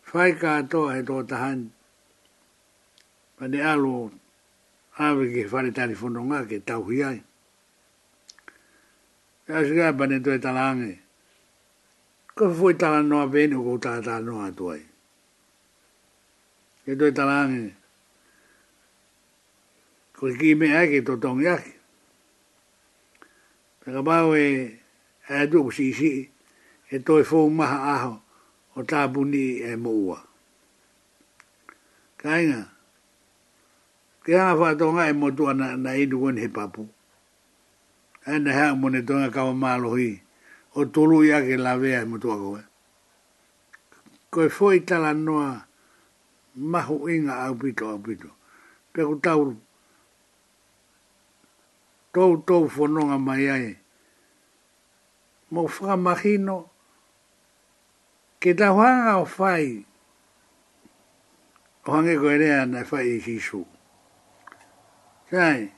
Whai 0.09 0.31
ka 0.41 0.49
atoa 0.61 0.97
e 0.97 1.01
toa 1.07 1.23
tahan. 1.29 1.59
Pane 3.37 3.59
alo, 3.71 3.93
awe 5.05 5.23
ke 5.33 5.41
whare 5.51 5.69
tani 5.77 5.93
fondonga 5.95 6.41
ke 6.49 6.57
tauhi 6.65 7.03
e 9.49 9.53
a 9.55 9.59
sikai 9.67 9.93
pane 9.99 10.17
tue 10.23 10.37
talange. 10.43 10.91
Ko 12.35 12.43
fui 12.55 12.73
talang 12.81 13.07
noa 13.09 13.25
pene 13.33 13.55
ko 13.55 13.71
tala 13.83 14.01
talang 14.07 14.25
noa 14.27 14.47
tuai. 14.57 14.81
E 16.87 16.91
tue 16.99 17.11
talange. 17.17 17.61
Ko 20.15 20.23
i 20.27 20.33
ki 20.39 20.49
me 20.59 20.67
ake 20.79 20.99
to 21.07 21.13
tong 21.23 21.39
yake. 21.47 21.71
Taka 23.85 24.01
pao 24.07 24.35
e, 24.35 24.45
e 25.23 25.31
a 25.33 25.47
tu 25.51 25.63
ko 25.65 25.71
e 25.71 26.95
toi 27.05 27.23
fong 27.29 27.51
maha 27.59 27.77
aho 27.95 28.13
o 28.75 28.79
tāpuni 28.89 29.59
e 29.63 29.71
moua. 29.79 30.19
Kainga, 32.21 32.61
te 34.23 34.31
hana 34.35 34.53
whātonga 34.59 35.03
e 35.09 35.13
motua 35.15 35.53
na, 35.55 35.75
na 35.77 35.91
inu 35.95 36.19
kone 36.19 36.39
he 36.41 36.47
papu 36.49 36.89
ene 38.33 38.51
ha 38.51 38.65
mo 38.79 38.89
ne 38.89 39.01
donga 39.01 39.29
ka 39.35 39.41
ma 39.53 39.71
o 40.79 40.85
tolu 40.93 41.23
ya 41.23 41.39
ke 41.41 41.55
la 41.57 41.77
vea 41.77 42.05
mo 42.05 42.17
to 42.19 42.27
ko 42.35 42.49
ko 44.33 44.47
foi 44.49 44.83
ta 44.83 44.99
la 44.99 45.11
noa 45.13 45.65
ma 46.55 46.79
hu 46.83 47.07
inga 47.09 47.33
au 47.47 47.55
pito 47.57 47.87
au 47.89 47.99
pito 48.03 48.27
pe 48.91 49.01
ku 49.07 49.15
tau 49.25 49.55
tau 52.13 52.31
tau 52.47 52.63
fononga 52.67 53.17
mai 53.27 53.45
ai 53.49 53.67
mo 55.51 55.67
fa 55.67 55.95
magino 56.03 56.57
ke 58.43 58.51
ta 58.59 58.67
hanga 58.77 59.13
o 59.23 59.25
fai 59.25 59.87
o 61.87 61.87
hange 61.95 62.13
ko 62.21 62.27
ere 62.35 62.47
ana 62.59 62.83
fai 62.83 63.07
i 63.07 63.17
hisu 63.25 63.61
sai 65.31 65.71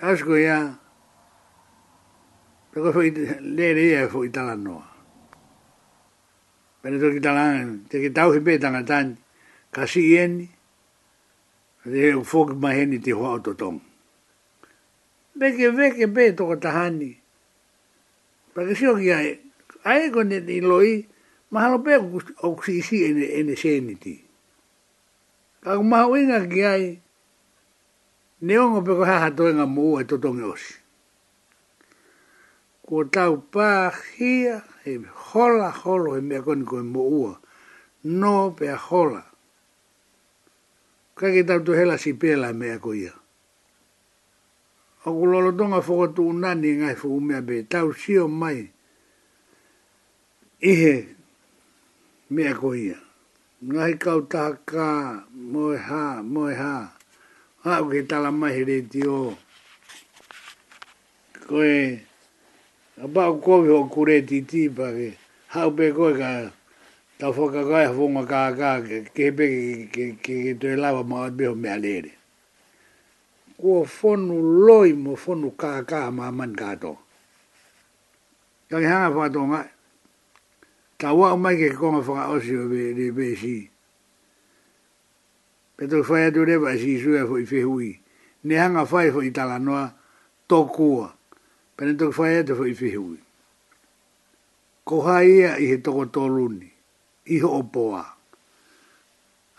asko 0.00 0.36
ya 0.40 0.80
Pero 2.74 2.90
foi 2.90 3.14
lere 3.54 3.82
ia 3.94 4.08
foi 4.10 4.34
tala 4.34 4.58
no. 4.58 4.82
Pero 6.82 6.98
to 6.98 7.14
kitala 7.14 7.62
te 7.86 7.96
kitau 8.02 8.34
hipe 8.34 8.58
tanga 8.58 8.82
tan 8.82 9.14
kasi 9.70 10.02
yen. 10.18 10.50
Re 11.86 12.10
fog 12.26 12.58
ma 12.58 12.74
heni 12.74 12.98
te 12.98 13.14
ho 13.14 13.22
autotong. 13.30 13.78
Beke 15.38 15.70
beke 15.78 16.06
be 16.14 16.24
to 16.34 16.44
tahani. 16.64 17.12
Pero 18.50 18.74
si 18.74 18.84
o 18.90 18.98
ki 18.98 19.08
ai 19.14 19.28
ai 19.86 20.10
con 20.10 20.28
de 20.34 20.58
loi 20.58 21.06
ma 21.54 21.58
halo 21.62 21.78
pe 21.86 21.94
oxisi 22.48 22.96
en 23.06 23.18
en 23.22 23.48
seniti. 23.60 24.14
Ka 25.62 25.78
ma 25.78 26.10
winga 26.10 26.40
ki 26.50 26.62
ai. 26.74 26.84
Neongo 28.44 28.82
pe 28.86 28.92
ko 28.98 29.02
ha 29.06 29.16
ha 29.22 29.28
to 29.36 29.44
nga 29.56 29.66
mu 29.74 29.86
e 30.02 30.02
to 30.10 30.18
tongosi 30.18 30.82
ko 32.84 33.04
tau 33.08 33.40
pā 33.52 33.88
hia 34.14 34.60
he 34.84 34.98
hola 35.32 35.70
holo 35.72 36.14
he 36.14 36.20
mea 36.20 36.42
koni 36.44 36.64
koe 36.68 36.82
mo 36.82 37.02
ua. 37.02 37.40
No 38.04 38.50
pea 38.56 38.76
hola. 38.76 39.24
Kake 41.16 41.44
tau 41.48 41.60
tu 41.64 41.72
hela 41.72 41.96
si 41.98 42.12
pēla 42.12 42.52
mea 42.52 42.78
koe 42.84 42.96
ia. 43.00 43.14
O 45.08 45.24
lolo 45.26 45.52
tonga 45.52 45.80
whoko 45.80 46.06
tu 46.16 46.28
unani 46.32 46.68
e 46.68 46.76
ngai 46.80 46.96
whoko 47.00 47.20
mea 47.20 47.40
be 47.42 47.56
tau 47.72 47.92
sio 47.92 48.28
mai. 48.28 48.60
Ihe 50.60 50.96
mea 52.30 52.54
koe 52.54 52.76
ia. 52.78 52.98
Ngai 53.64 53.96
kau 53.96 54.20
taha 54.28 54.60
ka 54.68 54.86
moe 55.32 55.76
ha, 55.78 56.20
moe 56.22 56.52
ha. 56.54 56.92
Ha 57.64 57.78
uke 57.80 58.02
tala 58.08 58.28
mai 58.32 58.52
he 58.54 58.64
reti 58.64 59.06
o. 59.08 59.32
Koe... 61.46 61.48
Koe 61.48 62.06
a 63.02 63.08
ba 63.08 63.32
ko 63.40 63.64
ho 63.66 63.88
kure 63.88 64.22
ti 64.26 64.42
ti 64.46 64.68
ke 64.70 65.16
ha 65.48 65.68
be 65.76 65.90
ko 65.90 66.14
ka 66.16 66.52
ta 67.18 67.32
fo 67.32 67.48
ka 67.50 67.62
ka 67.66 67.92
fo 67.92 68.06
ma 68.08 68.22
ka 68.26 68.54
ka 68.58 68.80
ke 69.14 69.26
be 69.36 69.48
ke 69.90 70.14
ke 70.22 70.42
ke 70.42 70.54
te 70.60 70.76
lava 70.76 71.02
ma 71.02 71.28
be 71.30 71.46
me 71.54 71.68
alere 71.68 72.12
ko 73.60 73.84
fo 73.84 74.14
nu 74.16 74.38
loi 74.66 74.92
mo 74.92 75.16
fo 75.16 75.32
ka 75.60 75.82
ka 75.82 76.10
ma 76.10 76.30
man 76.30 76.54
ka 76.54 76.74
to 76.82 76.96
ka 78.70 78.78
ha 78.86 79.10
fa 79.10 79.28
to 79.32 79.40
nga 79.42 79.60
ta 80.98 81.12
wa 81.12 81.36
mai 81.36 81.56
ke 81.58 81.74
ko 81.74 81.90
ma 81.90 82.00
fo 82.02 82.14
ka 82.14 82.30
o 82.30 82.38
si 82.38 82.54
be 82.70 82.94
de 82.94 83.10
be 83.10 83.34
si 83.36 83.70
pe 85.76 85.86
to 85.90 86.02
fa 86.04 86.18
ya 86.30 86.30
to 86.30 86.44
le 86.46 86.78
si 86.78 87.00
su 87.02 87.10
ya 87.18 87.26
fo 87.26 87.38
i 87.42 87.44
fe 87.44 87.62
hui 87.66 87.98
ne 88.44 88.54
hanga 88.54 88.86
fa 88.86 89.02
i 89.02 89.10
fo 89.10 89.18
i 89.22 89.32
tala 89.34 89.58
noa 89.58 89.90
tokua 90.46 91.10
pene 91.76 91.92
to 91.98 92.06
fa 92.16 92.24
e 92.36 92.40
to 92.48 92.54
i 92.62 92.70
fi 92.80 92.88
ko 94.88 94.96
ha 95.06 95.16
i 95.30 95.34
i 95.58 95.64
he 95.70 95.76
to 95.84 95.90
ko 95.92 96.02
i 97.26 97.36
ho 97.42 97.50
po 97.72 97.82
a 98.00 98.04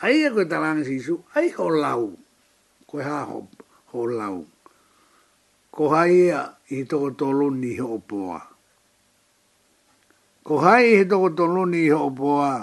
ai 0.03 0.17
e 0.23 0.29
ko 0.33 0.41
ta 0.49 0.57
sisu, 0.85 1.15
ai 1.35 1.47
ho 1.55 1.65
lau 1.83 2.03
ko 2.89 2.95
ha 3.03 3.17
ho 3.91 4.01
lau 4.19 4.41
ko 5.73 5.83
ha 5.93 6.01
i 6.17 6.31
i 6.31 6.43
he 6.69 6.77
to 6.89 6.95
ko 7.03 7.09
to 7.19 7.25
i 7.69 7.73
ho 7.83 7.99
po 8.09 8.19
a 8.31 8.39
ko 10.45 10.53
ha 10.63 10.73
i 10.79 10.87
he 11.03 11.03
to 11.11 11.15
ko 11.19 11.27
to 11.35 11.43
i 11.75 11.87
ho 11.91 12.05
po 12.15 12.29
a 12.47 12.53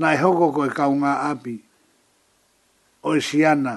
na 0.00 0.06
e 0.16 0.16
hoko 0.16 0.46
ko 0.56 0.62
kaunga 0.72 1.28
api 1.30 1.56
o 3.04 3.16
e 3.20 3.20
siana 3.20 3.74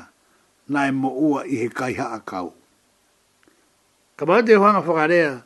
na 0.72 0.80
e 0.88 0.92
mo 0.96 1.10
ua 1.12 1.44
i 1.44 1.56
he 1.62 1.68
kaiha 1.70 2.16
a 2.18 2.24
kau. 2.24 2.54
Ka 4.16 4.26
mawate 4.26 4.56
whanga 4.56 4.82
whakarea, 4.82 5.44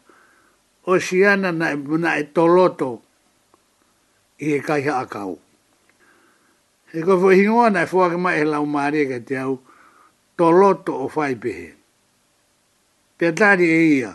o 0.86 0.92
siana 1.02 1.50
na, 1.52 1.72
e- 1.74 2.00
na 2.00 2.18
e 2.20 2.24
toloto 2.24 3.02
i 4.42 4.54
e 4.56 4.60
kaiha 4.62 5.00
a 5.02 5.06
kau. 5.10 5.40
He 6.94 7.02
ko 7.02 7.18
fwe 7.20 7.36
hingoa 7.42 7.70
na 7.74 7.82
e 7.88 7.90
fwake 7.90 8.18
mai 8.22 8.38
e 8.42 8.46
lau 8.46 8.66
maare 8.70 9.08
ka 9.10 9.18
te 9.28 9.38
au, 9.42 9.56
toloto 10.38 10.94
o 11.02 11.08
whai 11.14 11.34
pehe. 11.36 11.74
Pea 13.18 13.34
tari 13.36 13.66
e 13.66 13.82
ia, 13.98 14.14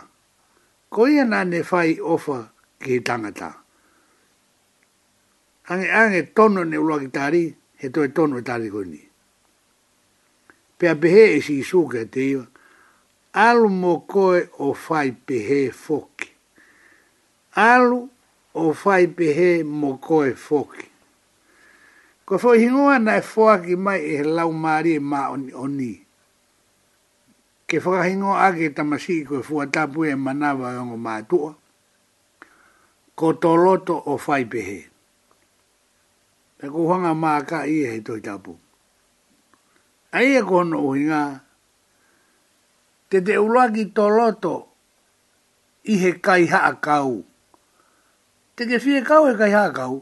ko 0.89 1.07
ia 1.07 1.25
na 1.27 1.43
ne 1.43 1.59
fai 1.63 1.99
ofa 1.99 2.47
ki 2.79 2.91
he 2.95 2.99
tangata. 3.03 3.51
Ange 5.67 5.89
ange 5.91 6.21
tono 6.35 6.63
ne 6.63 6.77
ulua 6.79 6.99
ki 7.03 7.07
tari, 7.11 7.43
he 7.79 7.89
toi 7.91 8.07
tono 8.15 8.37
e 8.39 8.41
tari 8.41 8.69
koini. 8.71 9.01
Pea 10.79 10.95
pehe 10.95 11.35
e 11.37 11.41
si 11.43 11.59
isu 11.59 11.87
ka 11.91 12.01
te 12.13 12.21
iwa, 12.31 12.47
alu 13.35 13.67
mo 13.69 13.93
koe 14.07 14.39
o 14.63 14.73
fai 14.73 15.11
pehe 15.27 15.59
foki. 15.83 16.29
Alu 17.67 17.99
o 18.55 18.63
fai 18.73 19.03
pehe 19.17 19.49
mo 19.79 19.89
koe 20.07 20.31
foki. 20.45 20.85
Ko 22.25 22.37
foi 22.41 22.57
hingua 22.63 22.95
na 22.99 23.13
e 23.21 23.21
foa 23.31 23.59
ki 23.63 23.75
mai 23.85 23.99
e 24.01 24.19
lau 24.35 24.49
maari 24.63 24.91
e 24.97 24.99
ma 25.11 25.19
oni 25.35 25.51
oni. 25.65 25.91
Ke 27.69 27.75
foa 27.83 28.07
hingua 28.07 28.47
ake 28.47 28.69
tamasi 28.75 29.21
ko 29.29 29.33
e 29.43 29.43
fua 29.47 29.67
tapu 29.67 30.05
e 30.05 30.15
manawa 30.15 30.67
e 30.73 30.77
ongo 30.81 30.97
mātua. 31.05 31.51
Ko 33.17 33.33
to 33.41 33.51
loto 33.55 33.95
o 34.11 34.17
fai 34.17 34.41
pe 34.45 34.61
E 36.57 36.65
ko 36.71 36.79
hanga 36.91 37.13
maa 37.13 37.43
ka 37.49 37.61
i 37.69 37.83
e 37.83 37.91
he 37.93 37.99
toi 38.01 38.17
tapu. 38.21 38.53
Aia 40.15 40.39
e 40.41 40.47
kono 40.49 40.79
uhingaa 40.87 41.44
te 43.09 43.19
te 43.21 43.35
uruagi 43.37 43.83
tō 43.97 44.05
loto 44.15 44.51
i 45.93 45.93
he 46.01 46.11
kai 46.25 46.47
haa 46.49 46.71
kau. 46.81 47.19
Te 48.57 48.65
ke 48.65 48.79
fie 48.81 49.03
kau 49.05 49.27
he 49.29 49.35
kai 49.37 49.51
haa 49.53 49.69
kau. 49.75 50.01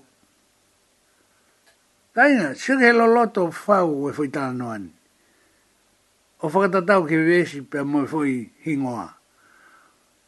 Taina, 2.16 2.54
sige 2.56 2.86
he 2.86 2.94
lo 2.94 3.08
loto 3.10 3.50
whau 3.66 4.08
e 4.10 4.14
fwoi 4.14 4.30
tāna 4.32 4.54
noan. 4.56 4.88
O 6.42 6.48
tau 6.48 7.04
ke 7.10 7.18
vesi 7.28 7.62
pe 7.62 7.80
a 7.80 7.84
moe 7.84 8.08
fwoi 8.08 8.54
hingoa. 8.66 9.08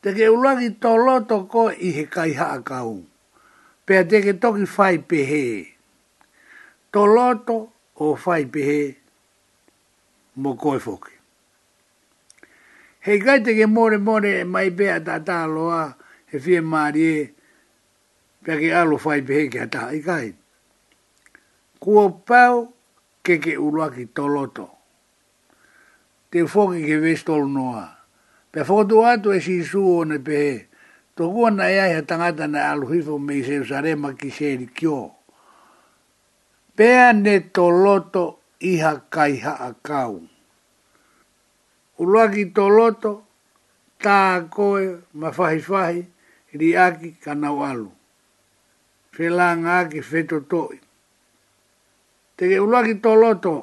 Te 0.02 0.12
ke 0.14 0.28
uruagi 0.28 0.70
tō 0.82 0.92
loto 1.06 1.46
ko 1.48 1.70
i 1.72 1.90
he 1.96 2.06
kai 2.12 2.34
haa 2.34 2.60
kau. 2.64 3.04
Pe 3.86 3.98
a 4.04 4.04
te 4.10 4.22
ke 4.22 4.34
toki 4.34 4.66
whai 4.76 4.98
pe 4.98 5.24
he. 5.32 5.46
Tō 6.92 7.04
loto 7.16 7.72
o 8.04 8.16
whai 8.26 8.44
pe 8.52 8.62
he 8.70 8.80
mo 10.36 10.56
koe 10.58 10.80
foki 10.80 11.15
he 13.06 13.20
gai 13.22 13.40
ke 13.46 13.68
more 13.70 13.98
more 14.00 14.46
mai 14.46 14.70
bea 14.70 15.00
ta 15.06 15.20
ta 15.20 15.46
loa 15.46 15.96
he 16.32 16.40
fie 16.40 16.60
maari 16.62 17.04
e 17.18 17.20
pia 18.44 18.56
ke 18.62 18.70
alo 18.82 18.98
fai 19.04 19.22
pehe 19.22 19.46
ke 19.50 19.62
ata 19.66 19.94
i 19.94 20.00
kai. 20.02 20.34
Kua 21.82 22.10
pau 22.10 22.74
ke 23.22 23.38
ke 23.38 23.54
ulua 23.62 23.94
ki 23.94 24.10
toloto. 24.18 24.68
Te 26.34 26.40
fōki 26.50 26.82
ke 26.88 26.98
vestol 27.06 27.46
noa. 27.46 27.86
Pia 28.52 28.64
fōtu 28.66 29.06
ato 29.06 29.30
e 29.38 29.40
sisu 29.40 29.86
o 30.00 30.04
ne 30.04 30.18
pehe. 30.18 30.66
Tō 31.16 31.30
kua 31.32 31.52
na 31.54 31.70
ea 31.70 31.94
he 31.94 32.02
tangata 32.02 32.48
na 32.50 32.72
alu 32.74 32.88
hifo 32.94 33.20
me 33.22 33.36
i 33.38 33.44
sare 33.70 33.94
ma 33.96 34.14
ki 34.18 34.32
seri 34.34 34.66
kio. 34.74 35.14
Pea 36.76 37.14
ne 37.14 37.40
toloto 37.54 38.40
iha 38.60 38.98
kai 39.14 39.36
haa 39.38 39.74
kaunga 39.86 40.34
uluaki 41.98 42.46
to 42.54 42.68
loto 42.70 43.24
ta 44.02 44.44
koe 44.50 45.00
mafahi 45.16 45.60
fahi 45.62 46.02
ri 46.54 46.70
aki 46.78 47.16
kana 47.24 47.54
walu 47.56 47.92
felanga 49.12 49.78
aki 49.80 50.02
feto 50.04 50.40
toi 50.50 50.76
te 52.38 52.60
uluaki 52.60 52.96
to 53.02 53.12
loto 53.16 53.56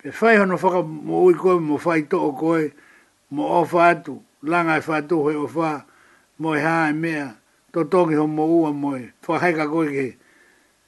pe 0.00 0.10
fai 0.10 0.36
hono 0.42 0.56
faka 0.58 0.82
mo 0.82 1.22
ui 1.26 1.34
koe 1.34 1.58
mo 1.62 1.78
fai 1.78 2.02
to 2.10 2.18
o 2.18 2.30
koe 2.34 2.72
mo 3.30 3.60
ofa 3.62 3.78
atu 3.94 4.18
langa 4.42 4.78
e 4.82 4.82
fatu 4.82 5.26
he 5.28 5.36
ofa 5.38 5.86
mo 6.42 6.54
e 6.56 6.60
hae 6.62 6.92
mea 6.92 7.38
to 7.72 7.84
toki 7.86 8.14
ho 8.18 8.26
mo 8.26 8.44
ua 8.46 8.70
mo 8.74 8.96
e 8.98 9.12
fahaika 9.22 9.68
koe 9.70 9.86
ke 9.94 10.06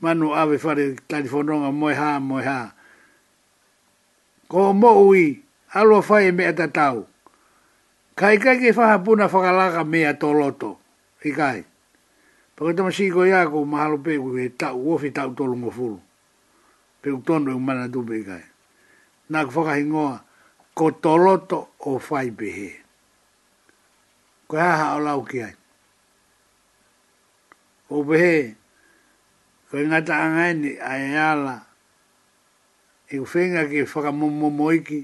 manu 0.03 0.35
ave 0.35 0.59
fare 0.59 0.97
tarifononga 1.09 1.71
mo 1.71 1.87
e 1.91 1.95
haa 1.95 2.19
mo 2.19 2.41
e 2.43 2.43
haa 2.45 2.69
ko 4.51 4.73
mo 4.75 5.07
ui 5.09 5.43
alo 5.71 6.03
fai 6.03 6.29
e 6.29 6.33
me 6.35 6.45
ata 6.51 6.67
tau. 6.69 7.07
Kai 8.19 8.37
kai 8.43 8.59
ke 8.59 8.75
faha 8.75 8.97
puna 9.05 9.31
whakalaka 9.31 9.83
me 9.91 9.99
ato 10.07 10.29
loto. 10.35 10.71
I 11.25 11.31
kai. 11.31 11.61
Paka 12.57 12.71
siko 12.75 12.91
si 12.93 13.05
ko 13.11 13.21
iako 13.25 13.65
mahalo 13.65 13.97
pe 14.05 14.19
ku 14.21 14.35
ke 14.37 14.51
tau 14.61 14.77
uofi 14.77 15.09
tau 15.15 15.31
tolu 15.33 15.57
mo 15.57 15.71
fulu. 15.71 15.97
Pe 17.01 17.09
tono 17.27 17.51
e 17.51 17.55
u 17.55 17.61
mana 17.67 17.87
dupe 17.89 18.15
i 18.21 18.25
kai. 18.29 18.45
Nā 19.31 19.39
ku 19.47 19.51
whakahingoa 19.57 20.17
ko 20.77 20.85
toloto 21.03 21.59
o 21.89 21.99
fai 21.99 22.29
pehe. 22.39 22.71
Ko 24.51 24.55
haha 24.59 24.87
o 24.99 24.99
lau 25.07 25.21
ki 25.25 25.39
ai. 25.47 25.55
O 27.95 28.03
pehe 28.09 28.35
ko 29.71 29.75
ingata 29.81 30.13
angaini 30.25 30.71
a 30.83 30.91
e 31.07 31.15
ala 31.17 31.57
i 33.15 33.19
u 33.23 33.25
whenga 33.31 33.63
ke 33.71 33.87
whakamomomoiki. 33.91 34.59
moiki 34.59 35.01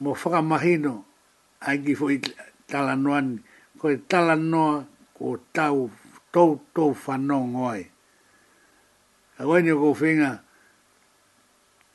mo 0.00 0.16
mahino 0.48 0.94
ai 1.60 1.76
ki 1.84 1.92
fo 1.98 2.06
tala 2.70 2.94
noan 3.04 3.26
ko 3.78 3.84
e 3.88 3.96
tala 4.10 4.34
no 4.34 4.64
ko 5.16 5.36
tau 5.56 5.90
tau 6.32 6.50
tau 6.74 6.90
whanong 7.04 7.52
oi. 7.70 7.82
A 9.38 9.44
waini 9.48 9.72
ko 9.80 9.88
whinga 9.92 10.32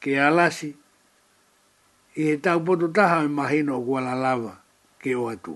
ke 0.02 0.12
alasi 0.28 0.70
i 2.16 2.22
he 2.30 2.36
tau 2.46 2.58
potu 2.66 2.88
taha 2.96 3.18
me 3.26 3.30
mahino 3.38 3.74
ko 3.82 3.86
kuala 3.90 4.14
lava 4.24 4.54
ke 5.02 5.12
o 5.18 5.26
atu. 5.34 5.56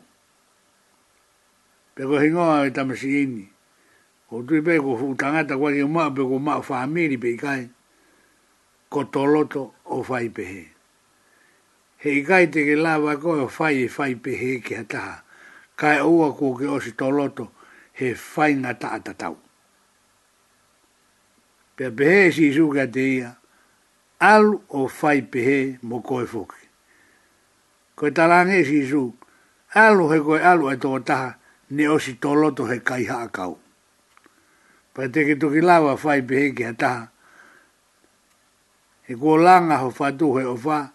Pe 1.93 2.01
ko 2.09 2.15
hingoa 2.23 2.65
e 2.67 2.71
tamasi 2.75 3.09
ini, 3.23 3.45
ko 4.27 4.41
tui 4.47 4.61
pe 4.65 4.73
ko 4.81 4.91
utangata 5.05 5.53
kwa 5.59 5.69
ki 5.73 5.83
umaa 5.89 6.09
pe 6.15 6.21
ko 6.29 6.35
maa 6.45 6.59
whaamiri 6.67 7.17
pe 7.23 7.29
kai, 7.43 7.61
ko 8.91 8.99
toloto 9.13 9.61
o 9.85 9.97
whaipehe. 10.01 10.01
Ko 10.01 10.01
toloto 10.01 10.71
o 10.73 10.77
he 11.99 12.11
i 12.19 12.23
kai 12.23 12.45
te 12.53 12.63
ke 12.63 12.77
lawa 12.79 13.17
ko 13.19 13.35
e 13.43 13.45
fai 13.51 13.75
e 13.83 13.87
whai 13.91 14.15
pe 14.23 14.31
he 14.39 14.51
ke 14.63 14.73
hataha. 14.79 15.19
Kai 15.79 15.99
ua 16.03 16.31
ko 16.35 16.55
ke 16.55 16.67
osi 16.77 16.91
tō 16.99 17.11
loto 17.11 17.51
he 17.99 18.13
whai 18.13 18.51
ngā 18.63 18.71
taa 18.81 18.99
tatau. 19.03 19.35
Pea 21.75 21.91
pehe 21.97 22.27
e 22.27 22.31
si 22.35 22.49
isu 22.51 22.67
ka 22.75 22.85
te 22.93 23.03
ia, 23.19 23.31
alu 24.31 24.59
o 24.75 24.87
whai 24.99 25.19
pehe 25.31 25.59
mo 25.83 25.99
koe 26.03 26.23
fuki. 26.25 26.63
Koe 27.95 28.11
talange 28.15 28.55
e 28.59 28.67
si 28.67 28.79
su, 28.89 29.01
alu 29.83 30.09
he 30.11 30.17
koe 30.23 30.39
alu 30.51 30.71
e 30.71 30.75
tō 30.83 30.91
taha, 31.07 31.33
ne 31.71 31.87
osi 31.95 32.15
tō 32.23 32.31
loto 32.41 32.63
he 32.71 32.79
kai 32.79 33.05
haa 33.11 33.27
kau. 33.35 33.55
Pea 34.95 35.07
te 35.11 35.23
ke 35.27 35.35
tuki 35.39 35.61
lawa 35.63 35.95
whai 36.03 36.21
pehe 36.23 36.51
ke 36.55 36.63
hataha, 36.71 37.07
E 39.09 39.15
kua 39.17 39.39
langa 39.41 39.77
ho 39.81 39.87
whatu 39.97 40.27
he 40.37 40.43
o 40.45 40.53
whaa, 40.55 40.85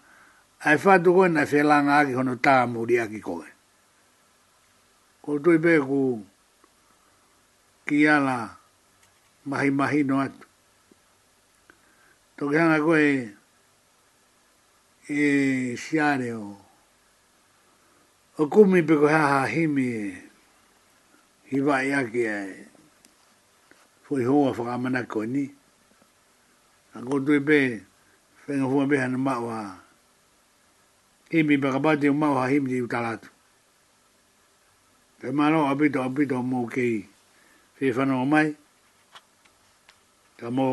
ai 0.63 0.77
fa 0.79 0.93
tu 1.03 1.11
na 1.27 1.43
fe 1.49 1.59
la 1.63 1.77
nga 1.85 2.05
ki 2.07 2.13
hono 2.17 2.33
ta 2.45 2.53
mu 2.71 2.79
di 2.89 2.95
aki 3.03 3.19
ko 3.25 3.33
e 3.43 3.51
ko 5.23 5.29
tu 5.43 5.51
be 5.63 5.73
ku 5.87 5.99
ki 7.85 7.97
ala 8.15 8.37
mahi 9.49 9.69
mahi 9.79 9.99
no 10.09 10.15
at 10.25 10.35
to 12.37 12.43
gana 12.53 12.75
ko 12.85 12.93
e 13.09 13.35
e 15.09 15.19
siare 15.83 16.29
o 16.33 16.47
o 18.41 18.47
kumi 18.53 18.79
pe 18.87 18.93
ko 19.01 19.05
ha 19.13 19.45
himi 19.53 19.87
hi 21.51 21.57
va 21.65 21.75
ya 21.89 21.99
ki 22.11 22.23
e 22.23 22.39
foi 24.07 24.23
ho 24.27 24.35
fa 24.57 24.77
mana 24.83 25.01
ko 25.11 25.19
ni 25.33 25.45
ko 27.07 27.15
tu 27.25 27.33
be 27.47 27.59
fenga 28.47 28.65
fu 28.71 28.75
be 28.89 28.95
hanu 29.01 29.17
ma 29.19 29.35
wa 29.45 29.84
e 31.31 31.39
mi 31.47 31.55
ba 31.57 31.79
ba 31.79 31.95
de 31.95 32.07
ma 32.11 32.27
ha 32.35 32.47
him 32.51 32.65
di 32.69 32.81
utalat 32.85 33.21
te 35.19 35.27
malo 35.37 35.59
abi 35.71 35.89
do 35.89 35.99
abi 36.07 36.23
do 36.29 36.37
mo 36.51 36.67
ke 36.73 36.87
fe 37.77 37.85
fa 37.95 38.03
no 38.07 38.15
mai 38.33 38.49
ta 40.37 40.47
mo 40.55 40.69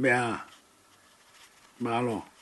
me 0.00 0.10
a 0.10 0.30
malo 1.84 2.16
ma 2.18 2.35